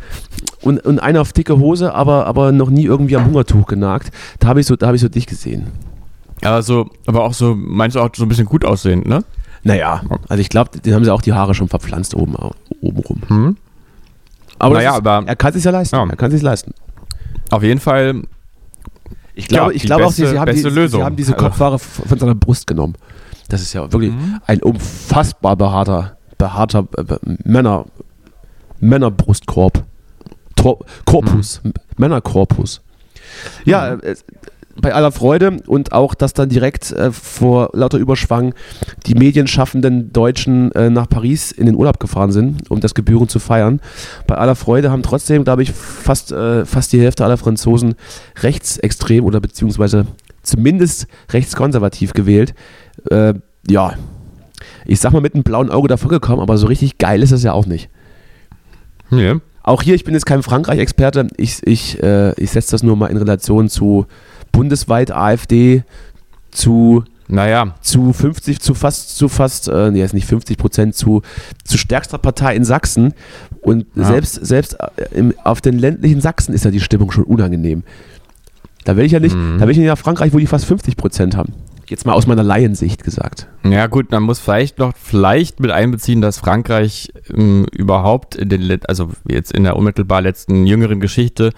und, 0.66 0.80
und 0.86 1.00
einer 1.00 1.22
auf 1.22 1.32
dicke 1.32 1.58
Hose, 1.60 1.94
aber, 1.94 2.26
aber 2.26 2.52
noch 2.52 2.70
nie 2.70 2.84
irgendwie 2.84 3.16
am 3.16 3.26
Hungertuch 3.26 3.66
genagt. 3.68 4.12
Da 4.40 4.48
habe 4.50 4.60
ich 4.60 4.66
so, 4.66 4.76
da 4.76 4.88
habe 4.88 4.96
ich 4.98 5.02
so 5.02 5.08
dich 5.08 5.26
gesehen. 5.28 5.68
Also, 6.42 6.90
aber 7.08 7.24
auch 7.24 7.34
so, 7.34 7.56
meinst 7.56 7.96
du 7.96 8.02
auch 8.02 8.10
so 8.16 8.24
ein 8.24 8.30
bisschen 8.30 8.46
gut 8.46 8.66
aussehend, 8.66 9.08
ne? 9.08 9.24
Naja, 9.64 10.02
also 10.28 10.42
ich 10.42 10.50
glaube, 10.50 10.78
den 10.80 10.94
haben 10.94 11.04
sie 11.06 11.12
auch 11.12 11.22
die 11.22 11.34
Haare 11.34 11.56
schon 11.56 11.70
verpflanzt 11.70 12.14
oben, 12.14 12.36
oben 12.82 12.98
rum. 13.00 13.22
Hm? 13.30 13.58
Aber, 14.60 14.76
Naja, 14.76 14.92
ist, 14.92 14.98
aber- 14.98 15.24
er 15.28 15.36
kann 15.36 15.54
sich 15.54 15.64
ja 15.64 15.72
leisten. 15.72 15.96
Ja. 15.96 16.06
Er 16.08 16.16
kann 16.16 16.30
sich 16.32 16.42
leisten. 16.42 16.74
Auf 17.52 17.64
jeden 17.64 17.80
Fall, 17.80 18.22
Ich 19.34 19.48
glaube, 19.48 19.72
Ja, 19.72 19.76
ich 19.76 19.84
glaube 19.84 20.06
auch, 20.06 20.12
sie, 20.12 20.26
sie, 20.28 20.40
haben 20.40 20.52
die, 20.54 20.60
sie 20.62 21.04
haben 21.04 21.16
diese 21.16 21.34
Also- 21.34 21.46
Kopfhaare 21.46 21.80
von 21.80 22.18
seiner 22.20 22.36
Brust 22.36 22.68
genommen. 22.68 22.94
Das 23.50 23.62
ist 23.62 23.74
ja 23.74 23.92
wirklich 23.92 24.12
Mhm. 24.14 24.40
ein 24.48 24.62
unfassbar 24.64 25.56
behaarter, 25.56 26.18
behaarter 26.38 26.86
äh, 26.98 27.18
Männer, 27.44 27.86
Männerbrustkorb. 28.80 29.84
Tor, 30.66 30.80
Korpus. 31.06 31.62
Mhm. 31.64 31.74
Männerkorpus. 31.98 32.82
Ja, 33.66 33.94
äh, 33.94 34.16
bei 34.82 34.94
aller 34.94 35.12
Freude 35.12 35.58
und 35.68 35.92
auch, 35.92 36.16
dass 36.16 36.34
dann 36.34 36.50
direkt 36.50 36.92
äh, 36.92 37.12
vor 37.12 37.70
lauter 37.74 38.00
Überschwang 38.00 38.56
die 39.06 39.14
medienschaffenden 39.14 40.12
Deutschen 40.12 40.72
äh, 40.72 40.90
nach 40.90 41.08
Paris 41.08 41.52
in 41.52 41.68
den 41.68 41.76
Urlaub 41.76 42.00
gefahren 42.00 42.32
sind, 42.32 42.70
um 42.72 42.80
das 42.80 42.96
Gebühren 42.96 43.30
zu 43.30 43.38
feiern. 43.38 43.80
Bei 44.26 44.36
aller 44.36 44.56
Freude 44.56 44.92
haben 44.92 45.04
trotzdem, 45.04 45.44
glaube 45.44 45.62
ich, 45.62 45.72
fast, 45.72 46.32
äh, 46.32 46.66
fast 46.66 46.92
die 46.94 47.00
Hälfte 47.00 47.24
aller 47.24 47.38
Franzosen 47.38 47.94
rechtsextrem 48.42 49.24
oder 49.24 49.40
beziehungsweise 49.40 50.08
zumindest 50.42 51.08
rechtskonservativ 51.32 52.14
gewählt. 52.14 52.56
Äh, 53.12 53.36
ja, 53.70 53.94
ich 54.86 55.00
sag 55.00 55.14
mal 55.14 55.22
mit 55.22 55.36
einem 55.36 55.44
blauen 55.44 55.70
Auge 55.70 55.88
davon 55.88 56.10
gekommen, 56.10 56.42
aber 56.42 56.58
so 56.58 56.66
richtig 56.66 56.98
geil 56.98 57.22
ist 57.22 57.32
es 57.32 57.44
ja 57.44 57.54
auch 57.54 57.68
nicht. 57.68 57.90
nee. 59.12 59.36
Auch 59.68 59.82
hier, 59.82 59.96
ich 59.96 60.04
bin 60.04 60.14
jetzt 60.14 60.28
kein 60.28 60.44
Frankreich-Experte, 60.44 61.28
ich, 61.38 61.66
ich, 61.66 62.02
äh, 62.04 62.34
ich 62.40 62.52
setze 62.52 62.70
das 62.72 62.84
nur 62.84 62.96
mal 62.96 63.08
in 63.08 63.18
Relation 63.18 63.68
zu 63.68 64.06
bundesweit 64.52 65.10
AfD, 65.12 65.84
zu, 66.52 67.04
Naja, 67.28 67.74
zu 67.82 68.14
50, 68.14 68.60
zu 68.62 68.76
fast, 68.76 69.18
zu 69.18 69.28
fast, 69.28 69.68
äh, 69.68 69.90
nee, 69.90 70.00
jetzt 70.00 70.14
nicht 70.14 70.28
50 70.28 70.58
Prozent, 70.60 70.96
zu, 70.96 71.24
zu 71.64 71.80
stärkster 71.80 72.20
Partei 72.20 72.56
in 72.56 72.64
Sachsen. 72.64 73.14
Und 73.62 73.88
Ja. 73.96 74.04
selbst, 74.04 74.36
selbst 74.46 74.78
äh, 74.80 74.88
im, 75.16 75.34
auf 75.44 75.62
den 75.62 75.80
ländlichen 75.80 76.22
Sachsen 76.22 76.54
ist 76.54 76.64
ja 76.64 76.70
die 76.70 76.80
Stimmung 76.80 77.10
schon 77.12 77.24
unangenehm. 77.24 77.84
Da 78.84 78.96
will 78.96 79.06
ich 79.06 79.14
ja 79.14 79.20
nicht, 79.20 79.36
Mhm. 79.36 79.58
da 79.58 79.66
will 79.66 79.72
ich 79.72 79.80
nicht 79.80 79.88
nach 79.88 79.98
Frankreich, 79.98 80.32
wo 80.32 80.38
die 80.38 80.46
fast 80.46 80.66
50 80.66 80.96
Prozent 80.96 81.36
haben. 81.36 81.54
Jetzt 81.88 82.06
mal 82.06 82.14
aus 82.14 82.26
meiner 82.26 82.44
Laiensicht 82.44 83.04
gesagt. 83.04 83.48
ja 83.64 83.88
gut, 83.88 84.12
man 84.12 84.24
muss 84.24 84.40
vielleicht 84.40 84.80
noch 84.80 84.94
vielleicht 84.96 85.60
mit 85.60 85.72
einbeziehen, 85.72 86.22
dass 86.22 86.40
Frankreich 86.40 87.12
ähm, 87.32 87.66
überhaupt 87.72 88.36
in 88.36 88.50
den, 88.50 88.80
also 88.88 89.10
jetzt 89.28 89.52
in 89.52 89.64
der 89.64 89.76
unmittelbar 89.76 90.22
letzten 90.22 90.66
jüngeren 90.66 91.00
Geschichte 91.00 91.52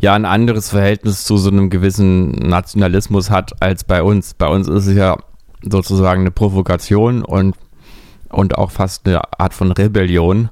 ja 0.00 0.14
ein 0.14 0.24
anderes 0.24 0.70
Verhältnis 0.70 1.24
zu 1.24 1.36
so 1.36 1.50
einem 1.50 1.70
gewissen 1.70 2.30
Nationalismus 2.30 3.30
hat 3.30 3.62
als 3.62 3.84
bei 3.84 4.02
uns. 4.02 4.34
Bei 4.34 4.48
uns 4.48 4.68
ist 4.68 4.86
es 4.86 4.96
ja 4.96 5.16
sozusagen 5.62 6.22
eine 6.22 6.30
Provokation 6.30 7.24
und, 7.24 7.56
und 8.30 8.58
auch 8.58 8.70
fast 8.70 9.06
eine 9.06 9.20
Art 9.38 9.54
von 9.54 9.72
Rebellion. 9.72 10.50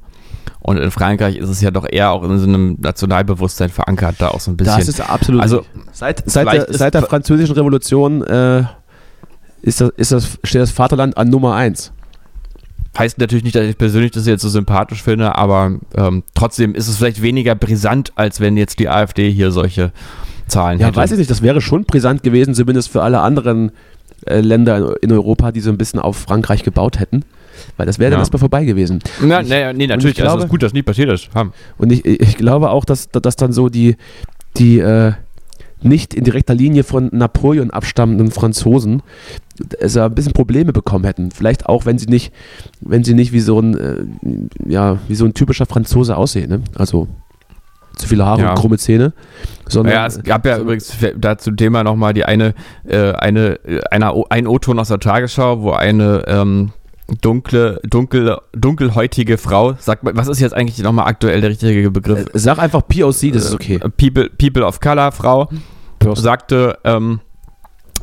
Und 0.61 0.79
in 0.79 0.91
Frankreich 0.91 1.37
ist 1.37 1.49
es 1.49 1.61
ja 1.61 1.71
doch 1.71 1.87
eher 1.89 2.11
auch 2.11 2.25
in 2.25 2.39
so 2.39 2.47
einem 2.47 2.77
Nationalbewusstsein 2.81 3.71
verankert, 3.71 4.17
da 4.19 4.29
auch 4.29 4.41
so 4.41 4.51
ein 4.51 4.57
bisschen. 4.57 4.79
Das 4.79 4.89
ist 4.89 5.01
absolut. 5.01 5.41
Also, 5.41 5.65
seit, 5.93 6.29
seit, 6.29 6.53
der, 6.53 6.67
seit 6.71 6.95
der 6.95 7.03
französischen 7.03 7.55
Revolution 7.55 8.25
äh, 8.25 8.65
ist 9.63 9.81
das, 9.81 9.91
ist 9.97 10.13
das, 10.13 10.39
steht 10.45 10.61
das 10.61 10.71
Vaterland 10.71 11.17
an 11.17 11.29
Nummer 11.29 11.55
1. 11.55 11.93
Heißt 12.99 13.19
natürlich 13.19 13.45
nicht, 13.45 13.55
dass 13.57 13.65
ich 13.65 13.77
persönlich 13.77 14.13
das 14.13 14.27
jetzt 14.27 14.41
so 14.43 14.49
sympathisch 14.49 15.03
finde, 15.03 15.35
aber 15.37 15.73
ähm, 15.97 16.23
trotzdem 16.35 16.75
ist 16.75 16.89
es 16.89 16.97
vielleicht 16.97 17.21
weniger 17.21 17.55
brisant, 17.55 18.13
als 18.17 18.41
wenn 18.41 18.57
jetzt 18.57 18.79
die 18.79 18.89
AfD 18.89 19.31
hier 19.31 19.51
solche 19.51 19.93
Zahlen 20.49 20.79
Ja, 20.81 20.87
hätte. 20.87 20.97
weiß 20.97 21.13
ich 21.13 21.19
nicht, 21.19 21.31
das 21.31 21.43
wäre 21.43 21.61
schon 21.61 21.85
brisant 21.85 22.23
gewesen, 22.23 22.55
zumindest 22.55 22.89
für 22.91 23.03
alle 23.03 23.21
anderen 23.21 23.73
äh, 24.25 24.41
Länder 24.41 24.95
in, 25.03 25.13
Europa, 25.13 25.53
die 25.53 25.61
so 25.61 25.69
ein 25.71 25.77
bisschen 25.77 26.01
auf 26.01 26.17
Frankreich 26.17 26.63
gebaut 26.63 26.99
hätten. 26.99 27.23
Weil 27.77 27.85
das 27.87 27.99
wäre 27.99 28.11
dann 28.11 28.19
Ja. 28.19 28.23
erstmal 28.23 28.41
vorbei 28.41 28.65
gewesen. 28.65 29.01
Ja, 29.27 29.41
Ich- 29.41 29.49
nee, 29.49 29.73
nee, 29.75 29.87
natürlich. 29.87 30.17
ich 30.17 30.23
also 30.23 30.31
glaube- 30.33 30.39
es 30.39 30.45
ist 30.45 30.51
gut, 30.51 30.63
dass 30.63 30.73
nie 30.73 30.83
passiert 30.83 31.11
ist. 31.11 31.29
Haben. 31.35 31.53
Und 31.77 31.93
ich, 31.93 32.05
ich 32.07 32.37
glaube 32.39 32.71
auch, 32.71 32.85
dass, 32.87 33.11
dass 33.11 33.37
dann 33.37 33.53
so 33.53 33.69
die, 33.69 33.97
die 34.57 34.79
äh, 34.79 35.13
nicht 35.87 36.15
in 36.15 36.25
direkter 36.25 36.55
Linie 36.55 36.85
von 36.85 37.09
Napoleon 37.13 37.71
abstammenden 37.71 38.31
Franzosen 38.31 39.03
also 39.81 40.03
ein 40.03 40.15
bisschen 40.15 40.33
Probleme 40.35 40.73
bekommen 40.73 41.05
hätten. 41.05 41.31
Vielleicht 41.31 41.67
auch, 41.67 41.87
wenn 41.87 41.99
sie 41.99 42.07
nicht, 42.07 42.33
wenn 42.81 43.05
sie 43.05 43.15
nicht 43.15 43.33
wie 43.33 43.41
so 43.41 43.59
ein, 43.59 43.77
äh, 43.79 44.71
ja, 44.71 44.99
wie 45.09 45.15
so 45.15 45.25
ein 45.25 45.33
typischer 45.35 45.67
Franzose 45.67 46.17
aussehen. 46.17 46.51
Ne? 46.51 46.61
Also 46.77 47.09
zu 47.97 48.07
viele 48.07 48.27
Haare 48.27 48.43
Ja. 48.43 48.51
und 48.51 48.59
krumme 48.59 48.77
Zähne. 48.77 49.15
Sondern, 49.69 49.95
Ja, 49.95 50.07
es 50.07 50.23
gab 50.23 50.45
ja 50.45 50.59
übrigens 50.59 50.93
dazu 51.17 51.51
Thema 51.53 51.83
nochmal 51.85 52.13
die 52.13 52.25
eine, 52.25 52.53
äh, 52.87 53.13
eine, 53.13 53.59
äh, 53.65 53.81
einer, 53.91 54.15
ein 54.29 54.47
O-Ton 54.47 54.79
aus 54.79 54.89
der 54.89 55.01
Tagesschau, 55.01 55.63
wo 55.63 55.71
eine 55.73 56.25
ähm, 56.27 56.73
dunkle, 57.23 57.81
dunkel, 57.89 58.37
dunkelhäutige 58.53 59.39
Frau, 59.39 59.75
sagt 59.79 60.03
mal, 60.03 60.15
was 60.17 60.29
ist 60.29 60.41
jetzt 60.41 60.53
eigentlich 60.55 60.79
nochmal 60.83 61.07
aktuell 61.07 61.41
der 61.41 61.51
richtige 61.51 61.91
Begriff? 61.91 62.27
Äh, 62.27 62.39
Sag 62.39 62.59
einfach 62.59 62.83
POC, 62.87 63.33
das 63.33 63.47
ist 63.47 63.55
okay. 63.55 63.77
Äh, 63.83 63.89
People, 63.89 64.29
People 64.39 64.67
of 64.67 64.81
Color 64.81 65.13
Frau 65.13 65.49
sagte, 66.15 66.79
ähm, 66.85 67.21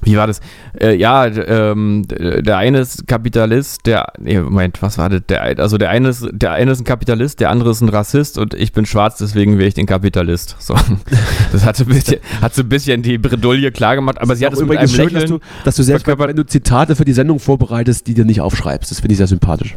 wie 0.06 0.18
war 0.18 0.28
das? 0.28 0.42
Äh, 0.80 0.96
ja, 0.96 1.26
ähm, 1.26 2.06
der 2.08 2.58
eine 2.58 2.80
ist 2.80 3.08
Kapitalist, 3.08 3.86
der, 3.86 4.08
nee, 4.20 4.39
Moment, 4.39 4.82
was 4.82 4.98
war 4.98 5.10
das? 5.10 5.22
Der, 5.30 5.42
also 5.60 5.78
der 5.78 5.89
eine 5.89 6.10
ist, 6.10 6.28
der 6.32 6.52
eine 6.52 6.72
ist 6.72 6.82
ein 6.82 6.84
Kapitalist, 6.84 7.39
der 7.39 7.50
andere 7.50 7.72
ist 7.72 7.82
ein 7.82 7.89
Rassist 7.89 8.38
und 8.38 8.54
ich 8.54 8.74
bin 8.74 8.86
schwarz, 8.86 9.18
deswegen 9.18 9.58
wähle 9.58 9.68
ich 9.68 9.74
den 9.74 9.86
Kapitalist. 9.86 10.56
So. 10.60 10.76
Das 11.52 11.66
hat 11.66 11.78
so 11.78 11.84
ein 11.84 11.89
bisschen, 11.89 12.20
hat 12.42 12.56
so 12.56 12.63
ein 12.63 12.70
bisschen 12.70 13.04
die 13.04 13.18
Bredouille 13.18 13.72
klar 13.72 13.96
gemacht, 13.96 14.20
aber 14.20 14.36
sie 14.36 14.46
hat 14.46 14.54
es 14.54 14.60
mit 14.60 14.66
übrigens 14.66 14.89
einem 14.89 15.10
schön, 15.10 15.13
dass 15.13 15.24
Lächeln. 15.24 15.39
du, 15.39 15.66
dass 15.66 15.76
du 15.76 15.84
selbst, 15.84 16.08
wenn 16.08 16.36
du 16.36 16.46
Zitate 16.46 16.96
für 16.96 17.06
die 17.06 17.13
Sendung 17.13 17.39
vorbereitest, 17.39 18.08
die 18.08 18.13
dir 18.13 18.26
nicht 18.26 18.42
aufschreibst. 18.42 18.89
Das 18.89 19.00
finde 19.00 19.13
ich 19.13 19.18
sehr 19.18 19.28
sympathisch. 19.28 19.76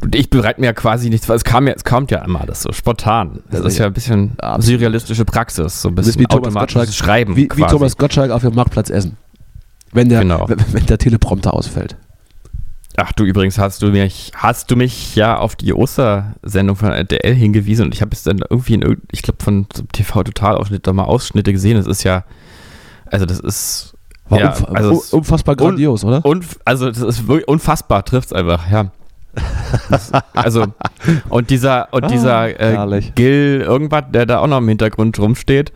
Und 0.00 0.14
ich 0.16 0.30
bereite 0.30 0.60
mir 0.60 0.66
ja 0.66 0.72
quasi 0.72 1.10
nichts, 1.10 1.28
weil 1.28 1.36
es 1.36 1.44
kam 1.44 1.66
ja, 1.68 1.74
es 1.74 1.84
kommt 1.84 2.10
ja 2.10 2.24
immer 2.24 2.44
das 2.46 2.62
so 2.62 2.72
spontan. 2.72 3.40
Das 3.50 3.60
Ja, 3.60 3.66
ist 3.66 3.78
ja 3.78 3.86
ein 3.86 3.92
bisschen 3.92 4.36
surrealistische 4.58 5.24
Praxis, 5.24 5.82
so 5.82 5.88
ein 5.88 5.94
bisschen 5.94 6.18
wie 6.20 6.24
Thomas 6.24 6.48
automatisches 6.48 6.80
Gottschalk, 6.88 6.94
Schreiben 7.06 7.36
wie, 7.36 7.48
wie. 7.54 7.62
Thomas 7.66 7.96
Gottschalk 7.96 8.30
auf 8.30 8.42
dem 8.42 8.54
Marktplatz 8.54 8.90
essen. 8.90 9.16
Wenn 9.92 10.08
der, 10.08 10.20
Genau. 10.20 10.48
wenn, 10.48 10.58
wenn 10.72 10.86
der 10.86 10.98
Teleprompter 10.98 11.54
ausfällt. 11.54 11.96
Ach 12.96 13.12
du 13.12 13.24
übrigens 13.24 13.58
hast 13.58 13.80
du 13.82 13.86
mich 13.88 14.32
hast 14.34 14.70
du 14.70 14.76
mich 14.76 15.14
ja 15.16 15.38
auf 15.38 15.56
die 15.56 15.72
Ostersendung 15.72 16.76
von 16.76 16.90
RTL 16.90 17.32
hingewiesen 17.34 17.86
und 17.86 17.94
ich 17.94 18.02
habe 18.02 18.10
es 18.12 18.22
dann 18.22 18.40
irgendwie 18.50 18.74
in 18.74 18.98
ich 19.12 19.22
glaube 19.22 19.42
von 19.42 19.66
TV 19.92 20.22
Total 20.24 20.56
Ausschnitt 20.56 20.86
da 20.86 20.92
mal 20.92 21.04
Ausschnitte 21.04 21.52
gesehen. 21.52 21.76
Das 21.78 21.86
ist 21.86 22.02
ja 22.02 22.24
also 23.06 23.24
das 23.24 23.40
ist 23.40 23.94
War 24.28 24.40
ja, 24.40 24.48
umf 24.50 24.64
also, 24.74 24.92
es- 24.92 25.12
unfassbar 25.14 25.52
un- 25.54 25.68
grandios, 25.68 26.04
oder? 26.04 26.22
unf 26.24 26.58
also 26.66 26.88
das 26.90 26.98
ist 27.00 27.26
wirklich 27.28 27.48
unfassbar 27.48 28.04
trifft's 28.04 28.32
einfach, 28.34 28.70
ja. 28.70 28.90
Das, 29.88 30.12
also 30.34 30.66
und 31.28 31.50
dieser 31.50 31.88
und 31.92 32.04
Ah, 32.04 32.08
dieser 32.08 32.60
äh, 32.60 32.72
herrlich. 32.74 33.14
Gil 33.14 33.62
irgendwas, 33.64 34.04
der 34.12 34.26
da 34.26 34.38
auch 34.38 34.46
noch 34.46 34.58
im 34.58 34.68
Hintergrund 34.68 35.18
rumsteht, 35.18 35.72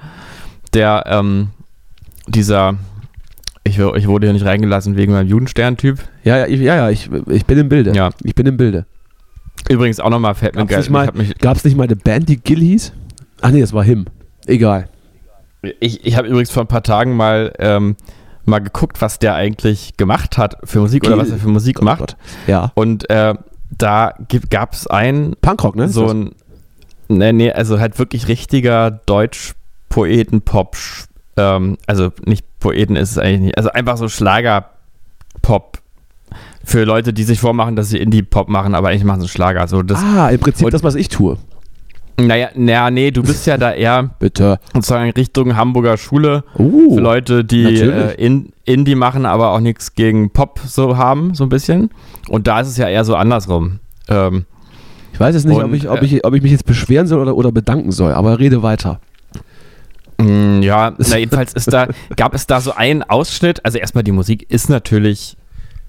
der 0.75 1.05
ähm, 1.07 1.49
dieser 2.27 2.75
ich, 3.65 3.79
ich 3.79 4.07
wurde 4.07 4.27
hier 4.27 4.33
nicht 4.33 4.45
reingelassen 4.45 4.97
wegen 4.97 5.13
meinem 5.13 5.29
Judenstern-Typ. 5.29 5.99
Ja, 6.25 6.39
ja, 6.39 6.47
ich, 6.47 6.61
ja, 6.61 6.77
ja 6.77 6.91
ich, 6.91 7.11
ich 7.29 7.47
bin 7.47 7.59
im 7.59 7.69
Bilde. 7.69 7.93
Ja. 7.95 8.11
Ich 8.23 8.35
bin 8.35 8.47
im 8.47 8.57
Bilde. 8.57 8.87
Übrigens 9.69 9.99
auch 9.99 10.11
nochmal 10.11 10.35
fällt 10.35 10.55
mir 10.55 10.67
Gab's 10.67 10.91
geil. 10.91 11.11
mich, 11.15 11.37
gab's 11.39 11.65
nicht 11.65 11.77
mal 11.77 11.85
eine 11.85 11.97
Band, 11.97 12.29
die 12.29 12.37
Gil 12.37 12.61
hieß? 12.61 12.93
Ach 13.41 13.51
nee, 13.51 13.61
das 13.61 13.73
war 13.73 13.83
Him. 13.83 14.07
Egal. 14.47 14.89
ich, 15.81 16.07
ich 16.07 16.17
habe 16.17 16.29
übrigens 16.29 16.51
vor 16.51 16.63
ein 16.63 16.69
paar 16.69 16.83
Tagen 16.83 17.17
mal, 17.17 17.53
ähm, 17.59 17.97
mal 18.47 18.61
geguckt, 18.61 19.01
was 19.01 19.19
der 19.19 19.35
eigentlich 19.35 19.97
gemacht 19.97 20.39
hat 20.39 20.57
für 20.65 20.81
Musik 20.81 21.05
oder 21.05 21.15
Gil. 21.17 21.23
was 21.23 21.31
er 21.31 21.39
für 21.39 21.49
Musik 21.49 21.77
Gott, 21.77 21.85
macht. 21.85 21.99
Gott. 21.99 22.17
Ja. 22.47 22.73
Und 22.75 23.09
äh, 23.11 23.35
da 23.77 24.15
gab 24.51 24.73
es 24.73 24.87
einen, 24.87 25.35
Punkrock, 25.41 25.77
ne? 25.77 25.89
so 25.89 26.07
ein, 26.07 26.33
nee, 27.09 27.33
nee, 27.33 27.53
also 27.53 27.79
halt 27.81 27.99
wirklich 27.99 28.29
richtiger 28.29 28.91
Deutsch-Poeten-Pop, 29.07 30.77
ähm, 31.37 31.77
also 31.87 32.13
nicht 32.25 32.45
Poeten 32.61 32.97
ist 32.97 33.11
es 33.13 33.19
eigentlich 33.19 33.41
nicht, 33.41 33.59
also 33.59 33.71
einfach 33.71 33.97
so 33.97 34.09
Schlager-Pop 34.09 35.79
für 36.65 36.85
Leute, 36.85 37.13
die 37.13 37.23
sich 37.25 37.39
vormachen, 37.41 37.77
dass 37.77 37.89
sie 37.91 37.99
Indie-Pop 37.99 38.49
machen, 38.49 38.75
aber 38.75 38.89
eigentlich 38.89 39.05
machen 39.05 39.21
sie 39.21 39.29
Schlager. 39.29 39.69
So 39.69 39.83
das, 39.83 40.01
ah, 40.03 40.29
im 40.31 40.41
Prinzip 40.41 40.67
und- 40.67 40.75
das, 40.75 40.83
was 40.83 40.95
ich 40.95 41.09
tue. 41.09 41.37
Naja, 42.19 42.49
naja, 42.55 42.91
nee, 42.91 43.11
du 43.11 43.23
bist 43.23 43.47
ja 43.47 43.59
da 43.59 43.73
eher 43.73 44.11
Bitte. 44.19 44.59
sozusagen 44.75 45.11
Richtung 45.11 45.57
Hamburger 45.57 45.97
Schule. 45.97 46.45
Uh, 46.59 46.95
für 46.95 47.01
Leute, 47.01 47.45
die 47.45 47.65
äh, 47.81 48.15
in, 48.15 48.53
Indie 48.65 48.95
machen, 48.95 49.27
aber 49.27 49.51
auch 49.51 49.61
nichts 49.61 49.95
gegen 49.95 50.31
Pop 50.31 50.61
so 50.65 50.97
haben, 50.97 51.35
so 51.35 51.45
ein 51.45 51.49
bisschen. 51.51 51.91
Und 52.29 52.47
da 52.47 52.61
ist 52.61 52.69
es 52.69 52.77
ja 52.77 52.89
eher 52.89 53.05
so 53.05 53.15
andersrum. 53.17 53.81
Ähm, 54.09 54.47
ich 55.13 55.21
weiß 55.21 55.35
jetzt 55.35 55.47
nicht, 55.47 55.57
ob 55.59 55.65
und, 55.65 55.75
ich, 55.75 55.89
ob, 55.89 56.03
äh, 56.03 56.05
ich, 56.05 56.25
ob 56.25 56.35
ich 56.35 56.43
mich 56.43 56.53
jetzt 56.53 56.67
beschweren 56.67 57.07
soll 57.07 57.21
oder, 57.21 57.37
oder 57.37 57.53
bedanken 57.53 57.93
soll, 57.93 58.13
aber 58.13 58.39
rede 58.39 58.63
weiter. 58.63 59.01
mh, 60.19 60.65
ja, 60.65 60.93
na, 60.99 61.17
jedenfalls 61.19 61.53
ist 61.55 61.73
da, 61.73 61.89
gab 62.17 62.35
es 62.35 62.47
da 62.47 62.61
so 62.61 62.73
einen 62.75 63.03
Ausschnitt. 63.03 63.65
Also 63.65 63.79
erstmal 63.79 64.05
die 64.05 64.13
Musik 64.13 64.47
ist 64.51 64.69
natürlich 64.69 65.37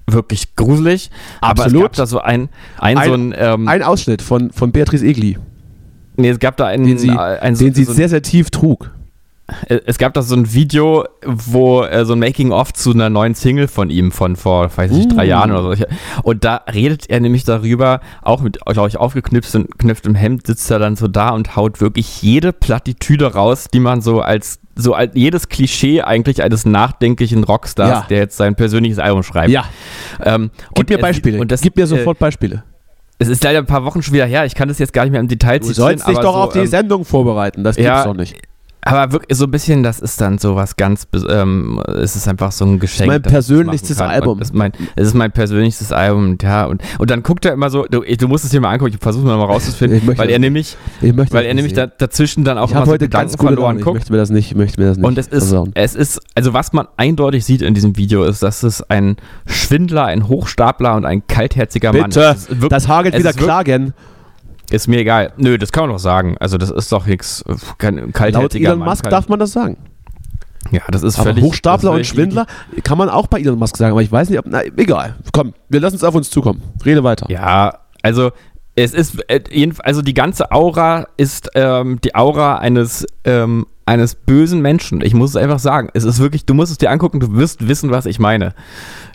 wirklich 0.06 0.56
gruselig, 0.56 1.10
aber 1.40 1.60
es 1.60 1.66
Absolut. 1.66 1.82
gab 1.84 1.92
da 1.94 2.06
so 2.06 2.20
ein, 2.20 2.48
ein, 2.78 2.96
Ein- 2.98 3.08
so 3.08 3.14
ein, 3.14 3.34
ähm, 3.36 3.68
Ein 3.68 3.82
Ausschnitt 3.82 4.22
von, 4.22 4.50
von 4.52 4.72
Beatrice 4.72 5.04
Egli, 5.04 5.36
nee, 6.18 6.28
es 6.28 6.38
gab 6.38 6.56
da 6.58 6.66
einen, 6.66 6.86
den 6.86 6.98
sie, 6.98 7.08
äh, 7.08 7.16
ein, 7.16 7.54
den 7.56 7.72
sie 7.74 7.84
so, 7.84 7.92
sehr, 7.92 8.08
sehr 8.08 8.22
tief 8.22 8.50
trug. 8.50 8.90
Äh, 9.66 9.80
Es 9.86 9.96
gab 9.96 10.12
da 10.12 10.20
so 10.20 10.34
ein 10.36 10.52
Video, 10.52 11.06
wo 11.24 11.82
äh, 11.82 12.04
so 12.04 12.12
ein 12.12 12.18
Making-of 12.18 12.74
zu 12.74 12.92
einer 12.92 13.08
neuen 13.08 13.34
Single 13.34 13.66
von 13.66 13.88
ihm 13.88 14.12
von 14.12 14.36
vor, 14.36 14.70
weiß 14.76 14.92
ich, 14.92 15.08
drei 15.08 15.24
Uh. 15.24 15.28
Jahren 15.30 15.52
oder 15.52 15.74
so. 15.74 15.84
Und 16.22 16.44
da 16.44 16.60
redet 16.70 17.08
er 17.08 17.20
nämlich 17.20 17.44
darüber, 17.44 18.00
auch 18.20 18.42
mit, 18.42 18.58
glaube 18.66 18.88
ich, 18.88 18.98
aufgeknüpftem 18.98 19.66
knüpftem 19.78 20.14
Hemd 20.14 20.46
sitzt 20.46 20.70
er 20.70 20.78
dann 20.78 20.96
so 20.96 21.08
da 21.08 21.30
und 21.30 21.56
haut 21.56 21.80
wirklich 21.80 22.20
jede 22.20 22.52
Plattitüde 22.52 23.32
raus, 23.32 23.68
die 23.72 23.80
man 23.80 24.02
so 24.02 24.20
als, 24.20 24.60
so 24.76 24.92
als 24.92 25.12
jedes 25.14 25.48
Klischee 25.48 26.02
eigentlich 26.02 26.42
eines 26.42 26.66
nachdenklichen 26.66 27.42
Rockstars, 27.44 27.90
Ja. 27.90 28.06
der 28.10 28.18
jetzt 28.18 28.36
sein 28.36 28.54
persönliches 28.54 28.98
Album 28.98 29.22
schreibt. 29.22 29.48
Ja, 29.50 29.64
Ähm, 30.22 30.50
gib 30.74 30.90
mir 30.90 30.98
Beispiele. 30.98 31.40
Und 31.40 31.50
das, 31.50 31.62
gib 31.62 31.74
mir 31.76 31.84
äh, 31.84 31.86
sofort 31.86 32.18
Beispiele. 32.18 32.64
Es 33.18 33.28
ist 33.28 33.42
leider 33.42 33.58
ein 33.58 33.66
paar 33.66 33.84
Wochen 33.84 34.02
schon 34.02 34.14
wieder 34.14 34.26
her, 34.26 34.44
ich 34.44 34.54
kann 34.54 34.68
das 34.68 34.78
jetzt 34.78 34.92
gar 34.92 35.02
nicht 35.02 35.12
mehr 35.12 35.20
im 35.20 35.28
Detail 35.28 35.58
Du 35.58 35.72
sollst 35.72 36.06
dich 36.06 36.18
doch 36.18 36.34
so, 36.34 36.40
auf 36.40 36.52
die 36.52 36.60
ähm, 36.60 36.66
Sendung 36.66 37.04
vorbereiten, 37.04 37.64
das 37.64 37.76
ja, 37.76 37.94
gibt's 37.94 38.04
doch 38.04 38.14
nicht. 38.14 38.40
Aber 38.90 39.12
wirklich 39.12 39.36
so 39.36 39.44
ein 39.44 39.50
bisschen, 39.50 39.82
das 39.82 40.00
ist 40.00 40.20
dann 40.20 40.38
so 40.38 40.56
was 40.56 40.76
ganz, 40.76 41.06
ähm, 41.28 41.80
es 42.02 42.16
ist 42.16 42.26
einfach 42.26 42.52
so 42.52 42.64
ein 42.64 42.78
Geschenk. 42.78 43.08
mein 43.08 43.20
ich 43.20 43.30
persönlichstes. 43.30 44.00
Album. 44.00 44.40
Es 44.40 44.48
ist, 44.48 44.54
mein, 44.54 44.72
es 44.96 45.08
ist 45.08 45.14
mein 45.14 45.30
persönlichstes 45.30 45.92
Album, 45.92 46.38
ja. 46.40 46.64
Und, 46.64 46.82
und 46.98 47.10
dann 47.10 47.22
guckt 47.22 47.44
er 47.44 47.52
immer 47.52 47.68
so, 47.70 47.84
du, 47.90 48.00
du 48.02 48.28
musst 48.28 48.44
es 48.44 48.50
dir 48.50 48.60
mal 48.60 48.70
angucken, 48.72 48.92
ich 48.94 49.00
versuche 49.00 49.26
mal 49.26 49.36
mal 49.36 49.44
rauszufinden, 49.44 49.98
Ich 49.98 50.04
möchte 50.04 50.22
weil 50.22 50.30
er 50.30 50.38
nämlich, 50.38 50.76
Ich 51.02 51.14
weil 51.16 51.44
er 51.44 51.54
nämlich 51.54 51.74
da, 51.74 51.86
dazwischen 51.86 52.44
dann 52.44 52.56
auch 52.56 52.70
ich 52.70 52.74
immer 52.76 52.86
so 52.86 52.92
heute 52.92 53.04
Gedanken 53.06 53.28
ganz 53.32 53.38
Laune. 53.42 53.56
verloren 53.56 53.78
Ich 53.78 53.84
guckt. 53.84 53.94
möchte 53.96 54.12
mir 54.12 54.18
das 54.18 54.30
nicht, 54.30 54.50
ich 54.52 54.56
möchte 54.56 54.80
mir 54.80 54.86
das 54.88 54.96
nicht 54.96 55.06
Und 55.06 55.18
es 55.18 55.26
ist, 55.26 55.48
versauen. 55.48 55.70
es 55.74 55.94
ist, 55.94 56.20
also 56.34 56.54
was 56.54 56.72
man 56.72 56.88
eindeutig 56.96 57.44
sieht 57.44 57.62
in 57.62 57.74
diesem 57.74 57.96
Video 57.96 58.24
ist, 58.24 58.42
dass 58.42 58.62
es 58.62 58.82
ein 58.88 59.16
Schwindler, 59.46 60.06
ein 60.06 60.28
Hochstapler 60.28 60.94
und 60.96 61.04
ein 61.04 61.26
kaltherziger 61.26 61.92
Mann 61.92 62.04
Bitte, 62.04 62.20
ist. 62.20 62.26
Es 62.36 62.42
ist 62.44 62.48
wirklich- 62.50 62.68
das 62.70 62.88
Hagel 62.88 63.12
es 63.12 63.18
wieder 63.20 63.32
klagen. 63.34 63.92
Ist 64.70 64.86
mir 64.88 64.98
egal. 64.98 65.32
Nö, 65.36 65.56
das 65.58 65.72
kann 65.72 65.84
man 65.84 65.90
doch 65.90 65.98
sagen. 65.98 66.36
Also 66.38 66.58
das 66.58 66.70
ist 66.70 66.92
doch 66.92 67.06
nichts, 67.06 67.44
kein 67.78 67.96
Laut 67.96 68.12
kaltherziger 68.12 68.68
Elon 68.68 68.80
Mann 68.80 68.88
Musk 68.90 69.04
kann- 69.04 69.10
darf 69.10 69.28
man 69.28 69.38
das 69.38 69.52
sagen. 69.52 69.76
Ja, 70.70 70.82
das 70.90 71.02
ist 71.02 71.18
Aber 71.18 71.30
völlig... 71.30 71.44
Hochstapler 71.44 71.92
und 71.92 72.06
Schwindler 72.06 72.46
kann 72.84 72.98
man 72.98 73.08
auch 73.08 73.26
bei 73.26 73.40
Elon 73.40 73.58
Musk 73.58 73.76
sagen, 73.76 73.92
aber 73.92 74.02
ich 74.02 74.12
weiß 74.12 74.28
nicht, 74.28 74.38
ob. 74.38 74.44
Na, 74.46 74.62
egal. 74.76 75.14
Komm, 75.32 75.54
wir 75.68 75.80
lassen 75.80 75.96
es 75.96 76.04
auf 76.04 76.14
uns 76.14 76.28
zukommen. 76.28 76.60
Rede 76.84 77.02
weiter. 77.04 77.26
Ja, 77.30 77.78
also 78.02 78.32
es 78.74 78.92
ist, 78.94 79.18
äh, 79.28 79.70
also 79.82 80.02
die 80.02 80.14
ganze 80.14 80.52
Aura 80.52 81.06
ist 81.16 81.50
ähm, 81.54 82.00
die 82.04 82.14
Aura 82.14 82.58
eines, 82.58 83.06
ähm, 83.24 83.66
eines 83.88 84.14
bösen 84.14 84.60
Menschen. 84.60 85.00
Ich 85.00 85.14
muss 85.14 85.30
es 85.30 85.36
einfach 85.36 85.58
sagen. 85.58 85.88
Es 85.94 86.04
ist 86.04 86.18
wirklich, 86.20 86.44
du 86.44 86.54
musst 86.54 86.70
es 86.70 86.78
dir 86.78 86.90
angucken, 86.90 87.20
du 87.20 87.34
wirst 87.34 87.66
wissen, 87.66 87.90
was 87.90 88.06
ich 88.06 88.18
meine. 88.18 88.54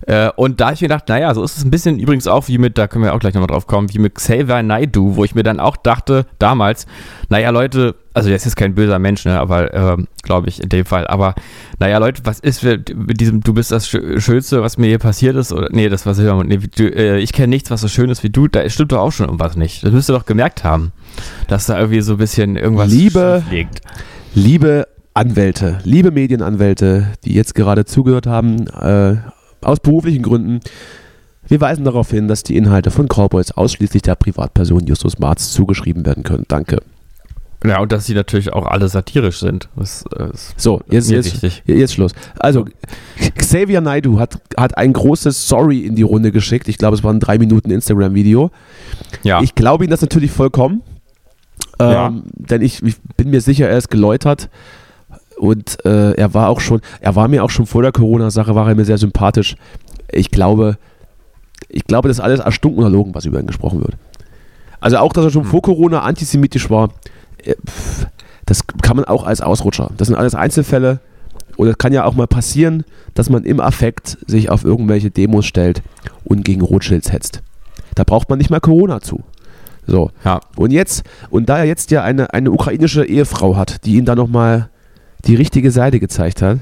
Äh, 0.05 0.29
und 0.35 0.59
da 0.59 0.73
ich 0.73 0.81
mir 0.81 0.87
gedacht, 0.89 1.07
naja, 1.07 1.33
so 1.33 1.43
ist 1.43 1.57
es 1.57 1.63
ein 1.63 1.71
bisschen 1.71 1.97
übrigens 1.99 2.27
auch 2.27 2.47
wie 2.49 2.57
mit, 2.57 2.77
da 2.77 2.87
können 2.87 3.05
wir 3.05 3.13
auch 3.13 3.19
gleich 3.19 3.33
nochmal 3.35 3.47
drauf 3.47 3.67
kommen, 3.67 3.93
wie 3.93 3.99
mit 3.99 4.15
Xavier 4.15 4.61
Naidoo, 4.61 5.15
wo 5.15 5.23
ich 5.23 5.33
mir 5.35 5.43
dann 5.43 5.61
auch 5.61 5.77
dachte, 5.77 6.25
damals, 6.39 6.87
naja, 7.29 7.51
Leute, 7.51 7.95
also 8.13 8.27
der 8.27 8.35
ist 8.35 8.43
jetzt 8.43 8.57
kein 8.57 8.75
böser 8.75 8.99
Mensch, 8.99 9.23
ne, 9.23 9.39
aber 9.39 9.73
ähm, 9.73 10.07
glaube 10.21 10.49
ich 10.49 10.61
in 10.61 10.67
dem 10.67 10.85
Fall, 10.85 11.07
aber 11.07 11.35
naja, 11.79 11.99
Leute, 11.99 12.21
was 12.25 12.39
ist 12.41 12.63
mit 12.63 13.21
diesem, 13.21 13.39
du 13.41 13.53
bist 13.53 13.71
das 13.71 13.87
Schö- 13.87 14.19
Schönste, 14.19 14.61
was 14.61 14.77
mir 14.77 14.87
hier 14.87 14.99
passiert 14.99 15.37
ist, 15.37 15.53
oder, 15.53 15.69
nee, 15.71 15.87
das 15.87 16.05
war 16.05 16.13
Silbermond, 16.15 16.49
nee, 16.49 16.57
du, 16.57 16.83
äh, 16.83 17.19
ich 17.19 17.31
kenne 17.31 17.47
nichts, 17.47 17.71
was 17.71 17.79
so 17.79 17.87
schön 17.87 18.09
ist 18.09 18.23
wie 18.23 18.29
du, 18.29 18.49
da 18.49 18.67
stimmt 18.69 18.91
doch 18.91 18.99
auch 18.99 19.11
schon 19.11 19.27
irgendwas 19.27 19.55
nicht. 19.55 19.85
Das 19.85 19.91
müsst 19.93 20.09
ihr 20.09 20.13
doch 20.17 20.25
gemerkt 20.25 20.65
haben, 20.65 20.91
dass 21.47 21.65
da 21.67 21.79
irgendwie 21.79 22.01
so 22.01 22.13
ein 22.15 22.17
bisschen 22.17 22.57
irgendwas 22.57 22.89
Liebe- 22.91 23.41
liegt. 23.49 23.79
Liebe 24.35 24.87
Anwälte, 25.13 25.77
liebe 25.83 26.09
Medienanwälte, 26.09 27.07
die 27.23 27.33
jetzt 27.33 27.53
gerade 27.53 27.85
zugehört 27.85 28.25
haben, 28.25 28.65
äh, 28.67 29.17
aus 29.61 29.79
beruflichen 29.79 30.23
Gründen, 30.23 30.59
wir 31.47 31.61
weisen 31.61 31.85
darauf 31.85 32.09
hin, 32.09 32.27
dass 32.27 32.41
die 32.41 32.57
Inhalte 32.57 32.89
von 32.89 33.07
Cowboys 33.07 33.51
ausschließlich 33.51 34.01
der 34.01 34.15
Privatperson 34.15 34.87
Justus 34.87 35.19
Marz 35.19 35.51
zugeschrieben 35.51 36.05
werden 36.05 36.23
können. 36.23 36.45
Danke. 36.47 36.81
Ja, 37.63 37.79
und 37.79 37.91
dass 37.91 38.07
sie 38.07 38.13
natürlich 38.13 38.51
auch 38.51 38.65
alle 38.65 38.87
satirisch 38.87 39.39
sind. 39.39 39.69
Das, 39.75 40.03
äh, 40.17 40.31
ist 40.33 40.59
So, 40.59 40.81
jetzt, 40.89 41.11
jetzt, 41.11 41.61
jetzt 41.65 41.93
Schluss. 41.93 42.13
Also, 42.39 42.65
Xavier 43.35 43.81
Naidu 43.81 44.19
hat, 44.19 44.41
hat 44.57 44.77
ein 44.77 44.93
großes 44.93 45.47
Sorry 45.47 45.79
in 45.81 45.95
die 45.95 46.01
Runde 46.01 46.31
geschickt. 46.31 46.67
Ich 46.67 46.77
glaube, 46.77 46.97
es 46.97 47.03
war 47.03 47.13
ein 47.13 47.19
drei 47.19 47.37
Minuten 47.37 47.69
Instagram-Video. 47.71 48.51
Ja, 49.21 49.41
Ich 49.41 49.55
glaube 49.55 49.85
ihm 49.85 49.91
das 49.91 50.01
natürlich 50.01 50.31
vollkommen. 50.31 50.81
Ähm, 51.83 51.91
Ja. 51.91 52.13
Denn 52.33 52.61
ich, 52.61 52.81
ich 52.83 52.95
bin 53.17 53.29
mir 53.29 53.41
sicher, 53.41 53.69
er 53.69 53.77
ist 53.77 53.89
geläutert. 53.89 54.49
Und 55.37 55.83
äh, 55.85 56.11
er 56.13 56.33
war 56.33 56.49
auch 56.49 56.59
schon, 56.61 56.81
er 57.01 57.15
war 57.15 57.27
mir 57.27 57.43
auch 57.43 57.49
schon 57.49 57.65
vor 57.65 57.81
der 57.81 57.91
Corona-Sache, 57.91 58.53
war 58.55 58.67
er 58.69 58.75
mir 58.75 58.85
sehr 58.85 58.97
sympathisch. 58.97 59.55
Ich 60.11 60.29
glaube, 60.31 60.77
ich 61.69 61.85
glaube, 61.85 62.07
das 62.07 62.17
ist 62.17 62.23
alles 62.23 62.39
erstunken 62.39 62.79
oder 62.81 62.89
logen, 62.89 63.15
was 63.15 63.25
über 63.25 63.39
ihn 63.39 63.47
gesprochen 63.47 63.79
wird. 63.81 63.95
Also 64.79 64.97
auch, 64.97 65.11
dass 65.13 65.23
er 65.23 65.27
Hm. 65.27 65.31
schon 65.33 65.43
vor 65.45 65.61
Corona 65.61 66.01
antisemitisch 66.01 66.69
war, 66.69 66.89
äh, 67.43 67.55
das 68.45 68.61
kann 68.81 68.95
man 68.97 69.05
auch 69.05 69.23
als 69.25 69.41
Ausrutscher. 69.41 69.89
Das 69.97 70.07
sind 70.07 70.15
alles 70.17 70.35
Einzelfälle. 70.35 70.99
Und 71.55 71.67
es 71.67 71.77
kann 71.77 71.93
ja 71.93 72.03
auch 72.05 72.15
mal 72.15 72.27
passieren, 72.27 72.83
dass 73.13 73.29
man 73.29 73.43
im 73.43 73.59
Affekt 73.59 74.17
sich 74.27 74.49
auf 74.49 74.63
irgendwelche 74.65 75.11
Demos 75.11 75.45
stellt 75.45 75.81
und 76.23 76.43
gegen 76.43 76.61
Rothschilds 76.61 77.11
hetzt. 77.11 77.41
Da 77.95 78.03
braucht 78.03 78.29
man 78.29 78.37
nicht 78.39 78.49
mal 78.49 78.59
Corona 78.59 79.01
zu. 79.01 79.21
So. 79.85 80.11
ja. 80.23 80.39
Und 80.55 80.71
jetzt, 80.71 81.03
und 81.29 81.49
da 81.49 81.59
er 81.59 81.65
jetzt 81.65 81.91
ja 81.91 82.03
eine, 82.03 82.33
eine 82.33 82.51
ukrainische 82.51 83.05
Ehefrau 83.05 83.55
hat, 83.57 83.85
die 83.85 83.95
ihm 83.95 84.05
da 84.05 84.15
nochmal 84.15 84.69
die 85.25 85.35
richtige 85.35 85.71
Seite 85.71 85.99
gezeigt 85.99 86.41
hat, 86.41 86.59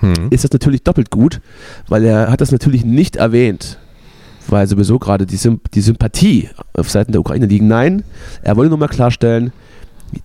Hm. 0.00 0.28
ist 0.28 0.44
das 0.44 0.52
natürlich 0.52 0.82
doppelt 0.82 1.10
gut, 1.10 1.40
weil 1.88 2.04
er 2.04 2.30
hat 2.30 2.42
das 2.42 2.52
natürlich 2.52 2.84
nicht 2.84 3.16
erwähnt, 3.16 3.78
weil 4.46 4.66
sowieso 4.66 4.98
gerade 4.98 5.24
die, 5.24 5.36
Symp 5.36 5.70
die 5.72 5.80
Sympathie 5.80 6.50
auf 6.74 6.90
Seiten 6.90 7.12
der 7.12 7.20
Ukraine 7.22 7.46
liegen. 7.46 7.66
Nein, 7.66 8.04
er 8.42 8.56
wollte 8.56 8.68
nur 8.68 8.78
mal 8.78 8.88
klarstellen, 8.88 9.52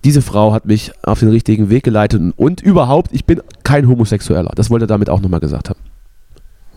diese 0.04 0.20
Frau 0.22 0.52
hat 0.52 0.66
mich 0.66 0.92
auf 1.02 1.20
den 1.20 1.30
richtigen 1.30 1.70
Weg 1.70 1.84
geleitet 1.84 2.20
und, 2.20 2.32
und 2.32 2.60
überhaupt, 2.60 3.12
ich 3.12 3.24
bin 3.24 3.40
kein 3.64 3.88
Homosexueller. 3.88 4.52
Das 4.54 4.68
wollte 4.70 4.84
er 4.84 4.88
damit 4.88 5.08
auch 5.08 5.20
nochmal 5.20 5.40
gesagt 5.40 5.70
haben. 5.70 5.80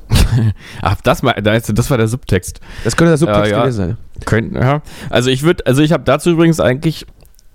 Ach, 0.82 0.96
das, 1.04 1.22
mal, 1.22 1.34
das 1.42 1.90
war 1.90 1.98
der 1.98 2.08
Subtext. 2.08 2.60
Das 2.84 2.96
könnte 2.96 3.12
der 3.12 3.18
Subtext 3.18 3.52
Ja, 3.52 3.58
ja. 3.58 3.64
gewesen 3.64 3.78
sein. 3.78 3.98
Könnten, 4.26 4.56
ja. 4.56 4.82
Also 5.10 5.30
ich 5.30 5.44
würde, 5.44 5.66
also 5.66 5.82
ich 5.82 5.92
habe 5.92 6.04
dazu 6.04 6.32
übrigens 6.32 6.60
eigentlich 6.60 7.06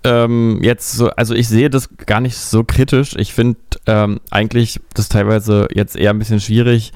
ähm, 0.03 0.59
jetzt 0.61 0.93
so, 0.93 1.09
also 1.11 1.33
ich 1.33 1.47
sehe 1.47 1.69
das 1.69 1.89
gar 1.97 2.21
nicht 2.21 2.37
so 2.37 2.63
kritisch. 2.63 3.15
Ich 3.17 3.33
finde 3.33 3.59
ähm, 3.87 4.19
eigentlich 4.29 4.79
das 4.93 5.09
teilweise 5.09 5.67
jetzt 5.73 5.95
eher 5.95 6.11
ein 6.11 6.19
bisschen 6.19 6.39
schwierig, 6.39 6.91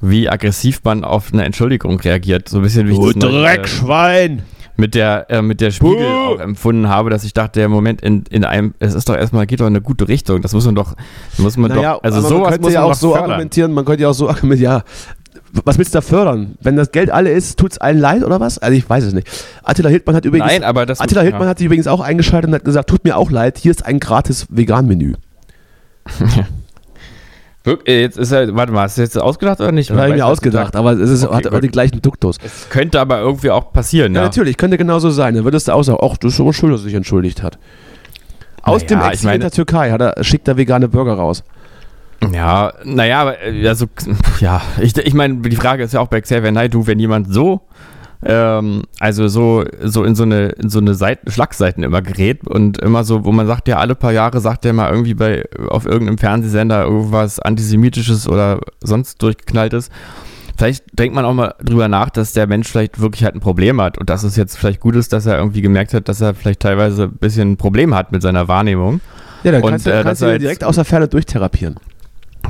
wie 0.00 0.28
aggressiv 0.28 0.80
man 0.84 1.04
auf 1.04 1.32
eine 1.32 1.44
Entschuldigung 1.44 1.98
reagiert. 2.00 2.48
So 2.48 2.58
ein 2.58 2.62
bisschen 2.62 2.88
wie 2.88 2.92
ich 2.92 2.98
das 2.98 3.16
neulich, 3.16 3.36
äh, 3.36 3.40
Dreckschwein! 3.42 4.42
mit 4.76 4.94
der 4.94 5.30
äh, 5.30 5.42
mit 5.42 5.60
der 5.60 5.70
Spiegel 5.70 6.06
Puh. 6.06 6.34
auch 6.34 6.38
empfunden 6.38 6.88
habe, 6.88 7.10
dass 7.10 7.24
ich 7.24 7.32
dachte, 7.32 7.60
der 7.60 7.68
Moment 7.68 8.02
in, 8.02 8.24
in 8.30 8.44
einem, 8.44 8.74
es 8.78 8.94
ist 8.94 9.08
doch 9.08 9.16
erstmal 9.16 9.46
geht 9.46 9.60
doch 9.60 9.66
in 9.66 9.72
eine 9.72 9.80
gute 9.80 10.08
Richtung. 10.08 10.42
Das 10.42 10.52
muss 10.52 10.66
man 10.66 10.74
doch, 10.74 10.94
muss 11.38 11.56
man 11.56 11.70
Naja, 11.70 11.94
doch, 11.94 12.02
also 12.02 12.20
sowas 12.20 12.32
man 12.32 12.50
könnte 12.50 12.62
muss 12.62 12.72
ja 12.72 12.80
man 12.82 12.90
auch 12.90 12.94
so 12.94 13.12
fördern. 13.12 13.30
argumentieren, 13.30 13.72
man 13.72 13.84
könnte 13.84 14.02
ja 14.02 14.10
auch 14.10 14.14
so 14.14 14.28
argumentieren, 14.28 14.72
ja, 14.72 14.84
was 15.64 15.78
willst 15.78 15.94
du 15.94 15.98
da 15.98 16.00
fördern? 16.02 16.56
Wenn 16.60 16.76
das 16.76 16.92
Geld 16.92 17.10
alle 17.10 17.30
ist, 17.30 17.58
tut 17.58 17.72
es 17.72 17.78
allen 17.78 17.98
leid 17.98 18.24
oder 18.24 18.40
was? 18.40 18.58
Also 18.58 18.76
ich 18.76 18.88
weiß 18.88 19.04
es 19.04 19.12
nicht. 19.14 19.28
Attila 19.62 19.88
Hildmann 19.88 20.16
hat 20.16 20.24
übrigens, 20.24 20.46
Nein, 20.46 20.64
aber 20.64 20.86
das 20.86 21.00
Attila 21.00 21.22
Hildmann 21.22 21.42
ja. 21.44 21.48
hat 21.48 21.58
sich 21.58 21.66
übrigens 21.66 21.86
auch 21.86 22.00
eingeschaltet 22.00 22.48
und 22.48 22.54
hat 22.54 22.64
gesagt, 22.64 22.88
tut 22.88 23.04
mir 23.04 23.16
auch 23.16 23.30
leid, 23.30 23.58
hier 23.58 23.70
ist 23.70 23.84
ein 23.84 24.00
gratis 24.00 24.46
Vegan-Menü. 24.50 25.14
Äh, 27.84 28.00
Jetzt 28.00 28.16
ist 28.16 28.30
er, 28.30 28.54
warte 28.54 28.72
mal, 28.72 28.82
hast 28.82 28.96
du 28.96 29.02
jetzt 29.02 29.18
ausgedacht 29.18 29.60
oder 29.60 29.72
nicht? 29.72 29.90
Das 29.90 29.96
habe 29.96 30.10
ich 30.10 30.14
mir 30.14 30.26
ausgedacht, 30.26 30.76
aber 30.76 30.92
es 30.92 31.10
ist, 31.10 31.24
Okay, 31.24 31.34
hat, 31.34 31.52
hat 31.52 31.62
den 31.64 31.70
gleichen 31.72 32.00
Duktus. 32.00 32.36
Es 32.44 32.68
könnte 32.68 33.00
aber 33.00 33.18
irgendwie 33.18 33.50
auch 33.50 33.72
passieren, 33.72 34.14
Ja, 34.14 34.20
ja. 34.20 34.26
natürlich, 34.26 34.56
könnte 34.56 34.78
genauso 34.78 35.10
sein. 35.10 35.34
Dann 35.34 35.42
würdest 35.44 35.66
du 35.66 35.72
auch 35.72 35.82
sagen, 35.82 35.98
ach, 36.00 36.16
das 36.16 36.34
ist 36.34 36.40
aber 36.40 36.52
schön, 36.52 36.70
dass 36.70 36.82
er 36.82 36.84
sich 36.84 36.94
entschuldigt 36.94 37.42
hat. 37.42 37.58
Aus 38.62 38.82
Naja, 38.82 39.02
dem 39.02 39.12
Exil 39.12 39.30
in 39.32 39.40
der 39.40 39.50
Türkei 39.50 39.90
hat 39.90 40.00
er, 40.00 40.22
schickt 40.22 40.46
er 40.46 40.56
vegane 40.56 40.88
Burger 40.88 41.14
raus. 41.14 41.42
Ja, 42.32 42.72
naja, 42.84 43.32
äh, 43.32 43.66
also, 43.68 43.86
ja, 44.40 44.62
ich, 44.80 44.96
ich 44.96 45.14
meine, 45.14 45.36
die 45.36 45.56
Frage 45.56 45.82
ist 45.82 45.94
ja 45.94 46.00
auch 46.00 46.08
bei 46.08 46.20
Xavier 46.20 46.52
Naidoo, 46.52 46.86
wenn 46.86 46.98
jemand 46.98 47.32
so, 47.32 47.62
ähm, 48.24 48.84
also 48.98 49.28
so, 49.28 49.64
so 49.82 50.04
in 50.04 50.14
so 50.14 50.22
eine, 50.22 50.48
in 50.48 50.68
so 50.68 50.78
eine 50.78 50.94
Seiten, 50.94 51.30
Schlagseiten 51.30 51.82
immer 51.82 52.02
gerät 52.02 52.46
und 52.46 52.78
immer 52.78 53.04
so, 53.04 53.24
wo 53.24 53.32
man 53.32 53.46
sagt, 53.46 53.68
ja, 53.68 53.78
alle 53.78 53.94
paar 53.94 54.12
Jahre 54.12 54.40
sagt 54.40 54.64
er 54.64 54.72
mal 54.72 54.90
irgendwie 54.90 55.14
bei, 55.14 55.44
auf 55.68 55.86
irgendeinem 55.86 56.18
Fernsehsender 56.18 56.84
irgendwas 56.84 57.38
Antisemitisches 57.38 58.28
oder 58.28 58.60
sonst 58.80 59.22
durchgeknalltes. 59.22 59.90
Vielleicht 60.56 60.98
denkt 60.98 61.14
man 61.14 61.26
auch 61.26 61.34
mal 61.34 61.54
drüber 61.62 61.88
nach, 61.88 62.08
dass 62.08 62.32
der 62.32 62.46
Mensch 62.46 62.68
vielleicht 62.68 62.98
wirklich 62.98 63.24
halt 63.24 63.34
ein 63.34 63.40
Problem 63.40 63.80
hat 63.80 63.98
und 63.98 64.08
dass 64.08 64.22
es 64.22 64.36
jetzt 64.36 64.56
vielleicht 64.56 64.80
gut 64.80 64.96
ist, 64.96 65.12
dass 65.12 65.26
er 65.26 65.36
irgendwie 65.36 65.60
gemerkt 65.60 65.92
hat, 65.92 66.08
dass 66.08 66.22
er 66.22 66.34
vielleicht 66.34 66.60
teilweise 66.60 67.04
ein 67.04 67.12
bisschen 67.18 67.52
ein 67.52 67.56
Problem 67.58 67.94
hat 67.94 68.10
mit 68.10 68.22
seiner 68.22 68.48
Wahrnehmung. 68.48 69.00
Ja, 69.44 69.52
dann 69.52 69.62
Und, 69.62 69.70
kannst 69.70 69.86
du, 69.86 69.90
äh, 69.90 70.02
kannst 70.02 70.22
du 70.22 70.38
direkt 70.38 70.64
aus 70.64 70.76
der 70.76 70.86
Ferne 70.86 71.08
durchtherapieren. 71.08 71.76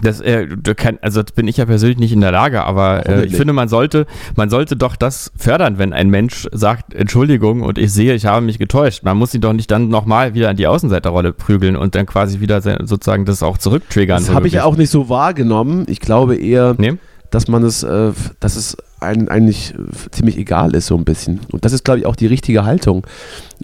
Das, 0.03 0.21
äh, 0.21 0.47
kann, 0.77 0.99
also 1.03 1.23
das 1.23 1.33
bin 1.33 1.49
ich 1.49 1.57
ja 1.57 1.65
persönlich 1.67 1.99
nicht 1.99 2.13
in 2.13 2.21
der 2.21 2.33
Lage, 2.33 2.65
aber 2.65 3.07
äh, 3.07 3.25
ich 3.25 3.37
finde, 3.37 3.53
man 3.53 3.69
sollte, 3.69 4.07
man 4.35 4.51
sollte 4.51 4.77
doch 4.77 4.97
das 4.97 5.33
fördern, 5.37 5.79
wenn 5.79 5.93
ein 5.93 6.11
Mensch 6.11 6.49
sagt, 6.53 6.95
Entschuldigung 6.95 7.63
und 7.63 7.79
ich 7.79 7.93
sehe, 7.93 8.15
ich 8.15 8.27
habe 8.27 8.45
mich 8.45 8.59
getäuscht. 8.59 9.03
Man 9.03 9.17
muss 9.17 9.35
ihn 9.35 9.41
doch 9.41 9.53
nicht 9.53 9.71
dann 9.71 9.89
nochmal 9.89 10.35
wieder 10.35 10.51
an 10.51 10.57
die 10.57 10.67
Außenseiterrolle 10.67 11.33
prügeln 11.33 11.77
und 11.77 11.95
dann 11.95 12.07
quasi 12.07 12.41
wieder 12.41 12.61
sozusagen 12.61 13.25
das 13.25 13.43
auch 13.43 13.59
zurücktriggern. 13.59 14.19
Das 14.19 14.35
habe 14.35 14.47
ich 14.47 14.55
ja 14.55 14.65
auch 14.65 14.77
nicht 14.77 14.91
so 14.91 15.09
wahrgenommen. 15.09 15.85
Ich 15.89 16.01
glaube 16.01 16.37
eher, 16.37 16.75
Nee? 16.79 16.95
dass 17.31 17.49
man 17.49 17.63
es, 17.65 17.83
äh, 17.83 18.13
dass 18.41 18.57
es 18.57 18.77
einem 19.01 19.29
eigentlich 19.29 19.75
ziemlich 20.11 20.39
egal 20.39 20.75
ist, 20.75 20.87
so 20.87 20.97
ein 20.97 21.05
bisschen. 21.05 21.41
Und 21.53 21.65
das 21.65 21.73
ist, 21.73 21.85
glaube 21.85 22.01
ich, 22.01 22.07
auch 22.07 22.17
die 22.17 22.27
richtige 22.27 22.65
Haltung. 22.65 23.07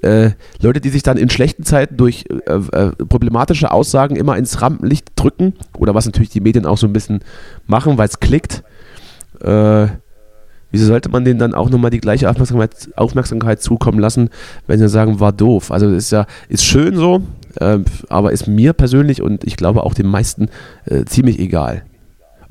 Äh, 0.03 0.31
Leute, 0.61 0.81
die 0.81 0.89
sich 0.89 1.03
dann 1.03 1.17
in 1.17 1.31
schlechten 1.31 1.65
Zeiten 1.65 1.97
durch 1.97 2.25
äh, 2.29 2.55
äh, 2.55 2.91
problematische 3.09 3.71
Aussagen 3.71 4.17
immer 4.17 4.37
ins 4.37 4.61
Rampenlicht 4.61 5.13
drücken, 5.17 5.55
oder 5.79 5.95
was 5.95 6.07
natürlich 6.07 6.31
die 6.31 6.41
Medien 6.41 6.67
auch 6.67 6.79
so 6.79 6.87
ein 6.87 6.93
bisschen 6.93 7.21
machen, 7.67 7.99
weil 7.99 8.09
es 8.09 8.19
klickt, 8.19 8.65
äh, 9.41 9.87
wieso 10.73 10.87
sollte 10.87 11.09
man 11.09 11.25
denen 11.25 11.39
dann 11.39 11.55
auch 11.55 11.71
nochmal 11.71 11.91
die 11.91 12.01
gleiche 12.01 12.29
Aufmerksamkeit, 12.29 12.91
Aufmerksamkeit 12.97 13.63
zukommen 13.63 14.01
lassen, 14.01 14.31
wenn 14.67 14.81
sie 14.81 14.89
sagen, 14.89 15.21
war 15.21 15.33
doof? 15.33 15.71
Also 15.71 15.89
ist 15.89 16.11
ja, 16.11 16.27
ist 16.49 16.65
schön 16.65 16.97
so, 16.97 17.23
äh, 17.61 17.79
aber 18.09 18.33
ist 18.33 18.49
mir 18.49 18.73
persönlich 18.73 19.23
und 19.23 19.45
ich 19.45 19.57
glaube 19.57 19.85
auch 19.85 19.95
den 19.95 20.09
meisten 20.09 20.49
äh, 20.87 21.05
ziemlich 21.05 21.39
egal 21.39 21.85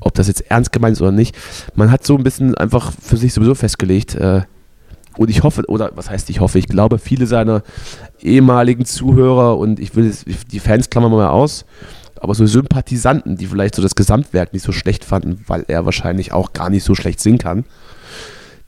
ob 0.04 0.14
das 0.14 0.26
jetzt 0.26 0.50
ernst 0.50 0.72
gemeint 0.72 0.96
ist 0.96 1.00
oder 1.00 1.12
nicht. 1.12 1.36
Man 1.76 1.92
hat 1.92 2.04
so 2.04 2.16
ein 2.16 2.24
bisschen 2.24 2.56
einfach 2.56 2.92
für 3.00 3.16
sich 3.16 3.32
sowieso 3.32 3.54
festgelegt. 3.54 4.16
Äh, 4.16 4.42
und 5.18 5.30
ich 5.30 5.42
hoffe, 5.42 5.64
oder 5.68 5.92
was 5.94 6.10
heißt 6.10 6.30
ich 6.30 6.40
hoffe, 6.40 6.58
ich 6.58 6.68
glaube, 6.68 6.98
viele 6.98 7.26
seiner 7.26 7.62
ehemaligen 8.20 8.84
Zuhörer 8.84 9.58
und 9.58 9.78
ich 9.80 9.94
will 9.96 10.14
die 10.50 10.60
Fans 10.60 10.90
klammern 10.90 11.12
wir 11.12 11.18
mal 11.18 11.28
aus, 11.28 11.64
aber 12.20 12.34
so 12.34 12.46
Sympathisanten, 12.46 13.36
die 13.36 13.46
vielleicht 13.46 13.74
so 13.74 13.82
das 13.82 13.94
Gesamtwerk 13.94 14.52
nicht 14.52 14.62
so 14.62 14.72
schlecht 14.72 15.04
fanden, 15.04 15.44
weil 15.46 15.64
er 15.68 15.84
wahrscheinlich 15.84 16.32
auch 16.32 16.52
gar 16.52 16.70
nicht 16.70 16.84
so 16.84 16.94
schlecht 16.94 17.20
singen 17.20 17.38
kann, 17.38 17.64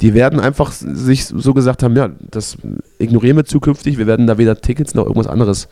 die 0.00 0.12
werden 0.12 0.40
einfach 0.40 0.72
sich 0.72 1.24
so 1.26 1.54
gesagt 1.54 1.82
haben, 1.82 1.96
ja, 1.96 2.10
das 2.20 2.58
ignorieren 2.98 3.36
wir 3.36 3.44
zukünftig, 3.44 3.96
wir 3.96 4.06
werden 4.06 4.26
da 4.26 4.38
weder 4.38 4.60
Tickets 4.60 4.94
noch 4.94 5.04
irgendwas 5.04 5.28
anderes 5.28 5.68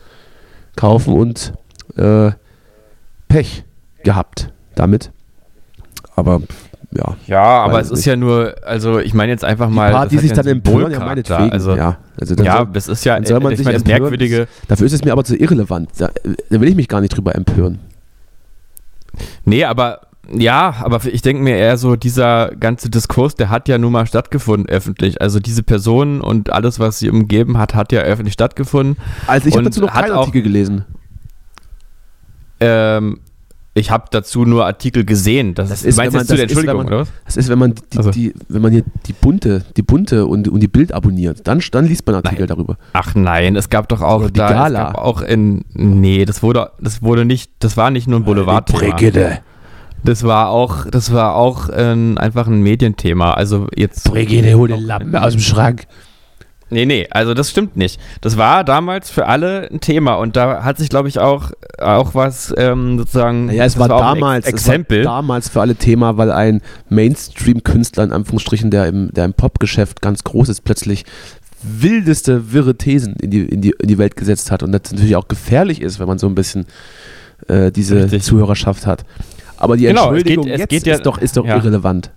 kaufen 0.75 1.13
und 1.13 1.53
äh, 1.97 2.31
Pech 3.27 3.63
gehabt 4.03 4.51
damit. 4.75 5.11
Aber 6.15 6.41
ja, 6.95 7.15
Ja, 7.27 7.43
aber 7.63 7.79
es 7.79 7.89
nicht. 7.89 7.99
ist 7.99 8.05
ja 8.05 8.15
nur, 8.15 8.55
also 8.65 8.99
ich 8.99 9.13
meine 9.13 9.31
jetzt 9.31 9.43
einfach 9.43 9.69
mal. 9.69 9.91
die 10.07 10.15
hat 10.15 10.21
sich 10.21 10.33
dann 10.33 10.47
empören, 10.47 10.91
ja 10.91 10.99
meinetwegen. 10.99 11.51
Also, 11.51 11.75
ja, 11.75 11.97
also 12.19 12.35
ja, 12.35 12.57
soll, 12.57 12.67
das 12.73 12.87
ist 12.87 13.03
ja, 13.05 13.23
soll 13.25 13.39
man 13.39 13.51
ich 13.51 13.57
sich 13.57 13.65
meine, 13.65 13.77
das 13.77 13.83
empören. 13.83 14.01
Merkwürdige. 14.01 14.47
dafür 14.67 14.85
ist 14.85 14.93
es 14.93 15.03
mir 15.03 15.11
aber 15.11 15.23
zu 15.23 15.35
irrelevant. 15.35 15.89
Da, 15.97 16.09
da 16.49 16.61
will 16.61 16.67
ich 16.69 16.75
mich 16.75 16.87
gar 16.87 17.01
nicht 17.01 17.15
drüber 17.15 17.35
empören. 17.35 17.79
Nee, 19.45 19.63
aber 19.65 20.01
ja, 20.31 20.75
aber 20.81 21.03
ich 21.05 21.21
denke 21.21 21.43
mir 21.43 21.57
eher 21.57 21.77
so, 21.77 21.95
dieser 21.95 22.51
ganze 22.55 22.89
Diskurs, 22.89 23.35
der 23.35 23.49
hat 23.49 23.67
ja 23.67 23.77
nun 23.77 23.91
mal 23.91 24.07
stattgefunden 24.07 24.69
öffentlich. 24.69 25.21
Also 25.21 25.39
diese 25.39 25.63
Person 25.63 26.21
und 26.21 26.51
alles, 26.51 26.79
was 26.79 26.99
sie 26.99 27.09
umgeben 27.09 27.57
hat, 27.57 27.75
hat 27.75 27.91
ja 27.91 28.01
öffentlich 28.01 28.33
stattgefunden. 28.33 28.97
Also 29.27 29.49
ich 29.49 29.55
habe 29.55 29.65
dazu 29.65 29.81
noch 29.81 29.93
keinen 29.93 30.13
Artikel 30.13 30.41
gelesen. 30.41 30.85
Ähm, 32.59 33.19
ich 33.75 33.89
habe 33.89 34.05
dazu 34.11 34.45
nur 34.45 34.65
Artikel 34.65 35.03
gesehen. 35.03 35.55
Das, 35.55 35.69
Das 35.69 35.83
ist, 35.83 35.97
meinst 35.97 36.13
wenn 36.13 36.25
du 36.27 36.27
man- 36.33 36.37
der 36.37 36.45
das 36.45 36.51
ist, 36.51 36.57
wenn 36.57 36.69
Entschuldigung, 36.69 36.77
man- 36.77 36.87
oder 36.87 36.99
was? 36.99 37.07
Das 37.25 37.37
ist, 37.37 37.49
wenn 37.49 37.59
man 37.59 37.73
die, 37.91 37.97
Also. 37.97 38.11
die, 38.11 38.33
wenn 38.49 38.61
man 38.61 38.71
hier 38.71 38.83
die 39.07 39.13
bunte, 39.13 39.65
die 39.75 39.81
bunte 39.81 40.25
und, 40.27 40.47
und 40.47 40.59
die 40.59 40.67
Bild 40.67 40.93
abonniert, 40.93 41.47
dann, 41.47 41.59
dann 41.71 41.85
liest 41.87 42.05
man 42.05 42.15
Artikel 42.15 42.39
Nein. 42.39 42.47
darüber. 42.49 42.77
Ach 42.93 43.15
nein, 43.15 43.55
es 43.55 43.69
gab 43.69 43.89
doch 43.89 44.01
auch 44.01 44.19
Oder 44.19 44.27
die 44.27 44.39
da, 44.39 44.49
Gala. 44.49 44.79
Es 44.89 44.93
gab 44.93 44.97
auch 45.03 45.21
in, 45.21 45.65
nee, 45.73 46.25
das 46.25 46.43
wurde, 46.43 46.71
das 46.79 47.01
wurde 47.01 47.25
nicht, 47.25 47.51
das 47.59 47.75
war 47.77 47.89
nicht 47.89 48.07
nur 48.07 48.19
ein 48.19 48.25
Boulevardthema. 48.25 48.79
Brigitte. 48.95 49.39
Das 50.05 50.23
war 50.23 50.49
auch, 50.49 50.85
das 50.91 51.13
war 51.13 51.35
auch 51.35 51.69
ähm, 51.73 52.17
einfach 52.17 52.47
ein 52.47 52.61
Medienthema. 52.61 53.33
Also 53.33 53.67
jetzt. 53.75 54.03
Brigitte, 54.03 54.53
hol 54.55 54.67
den 54.67 54.81
Lappen 54.81 55.15
aus 55.15 55.31
dem 55.31 55.39
Schrank. 55.39 55.85
Nee, 56.73 56.85
nee, 56.85 57.07
also 57.11 57.33
das 57.33 57.49
stimmt 57.49 57.77
nicht. 57.77 57.99
Das 58.21 58.35
war 58.37 58.63
damals 58.63 59.09
für 59.09 59.27
alle 59.27 59.69
ein 59.71 59.79
Thema 59.79 60.15
und 60.15 60.35
da 60.35 60.63
hat 60.63 60.77
sich, 60.77 60.89
glaube 60.89 61.07
ich, 61.07 61.19
auch, 61.19 61.51
auch 61.79 62.15
was 62.15 62.53
ähm, 62.57 62.97
sozusagen. 62.97 63.45
Naja, 63.45 63.63
es 63.65 63.77
war, 63.77 63.85
ein 63.91 63.97
damals, 63.97 64.45
Ex 64.47 64.61
es 64.61 64.67
war 64.67 64.73
Exempel. 64.75 65.03
damals 65.03 65.49
für 65.49 65.61
alle 65.61 65.75
Thema, 65.75 66.17
weil 66.17 66.31
ein 66.31 66.61
Mainstream-Künstler 66.89 68.03
in 68.05 68.11
Anführungsstrichen, 68.11 68.71
der 68.71 68.87
im, 68.87 69.11
der 69.13 69.25
im 69.25 69.33
Popgeschäft 69.33 70.01
ganz 70.01 70.23
groß 70.23 70.49
ist, 70.49 70.61
plötzlich 70.61 71.05
wildeste, 71.61 72.51
wirre 72.51 72.75
Thesen 72.75 73.15
in 73.21 73.29
die, 73.31 73.39
in, 73.45 73.61
die, 73.61 73.73
in 73.79 73.87
die 73.87 73.97
Welt 73.97 74.15
gesetzt 74.15 74.51
hat 74.51 74.63
und 74.63 74.71
das 74.71 74.91
natürlich 74.91 75.15
auch 75.15 75.27
gefährlich 75.27 75.81
ist, 75.81 75.99
wenn 75.99 76.07
man 76.07 76.17
so 76.19 76.27
ein 76.27 76.35
bisschen 76.35 76.65
äh, 77.47 77.71
diese 77.71 78.03
Richtig. 78.03 78.23
Zuhörerschaft 78.23 78.85
hat. 78.85 79.05
Aber 79.57 79.77
die 79.77 79.85
Genau, 79.85 80.11
es 80.13 80.23
geht- 80.23 80.27
Entschuldigung 80.37 80.47
es 80.51 80.59
jetzt 80.59 80.69
geht 80.69 80.85
ja- 80.85 80.95
ist 80.95 81.05
doch, 81.05 81.17
ist 81.17 81.37
doch 81.37 81.45
ja. 81.45 81.55
irrelevant. 81.55 82.11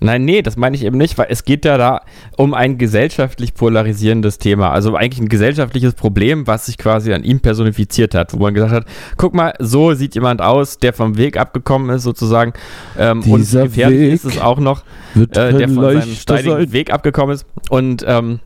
Nein, 0.00 0.24
nee, 0.24 0.42
das 0.42 0.56
meine 0.56 0.76
ich 0.76 0.84
eben 0.84 0.96
nicht, 0.96 1.18
weil 1.18 1.26
es 1.28 1.44
geht 1.44 1.64
ja 1.64 1.76
da 1.76 2.02
um 2.36 2.54
ein 2.54 2.78
gesellschaftlich 2.78 3.54
polarisierendes 3.54 4.38
Thema. 4.38 4.70
Also 4.70 4.94
eigentlich 4.94 5.20
ein 5.20 5.28
gesellschaftliches 5.28 5.94
Problem, 5.94 6.46
was 6.46 6.66
sich 6.66 6.78
quasi 6.78 7.12
an 7.12 7.24
ihm 7.24 7.40
personifiziert 7.40 8.14
hat, 8.14 8.32
wo 8.32 8.38
man 8.38 8.54
gesagt 8.54 8.72
hat, 8.72 8.84
guck 9.16 9.34
mal, 9.34 9.54
so 9.58 9.94
sieht 9.94 10.14
jemand 10.14 10.40
aus, 10.40 10.78
der 10.78 10.92
vom 10.92 11.16
Weg 11.16 11.36
abgekommen 11.36 11.90
ist 11.90 12.04
sozusagen. 12.04 12.52
Ähm, 12.96 13.22
und 13.24 13.40
Dieser 13.40 13.64
gefährlich 13.64 14.00
Weg 14.00 14.12
ist 14.12 14.24
es 14.24 14.38
auch 14.40 14.60
noch, 14.60 14.82
äh, 15.16 15.26
der 15.26 15.68
von 15.68 15.82
seinem 15.82 16.14
steinigen 16.14 16.50
sein. 16.50 16.72
Weg 16.72 16.92
abgekommen 16.92 17.34
ist. 17.34 17.46
Und 17.68 18.04
ähm, 18.06 18.38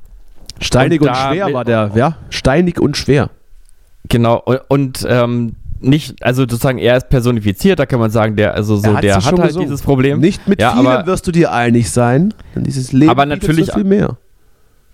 Steinig 0.61 1.01
Und 1.01 1.09
und, 1.09 1.17
schwer 1.17 1.53
war 1.53 1.65
der, 1.65 1.91
ja? 1.95 2.17
Steinig 2.31 2.81
und 2.81 2.97
schwer. 2.97 3.31
genau, 4.09 4.39
und, 4.39 4.61
und 4.69 5.07
ähm, 5.09 5.57
nicht, 5.83 6.23
also 6.25 6.43
sozusagen 6.43 6.79
er 6.79 6.97
ist 6.97 7.09
personifiziert, 7.09 7.79
da 7.79 7.87
kann 7.87 8.01
man 8.01 8.11
sagen, 8.11 8.37
der, 8.37 8.55
also 8.55 8.77
so, 8.77 8.89
hat's 8.93 9.01
der 9.03 9.17
hat 9.17 9.25
halt 9.25 9.43
gesungen. 9.49 9.69
dieses 9.69 9.83
Problem. 9.83 10.21
Nicht 10.21 10.47
mit 10.49 10.61
Ja, 10.61 10.73
vielen 10.73 10.87
aber- 10.87 11.07
wirst 11.07 11.27
du 11.27 11.33
dir 11.33 11.53
einig 11.53 11.91
sein, 11.91 12.33
denn 12.55 12.65
dieses 12.65 12.93
Leben 12.93 13.11
Aber 13.11 13.27
natürlich- 13.27 13.67
so 13.67 13.75
viel 13.75 13.85
mehr. 13.85 14.17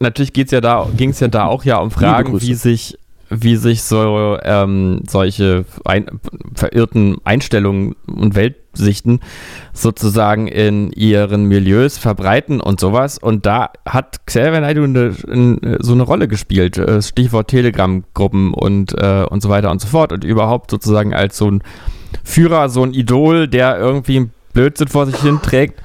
natürlich 0.01 0.32
geht's 0.32 0.53
ja 0.53 0.61
da, 0.61 0.86
ging 0.97 1.11
es 1.11 1.20
ja 1.20 1.28
da 1.28 1.47
auch 1.47 1.64
ja 1.64 1.78
um 1.78 1.91
Fragen, 1.91 2.41
wie 2.41 2.55
sich, 2.55 2.99
wie 3.30 3.57
sich 3.57 3.82
so 3.82 4.39
ähm, 4.43 5.03
solche 5.09 5.64
ein, 5.84 6.07
verirrten 6.55 7.18
Einstellungen 7.24 7.95
und 8.07 8.34
Weltsichten 8.79 9.20
sozusagen 9.72 10.49
in 10.49 10.91
ihren 10.93 11.45
Milieus 11.45 11.99
verbreiten 11.99 12.61
und 12.61 12.81
sowas. 12.81 13.18
Und 13.18 13.47
da 13.47 13.70
hat 13.87 14.26
Xavier 14.26 14.61
Naidoo 14.61 14.85
eine, 14.85 15.14
eine, 15.31 15.79
so 15.81 15.93
eine 15.93 16.03
Rolle 16.03 16.29
gespielt. 16.29 16.79
Äh, 16.79 17.03
Stichwort 17.03 17.49
Telegram-Gruppen 17.49 18.55
und, 18.55 18.95
äh, 18.95 19.24
und 19.29 19.43
so 19.43 19.49
weiter 19.49 19.70
und 19.70 19.81
so 19.81 19.89
fort. 19.89 20.12
Und 20.12 20.24
überhaupt 20.24 20.70
sozusagen 20.70 21.14
als 21.14 21.37
so 21.37 21.51
ein 21.51 21.62
Führer, 22.24 22.68
so 22.68 22.83
ein 22.83 22.95
Idol, 22.95 23.49
der 23.49 23.79
irgendwie 23.79 24.16
einen 24.16 24.33
Blödsinn 24.53 24.89
vor 24.89 25.07
sich 25.07 25.16
hin 25.16 25.41
trägt. 25.43 25.81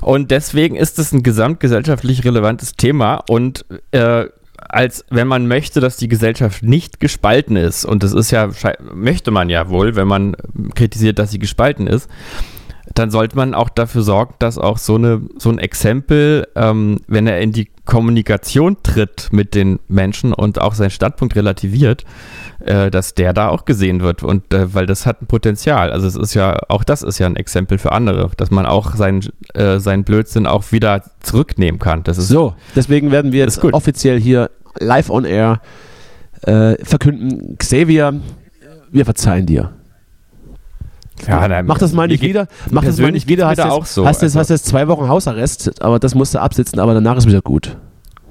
Und 0.00 0.30
deswegen 0.30 0.76
ist 0.76 0.98
es 0.98 1.12
ein 1.12 1.22
gesamtgesellschaftlich 1.22 2.24
relevantes 2.24 2.74
Thema 2.74 3.22
und 3.28 3.64
äh, 3.92 4.26
als 4.58 5.04
wenn 5.10 5.28
man 5.28 5.46
möchte, 5.46 5.80
dass 5.80 5.96
die 5.96 6.08
Gesellschaft 6.08 6.62
nicht 6.62 7.00
gespalten 7.00 7.56
ist, 7.56 7.84
und 7.84 8.02
das 8.02 8.12
ist 8.12 8.30
ja, 8.30 8.50
möchte 8.92 9.30
man 9.30 9.48
ja 9.48 9.68
wohl, 9.68 9.96
wenn 9.96 10.08
man 10.08 10.36
kritisiert, 10.74 11.18
dass 11.18 11.30
sie 11.30 11.38
gespalten 11.38 11.86
ist, 11.86 12.08
dann 12.94 13.10
sollte 13.10 13.36
man 13.36 13.54
auch 13.54 13.68
dafür 13.68 14.02
sorgen, 14.02 14.34
dass 14.38 14.58
auch 14.58 14.78
so, 14.78 14.96
eine, 14.96 15.22
so 15.38 15.50
ein 15.50 15.58
Exempel, 15.58 16.46
ähm, 16.54 17.00
wenn 17.08 17.26
er 17.26 17.40
in 17.40 17.52
die 17.52 17.68
Kommunikation 17.86 18.76
tritt 18.82 19.28
mit 19.32 19.54
den 19.54 19.80
Menschen 19.88 20.32
und 20.32 20.60
auch 20.60 20.74
seinen 20.74 20.90
Standpunkt 20.90 21.34
relativiert, 21.34 22.04
äh, 22.60 22.90
dass 22.90 23.14
der 23.14 23.32
da 23.32 23.48
auch 23.48 23.64
gesehen 23.64 24.00
wird. 24.00 24.22
Und 24.22 24.52
äh, 24.52 24.74
weil 24.74 24.86
das 24.86 25.06
hat 25.06 25.22
ein 25.22 25.26
Potenzial. 25.26 25.90
Also 25.90 26.06
es 26.06 26.16
ist 26.16 26.34
ja, 26.34 26.58
auch 26.68 26.84
das 26.84 27.02
ist 27.02 27.18
ja 27.18 27.26
ein 27.26 27.36
Exempel 27.36 27.78
für 27.78 27.92
andere, 27.92 28.30
dass 28.36 28.50
man 28.50 28.66
auch 28.66 28.94
seinen, 28.94 29.22
äh, 29.54 29.78
seinen 29.78 30.04
Blödsinn 30.04 30.46
auch 30.46 30.72
wieder 30.72 31.02
zurücknehmen 31.20 31.78
kann. 31.78 32.02
Das 32.04 32.18
ist 32.18 32.28
so, 32.28 32.54
deswegen 32.74 33.10
werden 33.10 33.32
wir 33.32 33.40
jetzt 33.40 33.62
offiziell 33.64 34.20
hier 34.20 34.50
live 34.78 35.10
on 35.10 35.24
air 35.24 35.60
äh, 36.42 36.76
verkünden, 36.84 37.56
Xavier, 37.58 38.20
wir 38.90 39.04
verzeihen 39.04 39.46
dir. 39.46 39.70
Ja, 41.26 41.46
nein, 41.46 41.66
mach 41.66 41.78
das 41.78 41.92
mal 41.92 42.08
nicht 42.08 42.22
wieder. 42.22 42.48
Mach 42.70 42.84
das 42.84 42.98
mal 42.98 43.12
nicht 43.12 43.28
wieder. 43.28 43.46
Hast 43.46 43.58
jetzt, 43.58 43.66
auch 43.70 43.86
so. 43.86 44.06
Hast, 44.06 44.22
jetzt, 44.22 44.32
also. 44.32 44.40
hast 44.40 44.50
jetzt 44.50 44.66
zwei 44.66 44.88
Wochen 44.88 45.08
Hausarrest, 45.08 45.80
aber 45.82 45.98
das 45.98 46.14
musst 46.14 46.34
du 46.34 46.40
absitzen, 46.40 46.80
aber 46.80 46.92
danach 46.92 47.16
ist 47.16 47.26
wieder 47.26 47.40
gut. 47.40 47.76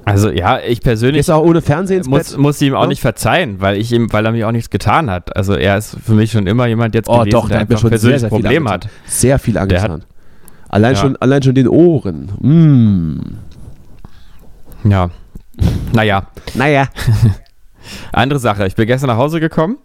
Also 0.06 0.30
ja, 0.30 0.60
ich 0.60 0.82
persönlich 0.82 1.22
ist 1.22 1.30
auch 1.30 1.43
ohne 1.43 1.62
Fernsehen 1.62 2.04
muss, 2.08 2.38
muss 2.38 2.62
ihm 2.62 2.76
auch 2.76 2.82
ja? 2.82 2.88
nicht 2.88 3.01
verzeihen, 3.01 3.62
weil 3.62 3.78
ich 3.78 3.91
ihm, 3.91 4.12
weil 4.12 4.26
er 4.26 4.32
mir 4.32 4.47
auch 4.47 4.51
nichts 4.51 4.70
getan 4.70 5.10
hat. 5.10 5.36
Also 5.36 5.54
er 5.54 5.78
ist 5.78 5.97
für 6.04 6.14
mich 6.14 6.32
schon 6.32 6.47
immer 6.47 6.68
jemand 6.68 6.95
jetzt 6.95 7.08
oh, 7.08 7.20
gewesen, 7.20 7.32
doch, 7.32 7.47
der, 7.47 7.58
der 7.58 7.62
einfach 7.62 7.80
schon 7.80 7.97
sehr, 7.97 8.20
sehr 8.20 8.30
Problem 8.30 8.70
hat. 8.70 8.89
Sehr 9.06 9.39
viel 9.39 9.58
angetan. 9.58 10.04
Allein 10.68 10.95
ja. 10.95 11.01
schon, 11.01 11.16
allein 11.18 11.43
schon 11.43 11.56
den 11.56 11.68
Ohren. 11.68 12.32
Mm. 12.41 13.20
Ja. 14.89 15.10
Naja. 15.93 16.28
Naja. 16.56 16.88
Andere 18.12 18.39
Sache. 18.39 18.66
Ich 18.68 18.76
bin 18.76 18.88
gestern 18.88 19.08
nach 19.08 19.18
Hause 19.18 19.39
gekommen 19.39 19.78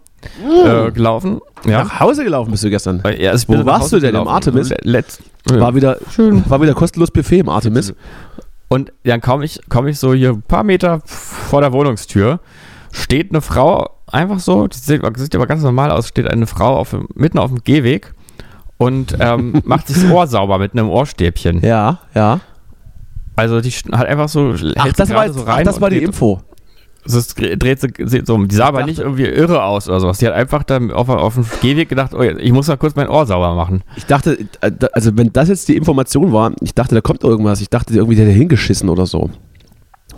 Mm. 0.43 0.67
Äh, 0.67 0.91
gelaufen. 0.91 1.39
Ja. 1.65 1.83
Nach 1.83 1.99
Hause 1.99 2.23
gelaufen 2.23 2.51
bist 2.51 2.63
du 2.63 2.69
gestern. 2.69 3.01
Ja, 3.17 3.33
Wo 3.47 3.65
warst 3.65 3.91
du 3.91 3.99
denn 3.99 4.11
gelaufen. 4.11 4.27
im 4.27 4.33
Artemis? 4.33 4.73
Letzt, 4.81 5.21
war 5.45 5.75
wieder 5.75 5.97
schön. 6.11 6.43
War 6.49 6.61
wieder 6.61 6.73
kostenlos 6.73 7.11
Buffet 7.11 7.39
im 7.39 7.49
Artemis. 7.49 7.93
Und 8.69 8.93
dann 9.03 9.19
komme 9.19 9.45
ich, 9.45 9.59
komm 9.67 9.87
ich 9.87 9.99
so 9.99 10.13
hier 10.13 10.29
ein 10.29 10.41
paar 10.43 10.63
Meter 10.63 11.01
vor 11.05 11.61
der 11.61 11.73
Wohnungstür, 11.73 12.39
steht 12.91 13.31
eine 13.31 13.41
Frau 13.41 13.99
einfach 14.07 14.39
so, 14.39 14.67
die 14.67 14.77
sieht, 14.77 15.01
sieht 15.17 15.35
aber 15.35 15.47
ganz 15.47 15.63
normal 15.63 15.91
aus, 15.91 16.07
steht 16.07 16.27
eine 16.27 16.47
Frau 16.47 16.77
auf, 16.77 16.95
mitten 17.15 17.39
auf 17.39 17.49
dem 17.49 17.63
Gehweg 17.63 18.13
und 18.77 19.17
ähm, 19.19 19.61
macht 19.65 19.87
sich 19.87 20.01
das 20.01 20.11
Ohr 20.11 20.27
sauber 20.27 20.59
mit 20.59 20.73
einem 20.73 20.89
Ohrstäbchen. 20.89 21.61
Ja, 21.61 21.99
ja. 22.13 22.39
Also 23.35 23.61
die 23.61 23.71
hat 23.71 24.07
einfach 24.07 24.29
so, 24.29 24.53
ach, 24.75 24.93
das 24.93 25.09
war, 25.11 25.31
so 25.31 25.43
rein 25.43 25.59
ach, 25.59 25.63
das 25.63 25.81
war 25.81 25.89
die 25.89 26.03
Info 26.03 26.41
es 27.15 27.35
dreht 27.35 27.79
sich 27.79 27.93
so, 28.25 28.37
die 28.43 28.55
sah 28.55 28.67
aber 28.67 28.85
nicht 28.85 28.99
irgendwie 28.99 29.25
irre 29.25 29.63
aus 29.63 29.87
oder 29.87 29.99
sowas. 29.99 30.17
Die 30.19 30.27
hat 30.27 30.33
einfach 30.33 30.63
dann 30.63 30.91
auf, 30.91 31.09
auf 31.09 31.35
dem 31.35 31.45
Gehweg 31.61 31.89
gedacht, 31.89 32.13
oh, 32.13 32.21
ich 32.21 32.51
muss 32.51 32.67
mal 32.67 32.77
kurz 32.77 32.95
mein 32.95 33.09
Ohr 33.09 33.25
sauber 33.25 33.55
machen. 33.55 33.83
Ich 33.95 34.05
dachte, 34.05 34.37
äh, 34.61 34.71
also 34.93 35.17
wenn 35.17 35.33
das 35.33 35.49
jetzt 35.49 35.67
die 35.67 35.75
Information 35.75 36.31
war, 36.33 36.53
ich 36.61 36.73
dachte, 36.73 36.95
da 36.95 37.01
kommt 37.01 37.23
irgendwas. 37.23 37.61
Ich 37.61 37.69
dachte, 37.69 37.93
irgendwie 37.93 38.15
der 38.15 38.27
hat 38.27 38.33
hingeschissen 38.33 38.89
oder 38.89 39.05
so. 39.05 39.29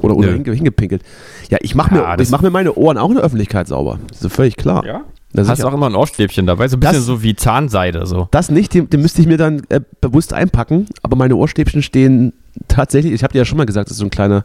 Oder, 0.02 0.16
oder 0.16 0.32
hinge, 0.32 0.52
hingepinkelt. 0.52 1.04
Ja, 1.50 1.58
ich 1.62 1.76
mache 1.76 1.96
ja, 1.96 2.16
mir, 2.18 2.26
mach 2.32 2.42
mir 2.42 2.50
meine 2.50 2.74
Ohren 2.74 2.98
auch 2.98 3.10
in 3.10 3.16
der 3.16 3.24
Öffentlichkeit 3.24 3.68
sauber. 3.68 4.00
Das 4.10 4.24
ist 4.24 4.34
völlig 4.34 4.58
klar. 4.58 4.86
Ja? 4.86 5.02
Das 5.34 5.48
Hast 5.48 5.64
du 5.64 5.68
auch 5.68 5.74
immer 5.74 5.86
ein 5.86 5.96
Ohrstäbchen 5.96 6.46
dabei, 6.46 6.68
so 6.68 6.76
ein 6.76 6.82
bisschen 6.82 6.96
das, 6.96 7.06
so 7.06 7.24
wie 7.24 7.36
Zahnseide. 7.36 8.06
So. 8.06 8.28
Das 8.32 8.52
nicht, 8.52 8.74
den, 8.74 8.90
den 8.90 9.02
müsste 9.02 9.22
ich 9.22 9.28
mir 9.28 9.38
dann 9.38 9.62
äh, 9.70 9.80
bewusst 10.02 10.34
einpacken, 10.34 10.88
aber 11.04 11.16
meine 11.16 11.36
Ohrstäbchen 11.36 11.82
stehen 11.82 12.34
tatsächlich, 12.68 13.14
ich 13.14 13.24
habe 13.24 13.32
dir 13.32 13.40
ja 13.40 13.46
schon 13.46 13.58
mal 13.58 13.66
gesagt, 13.66 13.90
das 13.90 13.94
ist 13.94 14.00
so 14.00 14.06
ein 14.06 14.10
kleiner, 14.10 14.44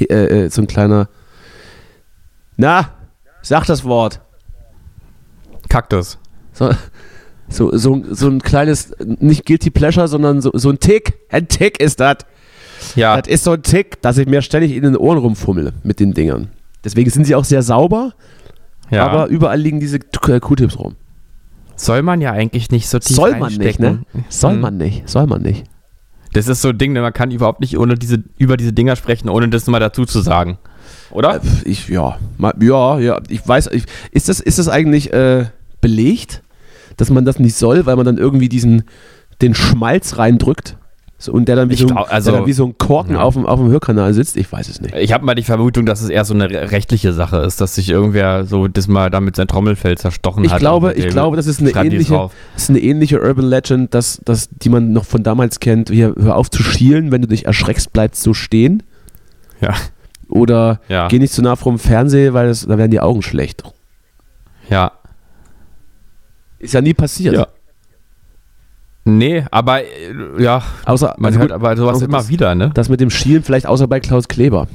äh, 0.00 0.04
äh 0.04 0.48
so 0.48 0.62
ein 0.62 0.66
kleiner 0.66 1.08
na, 2.56 2.90
sag 3.42 3.66
das 3.66 3.84
Wort. 3.84 4.20
Kaktus. 5.68 6.18
So, 6.52 6.70
so, 7.48 7.76
so, 7.76 8.02
so 8.10 8.28
ein 8.28 8.40
kleines, 8.40 8.94
nicht 8.98 9.44
Guilty 9.44 9.70
Pleasure, 9.70 10.08
sondern 10.08 10.40
so, 10.40 10.50
so 10.54 10.70
ein 10.70 10.78
Tick. 10.78 11.18
Ein 11.30 11.48
Tick 11.48 11.80
ist 11.80 12.00
das. 12.00 12.18
Ja. 12.96 13.20
Das 13.20 13.28
ist 13.28 13.44
so 13.44 13.52
ein 13.52 13.62
Tick, 13.62 14.00
dass 14.02 14.18
ich 14.18 14.26
mir 14.26 14.42
ständig 14.42 14.72
in 14.72 14.82
den 14.82 14.96
Ohren 14.96 15.18
rumfummel 15.18 15.72
mit 15.82 16.00
den 16.00 16.14
Dingern. 16.14 16.48
Deswegen 16.84 17.10
sind 17.10 17.24
sie 17.24 17.34
auch 17.34 17.44
sehr 17.44 17.62
sauber, 17.62 18.12
ja. 18.90 19.06
aber 19.06 19.26
überall 19.28 19.58
liegen 19.58 19.80
diese 19.80 19.98
Q-Tips 19.98 20.78
rum. 20.78 20.96
Soll 21.76 22.02
man 22.02 22.20
ja 22.20 22.32
eigentlich 22.32 22.70
nicht 22.70 22.88
so 22.88 22.98
tief 22.98 23.16
Soll 23.16 23.36
man 23.36 23.52
nicht, 23.54 23.80
ne? 23.80 24.02
Soll 24.28 24.52
hm. 24.52 24.60
man 24.60 24.76
nicht, 24.76 25.08
soll 25.08 25.26
man 25.26 25.42
nicht. 25.42 25.64
Das 26.34 26.46
ist 26.46 26.62
so 26.62 26.68
ein 26.68 26.78
Ding, 26.78 26.92
man 26.92 27.12
kann 27.12 27.30
überhaupt 27.30 27.60
nicht 27.60 27.78
ohne 27.78 27.94
diese, 27.94 28.22
über 28.38 28.56
diese 28.56 28.72
Dinger 28.72 28.96
sprechen, 28.96 29.28
ohne 29.28 29.48
das 29.48 29.66
mal 29.66 29.80
dazu 29.80 30.04
zu 30.04 30.20
sagen 30.20 30.58
oder? 31.10 31.36
Äh, 31.36 31.40
ich, 31.64 31.88
ja, 31.88 32.18
ja, 32.60 32.98
ja, 32.98 33.20
ich 33.28 33.46
weiß, 33.46 33.68
ich, 33.72 33.84
ist, 34.10 34.28
das, 34.28 34.40
ist 34.40 34.58
das 34.58 34.68
eigentlich 34.68 35.12
äh, 35.12 35.46
belegt, 35.80 36.42
dass 36.96 37.10
man 37.10 37.24
das 37.24 37.38
nicht 37.38 37.56
soll, 37.56 37.86
weil 37.86 37.96
man 37.96 38.06
dann 38.06 38.18
irgendwie 38.18 38.48
diesen, 38.48 38.84
den 39.42 39.54
Schmalz 39.54 40.18
reindrückt? 40.18 40.76
So, 41.16 41.32
und 41.32 41.48
der 41.48 41.56
dann 41.56 41.70
wie, 41.70 41.76
so, 41.76 41.86
glaub, 41.86 42.12
also, 42.12 42.32
dann 42.32 42.44
wie 42.44 42.52
so 42.52 42.66
ein 42.66 42.76
Korken 42.76 43.14
ja. 43.14 43.22
auf, 43.22 43.32
dem, 43.32 43.46
auf 43.46 43.58
dem 43.58 43.70
Hörkanal 43.70 44.12
sitzt, 44.12 44.36
ich 44.36 44.50
weiß 44.50 44.68
es 44.68 44.82
nicht. 44.82 44.94
Ich 44.94 45.12
habe 45.12 45.24
mal 45.24 45.34
die 45.34 45.42
Vermutung, 45.42 45.86
dass 45.86 46.02
es 46.02 46.10
eher 46.10 46.24
so 46.24 46.34
eine 46.34 46.50
rechtliche 46.70 47.14
Sache 47.14 47.38
ist, 47.38 47.62
dass 47.62 47.76
sich 47.76 47.88
irgendwer 47.88 48.44
so 48.44 48.68
das 48.68 48.88
mal 48.88 49.10
damit 49.10 49.34
sein 49.36 49.48
Trommelfell 49.48 49.96
zerstochen 49.96 50.44
ich 50.44 50.52
hat. 50.52 50.58
Glaube, 50.58 50.92
ich 50.92 51.08
glaube, 51.08 51.36
das 51.36 51.46
ist 51.46 51.60
eine, 51.60 51.70
ähnliche, 51.70 52.28
ist 52.56 52.68
eine 52.68 52.80
ähnliche 52.80 53.22
Urban 53.22 53.46
Legend, 53.46 53.94
dass, 53.94 54.20
dass, 54.24 54.50
die 54.50 54.68
man 54.68 54.92
noch 54.92 55.06
von 55.06 55.22
damals 55.22 55.60
kennt. 55.60 55.88
Hier, 55.88 56.14
hör 56.18 56.36
auf 56.36 56.50
zu 56.50 56.62
schielen, 56.62 57.10
wenn 57.10 57.22
du 57.22 57.28
dich 57.28 57.46
erschreckst, 57.46 57.92
bleibst 57.92 58.22
so 58.22 58.34
stehen. 58.34 58.82
Ja. 59.62 59.72
Oder 60.28 60.80
ja. 60.88 61.08
geh 61.08 61.18
nicht 61.18 61.32
zu 61.32 61.42
nah 61.42 61.56
vom 61.56 61.78
Fernseher, 61.78 62.34
weil 62.34 62.48
das, 62.48 62.66
da 62.66 62.78
werden 62.78 62.90
die 62.90 63.00
Augen 63.00 63.22
schlecht. 63.22 63.62
Ja. 64.70 64.92
Ist 66.58 66.74
ja 66.74 66.80
nie 66.80 66.94
passiert. 66.94 67.34
Ja. 67.34 67.48
Nee, 69.04 69.44
aber 69.50 69.82
äh, 69.82 70.42
ja, 70.42 70.62
außer, 70.86 71.14
man 71.18 71.28
also 71.32 71.40
hört 71.40 71.52
aber 71.52 71.76
sowas 71.76 72.00
immer 72.00 72.18
das, 72.18 72.28
wieder, 72.30 72.54
ne? 72.54 72.70
Das 72.72 72.88
mit 72.88 73.00
dem 73.00 73.10
Schielen 73.10 73.42
vielleicht 73.42 73.66
außer 73.66 73.86
bei 73.86 74.00
Klaus 74.00 74.28
Kleber. 74.28 74.66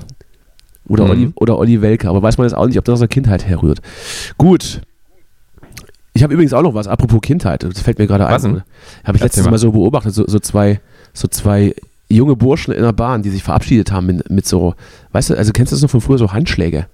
Oder, 0.88 1.06
mhm. 1.06 1.10
Olli, 1.10 1.32
oder 1.36 1.58
Olli 1.58 1.82
Welke, 1.82 2.08
aber 2.10 2.22
weiß 2.22 2.38
man 2.38 2.46
jetzt 2.46 2.56
auch 2.56 2.68
nicht, 2.68 2.78
ob 2.78 2.86
das 2.86 2.94
aus 2.94 3.00
der 3.00 3.08
Kindheit 3.08 3.46
herrührt. 3.46 3.80
Gut. 4.38 4.82
Ich 6.14 6.24
habe 6.24 6.34
übrigens 6.34 6.54
auch 6.54 6.62
noch 6.62 6.74
was, 6.74 6.88
apropos 6.88 7.22
Kindheit, 7.22 7.64
das 7.64 7.82
fällt 7.82 7.98
mir 7.98 8.08
gerade 8.08 8.28
ein. 8.28 8.64
Habe 9.04 9.18
ich 9.18 9.24
letztes 9.24 9.46
mal. 9.46 9.52
mal 9.52 9.58
so 9.58 9.72
beobachtet, 9.72 10.14
so, 10.14 10.28
so, 10.28 10.40
zwei, 10.40 10.80
so 11.14 11.28
zwei 11.28 11.74
junge 12.10 12.36
Burschen 12.36 12.74
in 12.74 12.82
der 12.82 12.94
Bahn, 12.94 13.22
die 13.22 13.30
sich 13.30 13.44
verabschiedet 13.44 13.92
haben 13.92 14.08
mit, 14.08 14.30
mit 14.30 14.48
so, 14.48 14.76
weißt 15.12 15.32
du, 15.32 15.38
also 15.38 15.52
kennst 15.52 15.72
du 15.72 15.76
das 15.76 15.82
noch 15.82 15.90
von 15.90 16.02
früher, 16.02 16.18
so 16.18 16.34
Handschläge? 16.34 16.88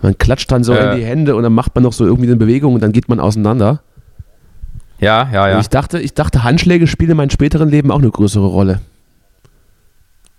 Man 0.00 0.16
klatscht 0.16 0.50
dann 0.50 0.64
so 0.64 0.72
äh. 0.72 0.92
in 0.92 0.98
die 0.98 1.04
Hände 1.04 1.36
und 1.36 1.42
dann 1.42 1.52
macht 1.52 1.74
man 1.74 1.84
noch 1.84 1.92
so 1.92 2.04
irgendwie 2.04 2.28
eine 2.28 2.36
Bewegung 2.36 2.74
und 2.74 2.82
dann 2.82 2.92
geht 2.92 3.08
man 3.08 3.20
auseinander. 3.20 3.82
Ja, 5.00 5.28
ja, 5.32 5.48
ja. 5.48 5.54
Und 5.54 5.60
ich 5.60 5.68
dachte, 5.68 6.00
ich 6.00 6.14
dachte, 6.14 6.44
Handschläge 6.44 6.86
spielen 6.86 7.12
in 7.12 7.16
meinem 7.16 7.30
späteren 7.30 7.68
Leben 7.68 7.90
auch 7.90 7.98
eine 7.98 8.10
größere 8.10 8.46
Rolle. 8.46 8.80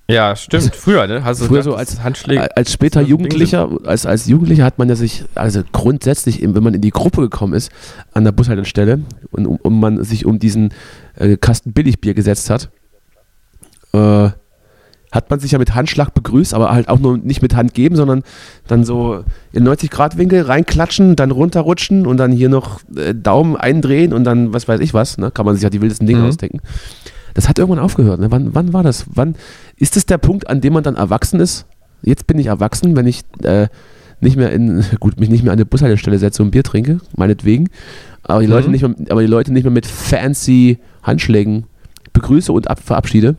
Ja, 0.10 0.36
stimmt. 0.36 0.64
Also, 0.64 0.74
früher, 0.78 1.08
ne? 1.08 1.24
Hast 1.24 1.42
du 1.42 1.46
früher 1.46 1.62
so 1.62 1.76
als 1.76 2.02
Handschläge. 2.04 2.56
Als 2.58 2.74
später 2.74 3.02
Jugendlicher, 3.02 3.70
als, 3.86 4.06
als 4.06 4.26
Jugendlicher 4.26 4.64
hat 4.66 4.80
man 4.80 4.90
ja 4.90 4.96
sich, 4.96 5.24
also 5.36 5.62
grundsätzlich, 5.72 6.42
wenn 6.42 6.64
man 6.64 6.74
in 6.74 6.82
die 6.82 6.90
Gruppe 6.90 7.22
gekommen 7.22 7.54
ist, 7.54 7.72
an 8.14 8.24
der 8.24 8.32
Bushaltestelle 8.32 9.02
und 9.32 9.46
um 9.46 9.80
man 9.80 10.04
sich 10.04 10.26
um 10.26 10.40
diesen 10.40 10.74
äh, 11.16 11.38
Kasten 11.38 11.74
Billigbier 11.74 12.16
gesetzt 12.16 12.50
hat, 12.50 12.70
äh, 14.00 14.32
hat 15.12 15.30
man 15.30 15.40
sich 15.40 15.52
ja 15.52 15.60
mit 15.60 15.74
Handschlag 15.74 16.14
begrüßt, 16.14 16.54
aber 16.54 16.72
halt 16.72 16.88
auch 16.88 17.00
nur 17.00 17.18
nicht 17.18 17.42
mit 17.42 17.56
Hand 17.56 17.74
geben, 17.74 17.96
sondern 17.96 18.24
dann 18.68 18.84
so 18.84 19.24
in 19.52 19.68
90-Grad-Winkel 19.68 20.44
reinklatschen, 20.44 21.16
dann 21.16 21.32
runterrutschen 21.32 22.06
und 22.06 22.18
dann 22.18 22.32
hier 22.32 22.50
noch 22.50 22.82
äh, 22.96 23.16
Daumen 23.16 23.56
eindrehen 23.56 24.14
und 24.14 24.24
dann 24.24 24.54
was 24.54 24.68
weiß 24.68 24.80
ich 24.82 24.94
was, 24.94 25.18
ne? 25.18 25.32
kann 25.32 25.46
man 25.46 25.56
sich 25.56 25.64
ja 25.64 25.70
die 25.70 25.82
wildesten 25.82 26.06
Dinge 26.06 26.22
mhm. 26.22 26.28
ausdenken. 26.28 26.60
Das 27.34 27.50
hat 27.50 27.58
irgendwann 27.58 27.84
aufgehört. 27.84 28.20
Ne? 28.20 28.32
Wann, 28.32 28.54
wann 28.54 28.74
war 28.74 28.84
das? 28.84 29.06
Wann 29.14 29.36
ist 29.78 29.98
es 29.98 30.06
der 30.06 30.18
Punkt, 30.18 30.50
an 30.50 30.62
dem 30.62 30.74
man 30.74 30.84
dann 30.84 30.96
erwachsen 30.96 31.40
ist? 31.40 31.66
Jetzt 32.02 32.28
bin 32.28 32.38
ich 32.38 32.48
erwachsen, 32.48 32.96
wenn 32.96 33.08
ich 33.08 33.22
äh, 33.44 33.68
nicht 34.22 34.38
mehr 34.38 34.52
in, 34.52 34.84
gut, 35.00 35.20
mich 35.20 35.30
nicht 35.30 35.44
mehr 35.44 35.54
an 35.54 35.58
eine 35.58 35.66
Bushaltestelle 35.66 36.20
setze 36.20 36.44
und 36.44 36.52
Bier 36.52 36.64
trinke, 36.64 37.00
meinetwegen, 37.16 37.70
aber 38.24 38.42
die, 38.42 38.48
mhm. 38.48 38.54
Leute 38.54 38.70
nicht 38.70 38.84
mehr, 38.84 38.94
aber 39.10 39.22
die 39.22 39.28
Leute 39.28 39.52
nicht 39.52 39.64
mehr 39.64 39.72
mit 39.72 39.88
fancy 39.88 40.78
Handschlägen 41.02 41.66
begrüße 42.14 42.52
und 42.52 42.70
ab, 42.70 42.80
verabschiede. 42.80 43.36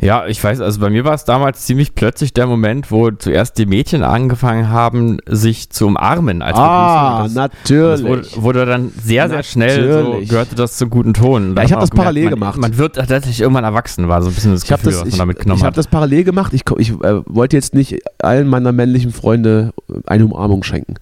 Ja, 0.00 0.26
ich 0.26 0.42
weiß, 0.42 0.60
also 0.60 0.78
bei 0.78 0.90
mir 0.90 1.04
war 1.04 1.14
es 1.14 1.24
damals 1.24 1.66
ziemlich 1.66 1.96
plötzlich 1.96 2.32
der 2.32 2.46
Moment, 2.46 2.92
wo 2.92 3.10
zuerst 3.10 3.58
die 3.58 3.66
Mädchen 3.66 4.04
angefangen 4.04 4.68
haben, 4.68 5.18
sich 5.26 5.70
zu 5.70 5.88
umarmen 5.88 6.40
als 6.40 6.56
Ah. 6.56 7.24
Das- 7.24 7.34
natürlich. 7.34 8.00
Das 8.02 8.36
wurde, 8.36 8.42
wurde 8.42 8.66
dann 8.66 8.92
sehr, 9.02 9.28
sehr 9.28 9.42
schnell, 9.42 10.04
so, 10.04 10.20
gehörte 10.28 10.54
das 10.54 10.76
zum 10.76 10.88
guten 10.90 11.14
Ton. 11.14 11.56
Ja, 11.56 11.64
ich 11.64 11.72
hab 11.72 11.80
habe 11.80 11.90
das 11.90 11.96
parallel 11.98 12.30
gemacht. 12.30 12.58
Man 12.58 12.78
wird 12.78 12.94
tatsächlich 12.94 13.40
irgendwann 13.40 13.64
erwachsen, 13.64 14.06
war 14.06 14.22
so 14.22 14.28
ein 14.28 14.34
bisschen 14.34 14.52
das 14.52 14.62
Ich 14.62 14.70
habe 14.70 14.82
Gefühl, 14.84 14.92
das, 14.92 15.00
was 15.00 15.04
man 15.06 15.12
ich, 15.12 15.18
damit 15.18 15.36
ich 15.38 15.42
genommen 15.42 15.62
hab 15.62 15.66
hat. 15.68 15.76
das 15.78 15.88
parallel 15.88 16.22
gemacht. 16.22 16.54
Ich, 16.54 16.62
ich 16.78 16.90
äh, 16.90 17.22
wollte 17.26 17.56
jetzt 17.56 17.74
nicht 17.74 17.98
allen 18.22 18.46
meiner 18.46 18.70
männlichen 18.70 19.10
Freunde 19.10 19.72
eine 20.06 20.24
Umarmung 20.26 20.62
schenken. 20.62 20.94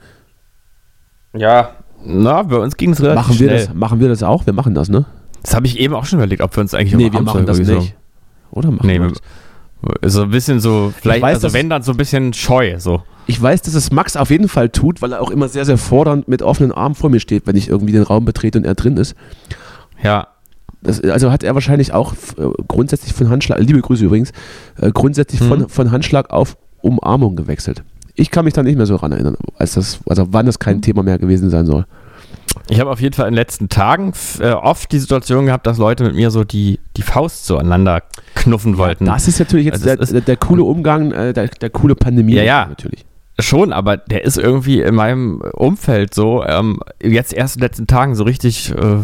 ja, 1.37 1.71
na, 2.09 2.43
bei 2.45 2.57
uns 2.57 2.77
ging 2.77 2.93
es 2.93 3.01
relativ 3.03 3.17
Machen 3.27 3.39
wir, 3.41 3.49
schnell. 3.49 3.67
das, 3.67 3.75
machen 3.75 4.01
wir 4.01 4.09
das 4.09 4.23
auch? 4.23 4.47
Wir 4.47 4.53
machen 4.53 4.75
das, 4.75 4.89
ne? 4.89 5.05
Das 5.43 5.55
habe 5.55 5.67
ich 5.67 5.79
eben 5.81 5.93
auch 5.95 6.05
schon 6.05 6.19
überlegt, 6.21 6.41
ob 6.41 6.55
wir 6.57 6.61
uns 6.61 6.73
eigentlich 6.73 6.95
nee, 6.95 7.05
wir 7.13 7.21
umarmen 7.21 7.25
machen 7.27 7.47
das 7.47 7.57
sollen, 7.57 7.69
irgendwie 7.69 7.85
nicht. 7.89 7.97
Oder 8.57 8.71
machen 8.71 8.87
Nee? 8.87 9.01
So 10.07 10.23
ein 10.23 10.31
bisschen 10.31 10.59
so, 10.59 10.93
vielleicht, 11.01 11.23
weiß, 11.23 11.45
also 11.45 11.53
wenn 11.57 11.69
dann 11.71 11.83
so 11.83 11.93
ein 11.93 11.97
bisschen 11.97 12.33
scheu, 12.33 12.77
so. 12.79 13.03
Ich 13.27 13.41
weiß, 13.41 13.63
dass 13.63 13.75
es 13.75 13.93
Max 13.93 14.17
auf 14.17 14.31
jeden 14.31 14.49
Fall 14.49 14.69
tut, 14.71 15.03
weil 15.03 15.13
er 15.13 15.21
auch 15.21 15.31
immer 15.31 15.49
sehr, 15.49 15.65
sehr 15.65 15.79
fordernd 15.79 16.27
mit 16.29 16.43
offenen 16.43 16.73
Armen 16.73 16.95
vor 16.95 17.11
mir 17.11 17.21
steht, 17.21 17.47
wenn 17.47 17.57
ich 17.57 17.69
irgendwie 17.69 17.93
den 17.93 18.03
Raum 18.03 18.25
betrete 18.25 18.59
und 18.59 18.65
er 18.65 18.75
drin 18.75 18.97
ist. 18.97 19.15
Ja, 20.03 20.29
Das, 20.83 21.01
also 21.03 21.31
hat 21.33 21.43
er 21.43 21.55
wahrscheinlich 21.55 21.93
auch 21.93 22.15
äh, 22.39 22.49
grundsätzlich 22.69 23.13
von 23.13 23.29
Handschlag, 23.29 23.59
liebe 23.61 23.81
Grüße 23.81 24.05
übrigens, 24.05 24.33
äh, 24.81 24.91
grundsätzlich 24.93 25.41
Mhm. 25.41 25.49
von, 25.49 25.69
von 25.69 25.91
Handschlag 25.91 26.31
auf 26.31 26.57
Umarmung 26.81 27.37
gewechselt. 27.37 27.83
Ich 28.15 28.31
kann 28.31 28.45
mich 28.45 28.55
da 28.55 28.63
nicht 28.63 28.77
mehr 28.77 28.87
so 28.87 28.97
ran 28.97 29.13
erinnern, 29.13 29.37
als 29.59 29.75
das, 29.75 29.99
also 30.09 30.29
wann 30.31 30.47
das 30.47 30.57
Mhm. 30.59 30.65
kein 30.65 30.83
Thema 30.83 31.03
mehr 31.03 31.19
gewesen 31.19 31.51
sein 31.51 31.67
soll. 31.67 31.85
Ich 32.69 32.81
habe 32.81 32.91
auf 32.91 33.01
jeden 33.01 33.15
Fall 33.15 33.27
in 33.29 33.33
den 33.33 33.39
letzten 33.39 33.69
Tagen 33.69 34.13
äh, 34.41 34.51
oft 34.51 34.91
die 34.93 34.99
Situation 34.99 35.47
gehabt, 35.47 35.67
dass 35.67 35.79
Leute 35.79 36.05
mit 36.05 36.15
mir 36.15 36.31
so 36.31 36.45
die, 36.45 36.81
die 36.97 37.03
Faust 37.03 37.47
so 37.47 37.59
aneinander 37.59 38.03
knuffen 38.35 38.77
wollten. 38.79 39.05
Das 39.07 39.29
ist 39.29 39.39
natürlich 39.39 39.67
jetzt 39.67 39.75
Also 39.87 39.87
der, 39.87 40.01
ist- 40.01 40.29
der, 40.29 40.37
coole 40.37 40.63
Umgang, 40.65 41.13
äh, 41.13 41.33
der, 41.33 41.49
der 41.49 41.71
coole 41.71 41.95
Pandemie. 41.95 42.35
Ja, 42.35 42.43
ja. 42.43 42.67
Natürlich. 42.69 43.05
Schon, 43.39 43.73
aber 43.75 43.99
der 43.99 44.25
ist 44.25 44.39
irgendwie 44.39 44.81
in 44.81 44.95
meinem 44.95 45.43
Umfeld 45.53 46.15
so, 46.15 46.43
ähm, 46.45 46.81
jetzt 47.03 47.35
erst 47.35 47.57
in 47.57 47.61
den 47.61 47.67
letzten 47.69 47.87
Tagen 47.87 48.15
so 48.15 48.25
richtig 48.25 48.71
äh, 48.73 48.97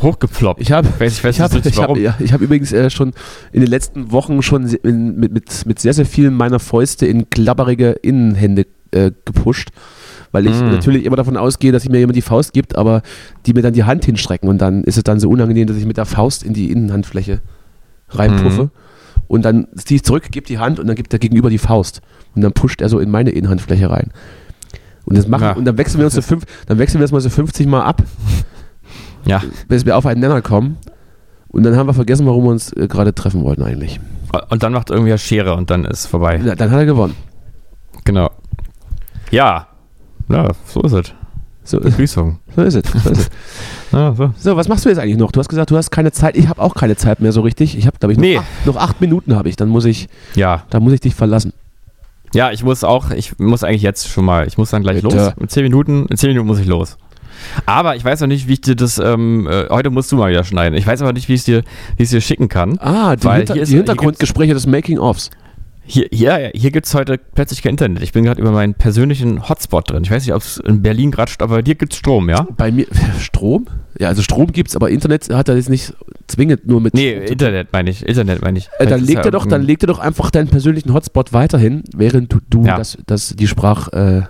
hochgeploppt. 0.00 0.60
Ich 0.60 0.70
habe 0.70 0.86
Ich 1.04 1.24
ich 1.24 1.40
hab, 1.40 1.52
ich 1.66 1.78
hab, 1.78 1.96
ja, 1.96 2.14
ich 2.20 2.32
hab 2.32 2.40
übrigens 2.40 2.72
äh, 2.72 2.90
schon 2.90 3.12
in 3.52 3.60
den 3.60 3.68
letzten 3.68 4.12
Wochen 4.12 4.40
schon 4.42 4.68
in, 4.68 5.16
mit, 5.16 5.32
mit, 5.32 5.66
mit 5.66 5.78
sehr, 5.80 5.94
sehr 5.94 6.06
vielen 6.06 6.34
meiner 6.34 6.60
Fäuste 6.60 7.06
in 7.06 7.28
klabberige 7.28 7.90
Innenhände 8.02 8.66
äh, 8.92 9.10
gepusht, 9.24 9.70
weil 10.32 10.46
ich 10.46 10.60
Mm. 10.60 10.70
natürlich 10.70 11.04
immer 11.04 11.16
davon 11.16 11.36
ausgehe, 11.36 11.70
dass 11.72 11.82
sich 11.82 11.90
mir 11.90 11.98
jemand 11.98 12.16
die 12.16 12.22
Faust 12.22 12.52
gibt, 12.52 12.76
aber 12.76 13.02
die 13.46 13.52
mir 13.54 13.62
dann 13.62 13.72
die 13.74 13.84
Hand 13.84 14.04
hinstrecken 14.04 14.48
und 14.48 14.58
dann 14.58 14.82
ist 14.84 14.96
es 14.96 15.04
dann 15.04 15.20
so 15.20 15.28
unangenehm, 15.30 15.66
dass 15.66 15.76
ich 15.76 15.86
mit 15.86 15.96
der 15.98 16.06
Faust 16.06 16.42
in 16.42 16.52
die 16.54 16.70
Innenhandfläche 16.70 17.40
reinpuffe 18.08 18.64
Mhm. 18.64 18.70
und 19.28 19.44
dann 19.44 19.66
ziehe 19.76 19.96
ich 19.96 20.02
zurück, 20.04 20.24
gebe 20.30 20.46
die 20.46 20.58
Hand 20.58 20.80
und 20.80 20.86
dann 20.86 20.96
gibt 20.96 21.12
der 21.12 21.18
Gegenüber 21.18 21.48
die 21.50 21.58
Faust 21.58 22.00
und 22.34 22.42
dann 22.42 22.52
pusht 22.52 22.80
er 22.82 22.88
so 22.88 22.98
in 22.98 23.10
meine 23.10 23.30
Innenhandfläche 23.30 23.88
rein. 23.90 24.10
Und, 25.04 25.16
das 25.18 25.26
machen, 25.28 25.42
Ja. 25.44 25.52
und 25.52 25.64
dann 25.64 25.76
wechseln 25.78 25.98
wir 25.98 26.04
uns 26.06 26.14
so 26.14 26.22
fünf, 26.22 26.44
dann 26.66 26.78
wechseln 26.78 27.00
wir 27.00 27.04
das 27.04 27.12
mal 27.12 27.20
so 27.20 27.28
50 27.30 27.66
Mal 27.66 27.82
ab 27.82 28.02
Ja, 29.24 29.42
bis 29.68 29.84
wir 29.86 29.96
auf 29.96 30.06
einen 30.06 30.20
Nenner 30.20 30.42
kommen. 30.42 30.78
Und 31.48 31.64
dann 31.64 31.76
haben 31.76 31.86
wir 31.86 31.92
vergessen, 31.94 32.26
warum 32.26 32.44
wir 32.44 32.50
uns 32.50 32.72
äh, 32.72 32.88
gerade 32.88 33.14
treffen 33.14 33.42
wollten 33.44 33.62
eigentlich. 33.62 34.00
und 34.50 34.62
dann 34.62 34.72
macht 34.72 34.88
irgendwie 34.90 35.16
Schere 35.18 35.54
und 35.54 35.70
dann 35.70 35.84
ist 35.84 36.06
vorbei. 36.06 36.40
Ja, 36.42 36.54
Dann 36.54 36.70
hat 36.70 36.78
er 36.78 36.86
gewonnen. 36.86 37.14
Genau. 38.04 38.30
Ja, 39.30 39.66
ja, 40.28 40.48
so 40.66 40.80
ist 40.82 40.92
es. 40.92 41.12
So, 41.64 41.78
Begrüßung. 41.80 42.38
so 42.56 42.62
ist 42.62 42.74
es. 42.74 42.84
So, 43.02 43.10
ist 43.10 43.18
es. 43.20 43.30
Ja, 43.92 44.14
so. 44.14 44.32
so, 44.38 44.56
was 44.56 44.68
machst 44.68 44.86
du 44.86 44.88
jetzt 44.88 44.98
eigentlich 44.98 45.18
noch? 45.18 45.32
Du 45.32 45.38
hast 45.38 45.50
gesagt, 45.50 45.70
du 45.70 45.76
hast 45.76 45.90
keine 45.90 46.12
Zeit. 46.12 46.34
Ich 46.34 46.48
habe 46.48 46.62
auch 46.62 46.74
keine 46.74 46.96
Zeit 46.96 47.20
mehr 47.20 47.30
so 47.30 47.42
richtig. 47.42 47.76
Ich 47.76 47.86
habe, 47.86 47.98
glaube 47.98 48.12
ich, 48.14 48.18
noch, 48.18 48.22
Nee. 48.24 48.38
acht, 48.38 48.46
noch 48.64 48.76
acht 48.76 49.00
Minuten 49.02 49.36
habe 49.36 49.50
ich. 49.50 49.56
Dann 49.56 49.68
muss 49.68 49.84
ich, 49.84 50.08
ja, 50.34 50.64
dann 50.70 50.82
muss 50.82 50.94
ich 50.94 51.00
dich 51.00 51.14
verlassen. 51.14 51.52
Ja, 52.34 52.50
ich 52.50 52.64
muss 52.64 52.82
auch, 52.84 53.10
ich 53.10 53.38
muss 53.38 53.62
eigentlich 53.62 53.82
jetzt 53.82 54.08
schon 54.08 54.24
mal, 54.24 54.46
ich 54.46 54.56
muss 54.56 54.70
dann 54.70 54.82
gleich 54.82 55.02
Bitte. 55.02 55.14
los. 55.14 55.32
In 55.38 55.48
zehn 55.48 55.62
Minuten, 55.64 56.06
in 56.06 56.16
zehn 56.16 56.30
Minuten 56.30 56.46
muss 56.46 56.58
ich 56.58 56.66
los. 56.66 56.96
Aber 57.66 57.94
ich 57.94 58.02
weiß 58.04 58.20
noch 58.20 58.28
nicht, 58.28 58.48
wie 58.48 58.54
ich 58.54 58.62
dir 58.62 58.74
das, 58.76 58.98
ähm, 58.98 59.46
äh, 59.46 59.68
heute 59.68 59.90
musst 59.90 60.10
du 60.10 60.16
mal 60.16 60.30
wieder 60.30 60.44
schneiden. 60.44 60.78
Ich 60.78 60.86
weiß 60.86 61.02
aber 61.02 61.12
nicht, 61.12 61.28
wie 61.28 61.34
ich 61.34 61.40
es 61.40 61.44
dir, 61.44 61.62
wie 61.96 62.02
ich 62.02 62.06
es 62.06 62.10
dir 62.10 62.20
schicken 62.22 62.48
kann. 62.48 62.78
Ah, 62.78 63.14
die, 63.16 63.24
Weil 63.24 63.38
Hinter 63.40 63.54
die 63.54 63.66
Hintergrundgespräche 63.76 64.54
des 64.54 64.66
Making-ofs. 64.66 65.30
Hier, 65.84 66.06
hier, 66.12 66.52
hier 66.54 66.70
gibt 66.70 66.86
es 66.86 66.94
heute 66.94 67.18
plötzlich 67.18 67.60
kein 67.62 67.70
Internet. 67.70 68.02
Ich 68.02 68.12
bin 68.12 68.24
gerade 68.24 68.40
über 68.40 68.52
meinen 68.52 68.74
persönlichen 68.74 69.48
Hotspot 69.48 69.90
drin. 69.90 70.04
Ich 70.04 70.10
weiß 70.10 70.24
nicht, 70.24 70.34
ob 70.34 70.42
es 70.42 70.58
in 70.58 70.80
Berlin 70.80 71.10
gerade, 71.10 71.32
aber 71.40 71.56
bei 71.56 71.62
dir 71.62 71.74
gibt 71.74 71.92
es 71.92 71.98
Strom, 71.98 72.30
ja? 72.30 72.46
Bei 72.56 72.70
mir, 72.70 72.86
Strom? 73.18 73.66
Ja, 73.98 74.08
also 74.08 74.22
Strom 74.22 74.52
gibt's, 74.52 74.76
aber 74.76 74.90
Internet 74.90 75.28
hat 75.34 75.48
er 75.48 75.56
jetzt 75.56 75.68
nicht 75.70 75.92
zwingend 76.28 76.66
nur 76.66 76.80
mit 76.80 76.94
Nee, 76.94 77.12
Internet 77.12 77.72
meine 77.72 77.90
ich. 77.90 78.06
Internet 78.06 78.42
meine 78.42 78.58
ich. 78.58 78.66
Äh, 78.66 78.70
Vielleicht 78.78 78.92
dann 78.92 79.04
leg 79.04 79.16
ja 79.16 79.22
dir 79.22 79.30
doch, 79.32 79.44
dann 79.46 79.62
leg 79.62 79.80
dir 79.80 79.88
doch 79.88 79.98
einfach 79.98 80.30
deinen 80.30 80.48
persönlichen 80.48 80.94
Hotspot 80.94 81.32
weiterhin, 81.32 81.82
während 81.94 82.32
du, 82.32 82.38
du 82.48 82.64
Ja. 82.64 82.76
das, 82.78 82.96
das, 83.06 83.34
die 83.36 83.48
Sprach, 83.48 83.88
äh, 83.92 84.22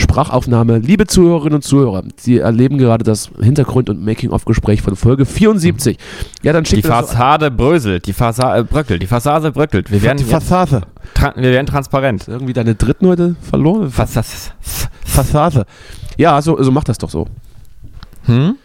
Sprachaufnahme. 0.00 0.78
Liebe 0.78 1.06
Zuhörerinnen 1.06 1.54
und 1.56 1.62
Zuhörer, 1.62 2.02
Sie 2.16 2.38
erleben 2.38 2.78
gerade 2.78 3.04
das 3.04 3.30
Hintergrund- 3.40 3.88
und 3.90 4.04
Making-of-Gespräch 4.04 4.82
von 4.82 4.96
Folge 4.96 5.24
74. 5.26 5.96
Ja, 6.42 6.52
dann 6.52 6.64
Die 6.64 6.70
schickt 6.70 6.86
doch- 6.86 6.90
Fassade 6.90 7.50
bröselt, 7.50 8.06
die 8.06 8.12
Fassade 8.12 8.64
bröckelt, 8.64 9.02
die 9.02 9.06
Fassade 9.06 9.52
bröckelt. 9.52 9.90
Wir 9.90 10.02
werden, 10.02 10.18
die 10.18 10.24
Fassade. 10.24 10.82
wir 11.36 11.42
werden 11.52 11.66
transparent. 11.66 12.26
Irgendwie 12.28 12.52
deine 12.52 12.74
dritten 12.74 13.06
heute 13.06 13.36
verloren? 13.40 13.90
Fassade. 13.90 14.26
Fassade. 15.04 15.66
Ja, 16.16 16.40
so, 16.42 16.60
so 16.62 16.70
mach 16.72 16.84
das 16.84 16.98
doch 16.98 17.10
so. 17.10 17.26
Hm? 18.24 18.56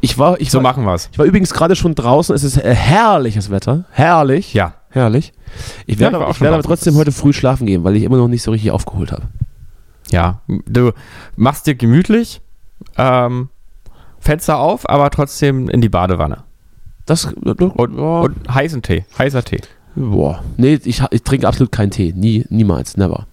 Ich 0.00 0.18
war, 0.18 0.38
ich 0.40 0.50
So 0.50 0.58
war, 0.58 0.62
machen 0.62 0.84
wir's. 0.84 1.08
ich 1.12 1.18
war 1.18 1.24
übrigens 1.24 1.52
gerade 1.54 1.76
schon 1.76 1.94
draußen. 1.94 2.34
Es 2.34 2.44
ist 2.44 2.58
äh, 2.58 2.74
herrliches 2.74 3.50
Wetter. 3.50 3.84
Herrlich. 3.90 4.52
Ja. 4.52 4.74
Herrlich. 4.90 5.32
Ich 5.86 5.94
Ja, 5.94 6.00
werde, 6.00 6.16
ich 6.16 6.20
war 6.20 6.28
auch 6.28 6.34
ich 6.34 6.40
werde 6.40 6.54
aber 6.54 6.62
trotzdem 6.62 6.94
heute 6.94 7.10
früh 7.10 7.32
schlafen 7.32 7.66
gehen, 7.66 7.84
weil 7.84 7.96
ich 7.96 8.02
immer 8.02 8.16
noch 8.18 8.28
nicht 8.28 8.42
so 8.42 8.50
richtig 8.50 8.70
aufgeholt 8.70 9.12
habe. 9.12 9.22
Ja, 10.10 10.40
du 10.66 10.92
machst 11.36 11.66
dir 11.66 11.74
gemütlich, 11.74 12.40
ähm, 12.96 13.48
Fenster 14.20 14.58
auf, 14.58 14.88
aber 14.88 15.10
trotzdem 15.10 15.68
in 15.68 15.80
die 15.80 15.88
Badewanne. 15.88 16.38
Das, 17.06 17.26
Und, 17.26 17.96
ja, 17.96 18.20
und 18.20 18.54
heißen 18.54 18.82
Tee, 18.82 19.04
heißer 19.18 19.44
Tee. 19.44 19.60
boah. 19.94 20.42
Nee, 20.56 20.80
ich, 20.84 21.02
ich 21.10 21.22
trinke 21.22 21.46
absolut 21.46 21.72
keinen 21.72 21.90
Tee. 21.90 22.12
Nie, 22.16 22.44
niemals, 22.48 22.96
never. 22.96 23.26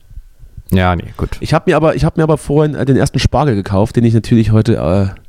Ja, 0.72 0.96
nee, 0.96 1.14
gut. 1.18 1.38
Ich 1.40 1.54
habe 1.54 1.70
mir 1.70 1.76
aber, 1.76 1.96
ich 1.96 2.06
habe 2.06 2.20
mir 2.20 2.24
aber 2.24 2.38
vorhin 2.38 2.76
äh, 2.76 2.86
den 2.86 2.96
ersten 2.96 3.20
Spargel 3.20 3.56
gekauft, 3.56 3.96
den 3.96 4.04
ich 4.06 4.14
natürlich 4.14 4.52
heute, 4.52 4.76
äh, 4.78 5.22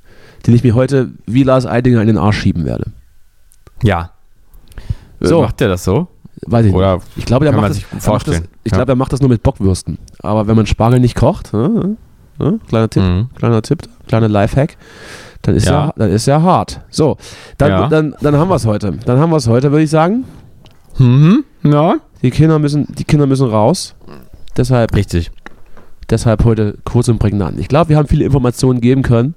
den 0.47 0.55
ich 0.55 0.62
mir 0.64 0.74
heute 0.74 1.11
wie 1.26 1.43
Lars 1.43 1.66
Eidinger 1.66 2.01
in 2.01 2.07
den 2.07 2.18
Arsch 2.18 2.40
schieben 2.40 2.64
werde. 2.64 2.93
Ja. 3.82 4.11
So. 5.20 5.28
So. 5.28 5.43
Macht 5.43 5.61
der 5.61 5.68
das 5.68 5.84
so? 5.84 6.09
Weiß 6.47 6.66
ich 6.66 6.74
Oder 6.74 6.95
nicht. 6.97 7.07
Ich 7.16 7.24
glaube, 7.24 7.45
der 7.45 7.55
macht 7.55 7.70
das, 7.70 7.78
er 8.05 8.12
macht 8.12 8.28
ich 8.64 8.72
Ja. 8.72 8.78
glaube, 8.78 8.93
er 8.93 8.97
macht 8.97 9.12
das 9.12 9.20
nur 9.20 9.28
mit 9.30 9.43
Bockwürsten. 9.43 9.99
Aber 10.22 10.47
wenn 10.47 10.57
man 10.57 10.66
Spargel 10.66 10.99
nicht 11.01 11.14
kocht, 11.16 11.53
äh, 11.55 11.57
äh, 12.45 12.59
kleiner 12.68 12.88
Tipp, 12.90 13.03
Mhm. 13.03 13.28
kleiner 13.36 13.62
Tipp, 13.62 13.82
kleiner 14.09 14.28
Lifehack, 14.28 14.76
dann 15.43 15.55
ist 15.57 15.66
ja, 15.66 15.86
Ja. 15.86 15.93
dann 15.97 16.11
ist 16.11 16.26
ja 16.26 16.43
hart. 16.43 16.80
So, 16.90 17.16
dann, 17.59 17.70
Ja. 17.70 17.88
dann, 17.88 18.14
dann 18.20 18.36
haben 18.36 18.49
wir 18.49 18.57
es 18.57 18.66
heute. 18.66 18.93
Dann 19.05 19.18
haben 19.18 19.30
wir 19.30 19.36
es 19.36 19.47
heute, 19.49 19.70
würde 19.70 19.84
ich 19.84 19.90
sagen. 19.90 20.24
Mhm. 20.99 21.45
Ja. 21.62 21.97
Die 22.22 22.30
Kinder 22.30 22.59
müssen, 22.59 22.86
die 22.97 23.05
Kinder 23.05 23.26
müssen 23.26 23.49
raus. 23.49 23.95
Deshalb 24.57 24.95
Richtig. 24.95 25.30
Deshalb 26.11 26.45
heute 26.45 26.76
kurz 26.84 27.09
und 27.09 27.18
prägnant. 27.18 27.59
Ich 27.59 27.68
glaube, 27.68 27.88
wir 27.90 27.97
haben 27.97 28.07
viele 28.09 28.24
Informationen 28.24 28.80
geben 28.80 29.03
können. 29.03 29.34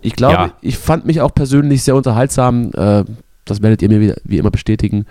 Ich 0.00 0.16
glaube, 0.16 0.34
Ja. 0.34 0.52
ich 0.62 0.78
fand 0.78 1.04
mich 1.04 1.20
auch 1.20 1.34
persönlich 1.34 1.82
sehr 1.82 1.94
unterhaltsam. 1.94 2.70
Äh, 2.72 3.04
das 3.44 3.60
werdet 3.60 3.82
ihr 3.82 3.88
mir 3.90 4.00
wieder, 4.00 4.16
wie 4.24 4.38
immer 4.38 4.50
bestätigen. 4.50 5.04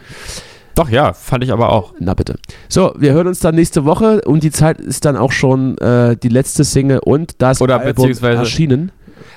Doch, 0.79 0.89
ja, 0.89 1.11
fand 1.11 1.43
ich 1.43 1.51
aber 1.51 1.73
auch. 1.73 1.93
Na 1.99 2.13
bitte. 2.13 2.35
So, 2.69 2.93
wir 2.97 3.11
hören 3.11 3.27
uns 3.27 3.39
dann 3.39 3.53
nächste 3.55 3.83
Woche 3.83 4.21
und 4.21 4.43
die 4.43 4.51
Zeit 4.51 4.79
ist 4.79 5.03
dann 5.03 5.17
auch 5.17 5.33
schon 5.33 5.77
äh, 5.79 6.15
die 6.15 6.29
letzte 6.29 6.63
Single 6.63 6.99
und 6.99 7.41
das 7.41 7.61
Oder 7.61 7.81
Album 7.81 8.09
erschienen. 8.09 8.93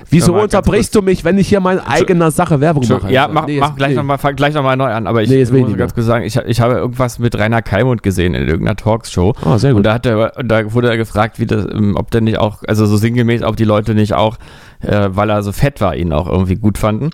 Wieso 0.09 0.33
unterbrichst 0.35 0.93
du 0.95 1.01
mich, 1.01 1.23
wenn 1.23 1.37
ich 1.37 1.47
hier 1.47 1.59
meine 1.59 1.87
eigener 1.87 2.31
Sache 2.31 2.59
Werbung 2.59 2.87
mache? 2.87 3.11
ja, 3.11 3.27
mach, 3.27 3.47
Nee, 3.47 3.59
mach 3.59 3.75
gleich 3.75 3.91
nee. 3.91 3.95
nochmal 3.95 4.17
gleich 4.35 4.53
noch 4.53 4.63
mal 4.63 4.75
neu 4.75 4.91
an. 4.91 5.07
Aber 5.07 5.21
ich 5.23 5.29
Nee, 5.29 5.39
jetzt 5.39 5.51
ich 5.51 5.59
muss 5.59 5.67
nicht 5.69 5.77
ganz 5.77 5.93
kurz 5.93 6.05
sagen, 6.05 6.25
ich, 6.25 6.35
ich 6.35 6.61
habe 6.61 6.75
irgendwas 6.75 7.19
mit 7.19 7.37
Rainer 7.37 7.61
Kalmund 7.61 8.03
gesehen 8.03 8.33
in 8.33 8.47
irgendeiner 8.47 8.75
Talkshow. 8.75 9.33
Ah, 9.43 9.57
sehr 9.57 9.71
Und 9.71 9.77
gut. 9.77 9.85
da, 9.85 9.93
hat 9.93 10.05
er, 10.05 10.37
und 10.37 10.47
da 10.47 10.73
wurde 10.73 10.89
er 10.89 10.97
gefragt, 10.97 11.39
wie 11.39 11.45
das, 11.45 11.65
ähm, 11.65 11.95
ob 11.95 12.11
der 12.11 12.21
nicht 12.21 12.37
auch, 12.37 12.63
also 12.67 12.85
so 12.85 12.97
sinngemäß, 12.97 13.43
ob 13.43 13.55
die 13.55 13.63
Leute 13.65 13.95
nicht 13.95 14.13
auch, 14.13 14.37
äh, 14.81 15.09
weil 15.11 15.29
er 15.29 15.43
so 15.43 15.51
fett 15.51 15.81
war, 15.81 15.95
ihn 15.95 16.13
auch 16.13 16.27
irgendwie 16.27 16.55
gut 16.55 16.77
fanden. 16.77 17.11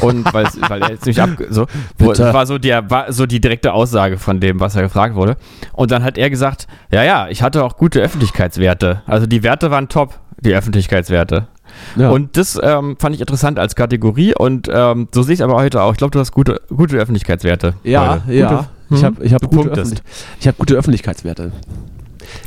Und 0.00 0.24
weil, 0.32 0.46
er 0.82 0.90
jetzt 0.90 1.06
nicht 1.06 1.20
ab, 1.20 1.30
so, 1.50 1.66
wo, 1.98 2.08
war 2.08 2.46
so, 2.46 2.58
der, 2.58 2.90
war 2.90 3.12
so 3.12 3.26
die 3.26 3.40
direkte 3.40 3.72
Aussage 3.72 4.18
von 4.18 4.40
dem, 4.40 4.60
was 4.60 4.76
er 4.76 4.82
gefragt 4.82 5.14
wurde. 5.14 5.36
Und 5.72 5.90
dann 5.90 6.02
hat 6.04 6.18
er 6.18 6.30
gesagt, 6.30 6.66
ja, 6.90 7.02
ja, 7.02 7.28
ich 7.28 7.42
hatte 7.42 7.64
auch 7.64 7.76
gute 7.76 8.00
Öffentlichkeitswerte. 8.00 9.02
Also 9.06 9.26
die 9.26 9.42
Werte 9.42 9.70
waren 9.70 9.88
top, 9.88 10.18
die 10.40 10.54
Öffentlichkeitswerte. 10.54 11.48
Ja. 11.96 12.10
Und 12.10 12.36
das 12.36 12.58
ähm, 12.62 12.96
fand 12.98 13.14
ich 13.14 13.20
interessant 13.20 13.58
als 13.58 13.74
Kategorie 13.74 14.34
und 14.34 14.68
ähm, 14.72 15.08
so 15.12 15.22
sehe 15.22 15.34
ich 15.34 15.40
es 15.40 15.44
aber 15.44 15.54
heute 15.54 15.82
auch. 15.82 15.92
Ich 15.92 15.98
glaube, 15.98 16.10
du 16.10 16.18
hast 16.18 16.32
gute, 16.32 16.60
gute 16.68 16.96
Öffentlichkeitswerte. 16.96 17.74
ja, 17.84 18.22
heute. 18.24 18.34
ja. 18.34 18.48
Gute, 18.48 18.68
ich 18.90 18.98
hm? 18.98 19.04
habe 19.04 19.24
ich 19.24 19.34
hab 19.34 19.50
gute. 19.50 19.70
Öffentlich 19.70 20.02
ich 20.40 20.48
hab 20.48 20.58
gute 20.58 20.74
Öffentlichkeitswerte. 20.74 21.52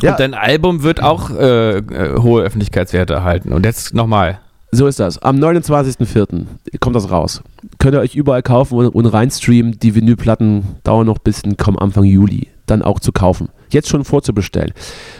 Ja. 0.02 0.12
Und 0.12 0.20
dein 0.20 0.34
Album 0.34 0.84
wird 0.84 1.02
auch 1.02 1.32
äh, 1.32 1.78
äh, 1.78 2.20
hohe 2.20 2.44
Öffentlichkeitswerte 2.44 3.14
erhalten. 3.14 3.54
Und 3.54 3.66
jetzt 3.66 3.94
nochmal. 3.94 4.40
So 4.72 4.88
ist 4.88 5.00
das. 5.00 5.22
Am 5.22 5.38
29.04. 5.38 6.46
kommt 6.80 6.96
das 6.96 7.10
raus. 7.10 7.42
könnt 7.80 7.96
ihr 7.96 8.00
euch 8.00 8.16
überall 8.16 8.42
kaufen 8.42 8.78
und, 8.78 8.88
und 8.90 9.06
reinstreamen. 9.06 9.80
Die 9.80 9.96
Vinylplatten 9.96 10.64
dauern 10.84 11.06
noch 11.06 11.20
bis 11.20 11.42
in, 11.42 11.56
kommen 11.56 11.78
Anfang 11.78 12.04
Juli 12.04 12.50
dann 12.66 12.82
auch 12.82 13.00
zu 13.00 13.12
kaufen. 13.12 13.50
Jetzt 13.70 13.90
schon 13.90 14.04
vorzubestellen. 14.04 14.74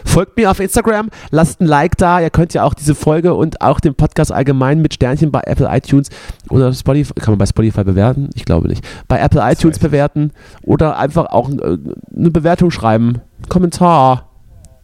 Folgt 0.06 0.38
mir 0.38 0.52
auf 0.52 0.60
Instagram, 0.60 1.10
lasst 1.32 1.62
ein 1.62 1.68
Like 1.68 1.98
da. 1.98 2.22
Ihr 2.22 2.30
könnt 2.30 2.54
ja 2.54 2.64
auch 2.64 2.74
diese 2.74 2.96
Folge 2.96 3.34
und 3.34 3.62
auch 3.62 3.80
den 3.80 3.96
Podcast 3.96 4.32
allgemein 4.32 4.82
mit 4.82 4.94
Sternchen 4.94 5.32
bei 5.32 5.42
Apple 5.46 5.68
iTunes 5.70 6.10
oder 6.50 6.72
Spotify, 6.74 7.14
kann 7.16 7.34
man 7.34 7.40
bei 7.40 7.46
Spotify 7.46 7.84
bewerten? 7.84 8.30
Ich 8.36 8.46
glaube 8.46 8.68
nicht. 8.68 8.86
Bei 9.08 9.20
Apple 9.20 9.42
iTunes 9.44 9.80
bewerten 9.80 10.32
oder 10.62 10.98
einfach 10.98 11.28
auch 11.28 11.50
äh, 11.50 11.78
eine 12.16 12.32
Bewertung 12.32 12.72
schreiben. 12.72 13.22
Kommentar. 13.50 14.30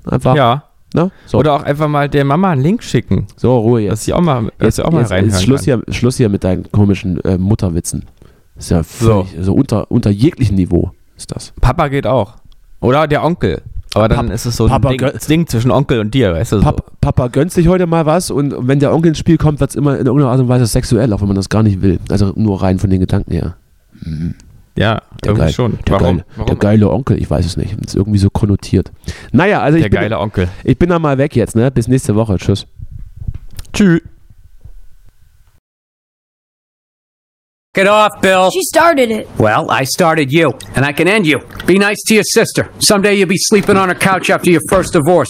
Einfach. 0.06 0.36
Ja. 0.36 0.64
Ne? 0.94 1.10
So. 1.26 1.38
Oder 1.38 1.54
auch 1.54 1.64
einfach 1.64 1.88
mal 1.88 2.10
der 2.10 2.26
Mama 2.26 2.52
einen 2.52 2.62
Link 2.62 2.84
schicken, 2.84 3.28
so, 3.38 3.58
Ruhe 3.60 3.82
jetzt. 3.82 3.92
dass 3.92 4.06
sie 4.06 4.14
auch 4.14 4.20
mal, 4.20 4.52
Jetzt, 4.60 4.82
auch 4.82 4.92
mal 4.92 5.02
jetzt 5.02 5.12
ist 5.12 5.44
Schluss 5.44 5.64
hier, 5.64 5.82
Schluss 5.88 6.18
hier 6.18 6.28
mit 6.28 6.44
deinen 6.44 6.70
komischen 6.70 7.20
äh, 7.22 7.38
Mutterwitzen. 7.38 8.06
Ist 8.58 8.72
ja 8.72 8.84
völlig, 8.84 9.38
so. 9.40 9.54
unter, 9.54 9.90
unter 9.90 10.10
jeglichem 10.10 10.56
Niveau 10.56 10.92
ist 11.16 11.34
das. 11.34 11.54
Papa 11.62 11.88
geht 11.88 12.06
auch. 12.06 12.36
Oder 12.82 13.08
der 13.08 13.24
Onkel. 13.24 13.62
Aber 13.94 14.08
dann 14.08 14.28
Pap- 14.28 14.34
ist 14.36 14.46
es 14.46 14.56
so 14.56 14.68
Papa 14.68 14.90
ein 14.90 14.98
Ding, 14.98 15.12
Ding 15.28 15.48
zwischen 15.48 15.70
Onkel 15.72 16.00
und 16.00 16.14
dir, 16.14 16.34
weißt 16.34 16.54
du? 16.54 16.62
So. 16.62 16.76
Papa, 17.02 17.28
gönnt 17.28 17.52
sich 17.52 17.68
heute 17.68 17.88
mal 17.88 18.06
was 18.06 18.32
und 18.32 18.56
wenn 18.68 18.80
der 18.80 18.94
Onkel 18.94 19.10
ins 19.10 19.18
Spiel 19.18 19.38
kommt, 19.38 19.60
wird 19.60 19.70
es 19.72 19.76
immer 19.76 19.98
in 20.00 20.06
irgendeiner 20.06 20.32
Art 20.32 20.40
und 20.40 20.48
Weise 20.48 20.66
sexuell, 20.66 21.12
auch 21.12 21.20
wenn 21.20 21.28
man 21.28 21.36
das 21.36 21.50
gar 21.50 21.62
nicht 21.62 21.82
will. 21.82 22.00
Also 22.10 22.32
nur 22.36 22.62
rein 22.62 22.80
von 22.80 22.90
den 22.90 23.02
Gedanken 23.02 23.32
her. 23.34 23.56
Ja, 24.78 24.94
Der, 24.96 25.02
irgendwie 25.26 25.42
geil, 25.42 25.52
schon. 25.54 25.78
der, 25.86 25.94
Warum? 26.00 26.06
geile, 26.18 26.26
Warum? 26.36 26.46
der 26.48 26.56
geile 26.56 26.90
Onkel, 26.90 27.18
ich 27.22 27.30
weiß 27.30 27.46
es 27.46 27.58
nicht. 27.58 27.76
Ist 27.86 27.96
irgendwie 27.96 28.18
so 28.20 28.30
konnotiert. 28.30 28.92
Naja, 29.34 29.62
also 29.62 29.78
ich 29.78 29.84
der 29.84 29.90
bin, 29.90 30.00
geile 30.00 30.20
Onkel. 30.20 30.48
ich 30.64 30.80
bin 30.80 30.88
dann 30.90 31.02
mal 31.02 31.18
weg 31.18 31.36
jetzt, 31.36 31.56
ne? 31.58 31.70
Bis 31.70 31.90
nächste 31.90 32.16
Woche. 32.16 32.38
Tschüss. 32.38 32.66
Tschüss. 33.74 34.00
Get 37.74 37.88
off, 37.88 38.22
Bill. 38.22 38.52
She 38.52 38.64
started 38.64 39.12
it. 39.12 39.30
Well, 39.38 39.72
I 39.72 39.86
started 39.86 40.30
you, 40.30 40.52
and 40.76 40.84
I 40.84 40.92
can 40.92 41.08
end 41.08 41.26
you. 41.26 41.40
Be 41.66 41.78
nice 41.78 42.04
to 42.08 42.14
your 42.14 42.24
sister. 42.26 42.70
Someday 42.80 43.16
you'll 43.16 43.30
be 43.30 43.38
sleeping 43.38 43.78
on 43.78 43.88
her 43.88 43.96
couch 43.96 44.30
after 44.30 44.52
your 44.52 44.60
first 44.68 44.92
divorce. 44.92 45.30